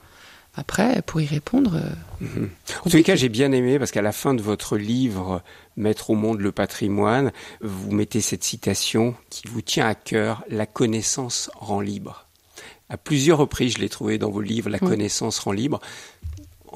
Après, 0.60 1.04
pour 1.04 1.22
y 1.22 1.28
répondre. 1.28 1.76
Euh. 1.76 2.48
En 2.84 2.90
tous 2.90 2.98
les 2.98 3.04
cas, 3.04 3.16
j'ai 3.16 3.30
bien 3.30 3.52
aimé 3.52 3.78
parce 3.78 3.92
qu'à 3.92 4.02
la 4.02 4.12
fin 4.12 4.34
de 4.34 4.42
votre 4.42 4.76
livre 4.76 5.44
Mettre 5.76 6.10
au 6.10 6.16
monde 6.16 6.42
le 6.42 6.52
patrimoine, 6.52 7.32
vous 7.62 7.92
mettez 7.92 8.22
cette 8.22 8.44
citation 8.44 9.14
qui 9.30 9.48
vous 9.48 9.62
tient 9.62 9.88
à 9.88 9.94
cœur 9.94 10.44
La 10.50 10.66
connaissance 10.66 11.52
rend 11.56 11.80
libre. 11.80 12.26
À 12.90 12.98
plusieurs 12.98 13.38
reprises, 13.38 13.76
je 13.76 13.80
l'ai 13.80 13.90
trouvé 13.90 14.18
dans 14.18 14.32
vos 14.32 14.42
livres, 14.42 14.72
La 14.72 14.80
connaissance 14.80 15.38
rend 15.38 15.52
libre. 15.52 15.80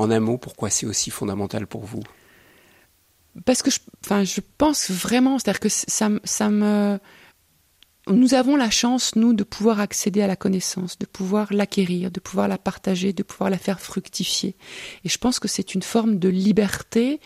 En 0.01 0.09
un 0.09 0.19
mot, 0.19 0.39
pourquoi 0.39 0.71
c'est 0.71 0.87
aussi 0.87 1.11
fondamental 1.11 1.67
pour 1.67 1.85
vous? 1.85 2.01
Parce 3.45 3.61
que 3.61 3.69
je, 3.69 4.41
pense 4.57 4.89
vraiment, 4.89 5.37
c'est-à-dire 5.37 5.59
que 5.59 5.69
ça, 5.69 6.09
ça 6.23 6.49
me... 6.49 6.97
Nous 8.07 8.33
avons 8.33 8.55
la 8.55 8.71
chance, 8.71 9.15
nous, 9.15 9.33
de 9.33 9.43
pouvoir 9.43 9.79
accéder 9.79 10.23
à 10.23 10.27
la 10.27 10.35
connaissance, 10.35 10.97
de 10.97 11.05
pouvoir 11.05 11.53
l'acquérir, 11.53 12.09
de 12.09 12.19
pouvoir 12.19 12.47
la 12.47 12.57
partager, 12.57 13.13
de 13.13 13.21
pouvoir 13.21 13.51
la 13.51 13.59
faire 13.59 13.79
fructifier. 13.79 14.55
Et 15.05 15.09
je 15.09 15.19
pense 15.19 15.39
que 15.39 15.47
c'est 15.47 15.75
une 15.75 15.83
forme 15.83 16.17
de 16.17 16.29
liberté 16.29 17.19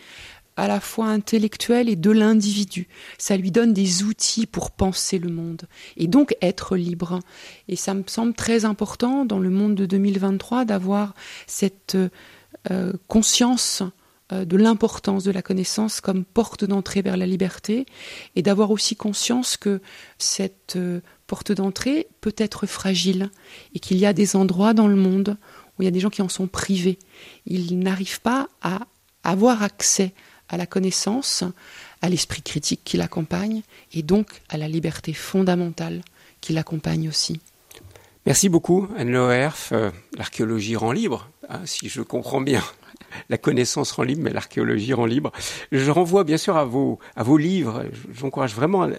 à 0.57 0.67
la 0.67 0.81
fois 0.81 1.07
intellectuelle 1.07 1.87
et 1.87 1.95
de 1.95 2.11
l'individu. 2.11 2.89
Ça 3.17 3.37
lui 3.37 3.51
donne 3.51 3.71
des 3.71 4.03
outils 4.03 4.47
pour 4.47 4.71
penser 4.71 5.17
le 5.17 5.29
monde 5.29 5.61
et 5.95 6.07
donc 6.07 6.35
être 6.41 6.75
libre. 6.75 7.21
Et 7.69 7.77
ça 7.77 7.93
me 7.93 8.03
semble 8.05 8.33
très 8.33 8.65
important 8.65 9.23
dans 9.23 9.39
le 9.39 9.49
monde 9.49 9.75
de 9.75 9.85
2023 9.85 10.65
d'avoir 10.65 11.15
cette 11.47 11.95
euh, 11.95 12.09
conscience 13.07 13.83
euh, 14.31 14.43
de 14.43 14.57
l'importance 14.57 15.23
de 15.23 15.29
la 15.29 15.43
connaissance 15.43 16.01
comme 16.01 16.25
porte 16.25 16.65
d'entrée 16.65 17.03
vers 17.03 17.15
la 17.15 17.27
liberté 17.27 17.85
et 18.35 18.41
d'avoir 18.41 18.71
aussi 18.71 18.95
conscience 18.95 19.55
que 19.55 19.81
cette 20.17 20.77
euh, 20.77 21.01
porte 21.27 21.51
d'entrée 21.51 22.07
peut 22.21 22.33
être 22.35 22.65
fragile 22.65 23.29
et 23.75 23.79
qu'il 23.79 23.97
y 23.97 24.05
a 24.07 24.13
des 24.13 24.35
endroits 24.35 24.73
dans 24.73 24.87
le 24.87 24.95
monde 24.95 25.37
où 25.77 25.83
il 25.83 25.85
y 25.85 25.87
a 25.87 25.91
des 25.91 25.99
gens 25.99 26.09
qui 26.09 26.23
en 26.23 26.29
sont 26.29 26.47
privés. 26.47 26.97
Ils 27.45 27.77
n'arrivent 27.77 28.21
pas 28.21 28.47
à 28.63 28.87
avoir 29.23 29.61
accès 29.61 30.11
à 30.49 30.57
la 30.57 30.65
connaissance, 30.65 31.43
à 32.01 32.09
l'esprit 32.09 32.41
critique 32.41 32.81
qui 32.83 32.97
l'accompagne 32.97 33.61
et 33.93 34.01
donc 34.01 34.41
à 34.49 34.57
la 34.57 34.67
liberté 34.67 35.13
fondamentale 35.13 36.01
qui 36.41 36.51
l'accompagne 36.53 37.09
aussi. 37.09 37.39
Merci 38.25 38.49
beaucoup, 38.49 38.87
Anne 38.97 39.11
Loerf. 39.11 39.69
Euh, 39.71 39.91
l'archéologie 40.17 40.75
rend 40.75 40.91
libre, 40.91 41.29
hein, 41.47 41.59
si 41.65 41.89
je 41.89 42.01
comprends 42.01 42.41
bien. 42.41 42.63
La 43.29 43.37
connaissance 43.37 43.91
rend 43.91 44.01
libre, 44.01 44.23
mais 44.23 44.33
l'archéologie 44.33 44.93
rend 44.93 45.05
libre. 45.05 45.31
Je 45.71 45.91
renvoie 45.91 46.23
bien 46.23 46.37
sûr 46.37 46.57
à 46.57 46.65
vos, 46.65 46.97
à 47.15 47.21
vos 47.21 47.37
livres. 47.37 47.83
J'encourage 48.11 48.55
vraiment 48.55 48.89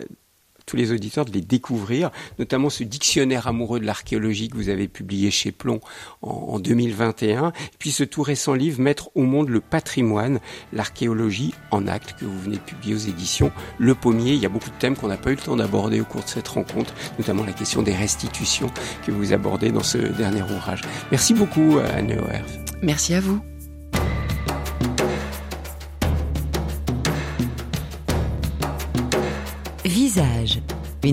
tous 0.66 0.76
les 0.76 0.92
auditeurs 0.92 1.24
de 1.24 1.30
les 1.30 1.40
découvrir, 1.40 2.10
notamment 2.38 2.70
ce 2.70 2.82
dictionnaire 2.82 3.46
amoureux 3.46 3.80
de 3.80 3.86
l'archéologie 3.86 4.48
que 4.48 4.56
vous 4.56 4.68
avez 4.68 4.88
publié 4.88 5.30
chez 5.30 5.52
Plomb 5.52 5.80
en, 6.22 6.58
2021, 6.58 7.48
et 7.48 7.52
puis 7.78 7.92
ce 7.92 8.02
tout 8.04 8.22
récent 8.22 8.54
livre 8.54 8.80
Mettre 8.80 9.10
au 9.14 9.22
monde 9.22 9.48
le 9.48 9.60
patrimoine, 9.60 10.40
l'archéologie 10.72 11.54
en 11.70 11.86
acte 11.86 12.16
que 12.18 12.24
vous 12.24 12.40
venez 12.40 12.56
de 12.56 12.62
publier 12.62 12.94
aux 12.94 12.98
éditions 12.98 13.52
Le 13.78 13.94
Pommier. 13.94 14.34
Il 14.34 14.40
y 14.40 14.46
a 14.46 14.48
beaucoup 14.48 14.70
de 14.70 14.78
thèmes 14.78 14.96
qu'on 14.96 15.08
n'a 15.08 15.16
pas 15.16 15.30
eu 15.30 15.36
le 15.36 15.40
temps 15.40 15.56
d'aborder 15.56 16.00
au 16.00 16.04
cours 16.04 16.24
de 16.24 16.28
cette 16.28 16.48
rencontre, 16.48 16.92
notamment 17.18 17.44
la 17.44 17.52
question 17.52 17.82
des 17.82 17.94
restitutions 17.94 18.70
que 19.06 19.12
vous 19.12 19.32
abordez 19.32 19.70
dans 19.70 19.84
ce 19.84 19.98
dernier 19.98 20.42
ouvrage. 20.42 20.82
Merci 21.10 21.32
beaucoup 21.32 21.78
Anne 21.78 22.12
Oerf. 22.12 22.58
Merci 22.82 23.14
à 23.14 23.20
vous. 23.20 23.40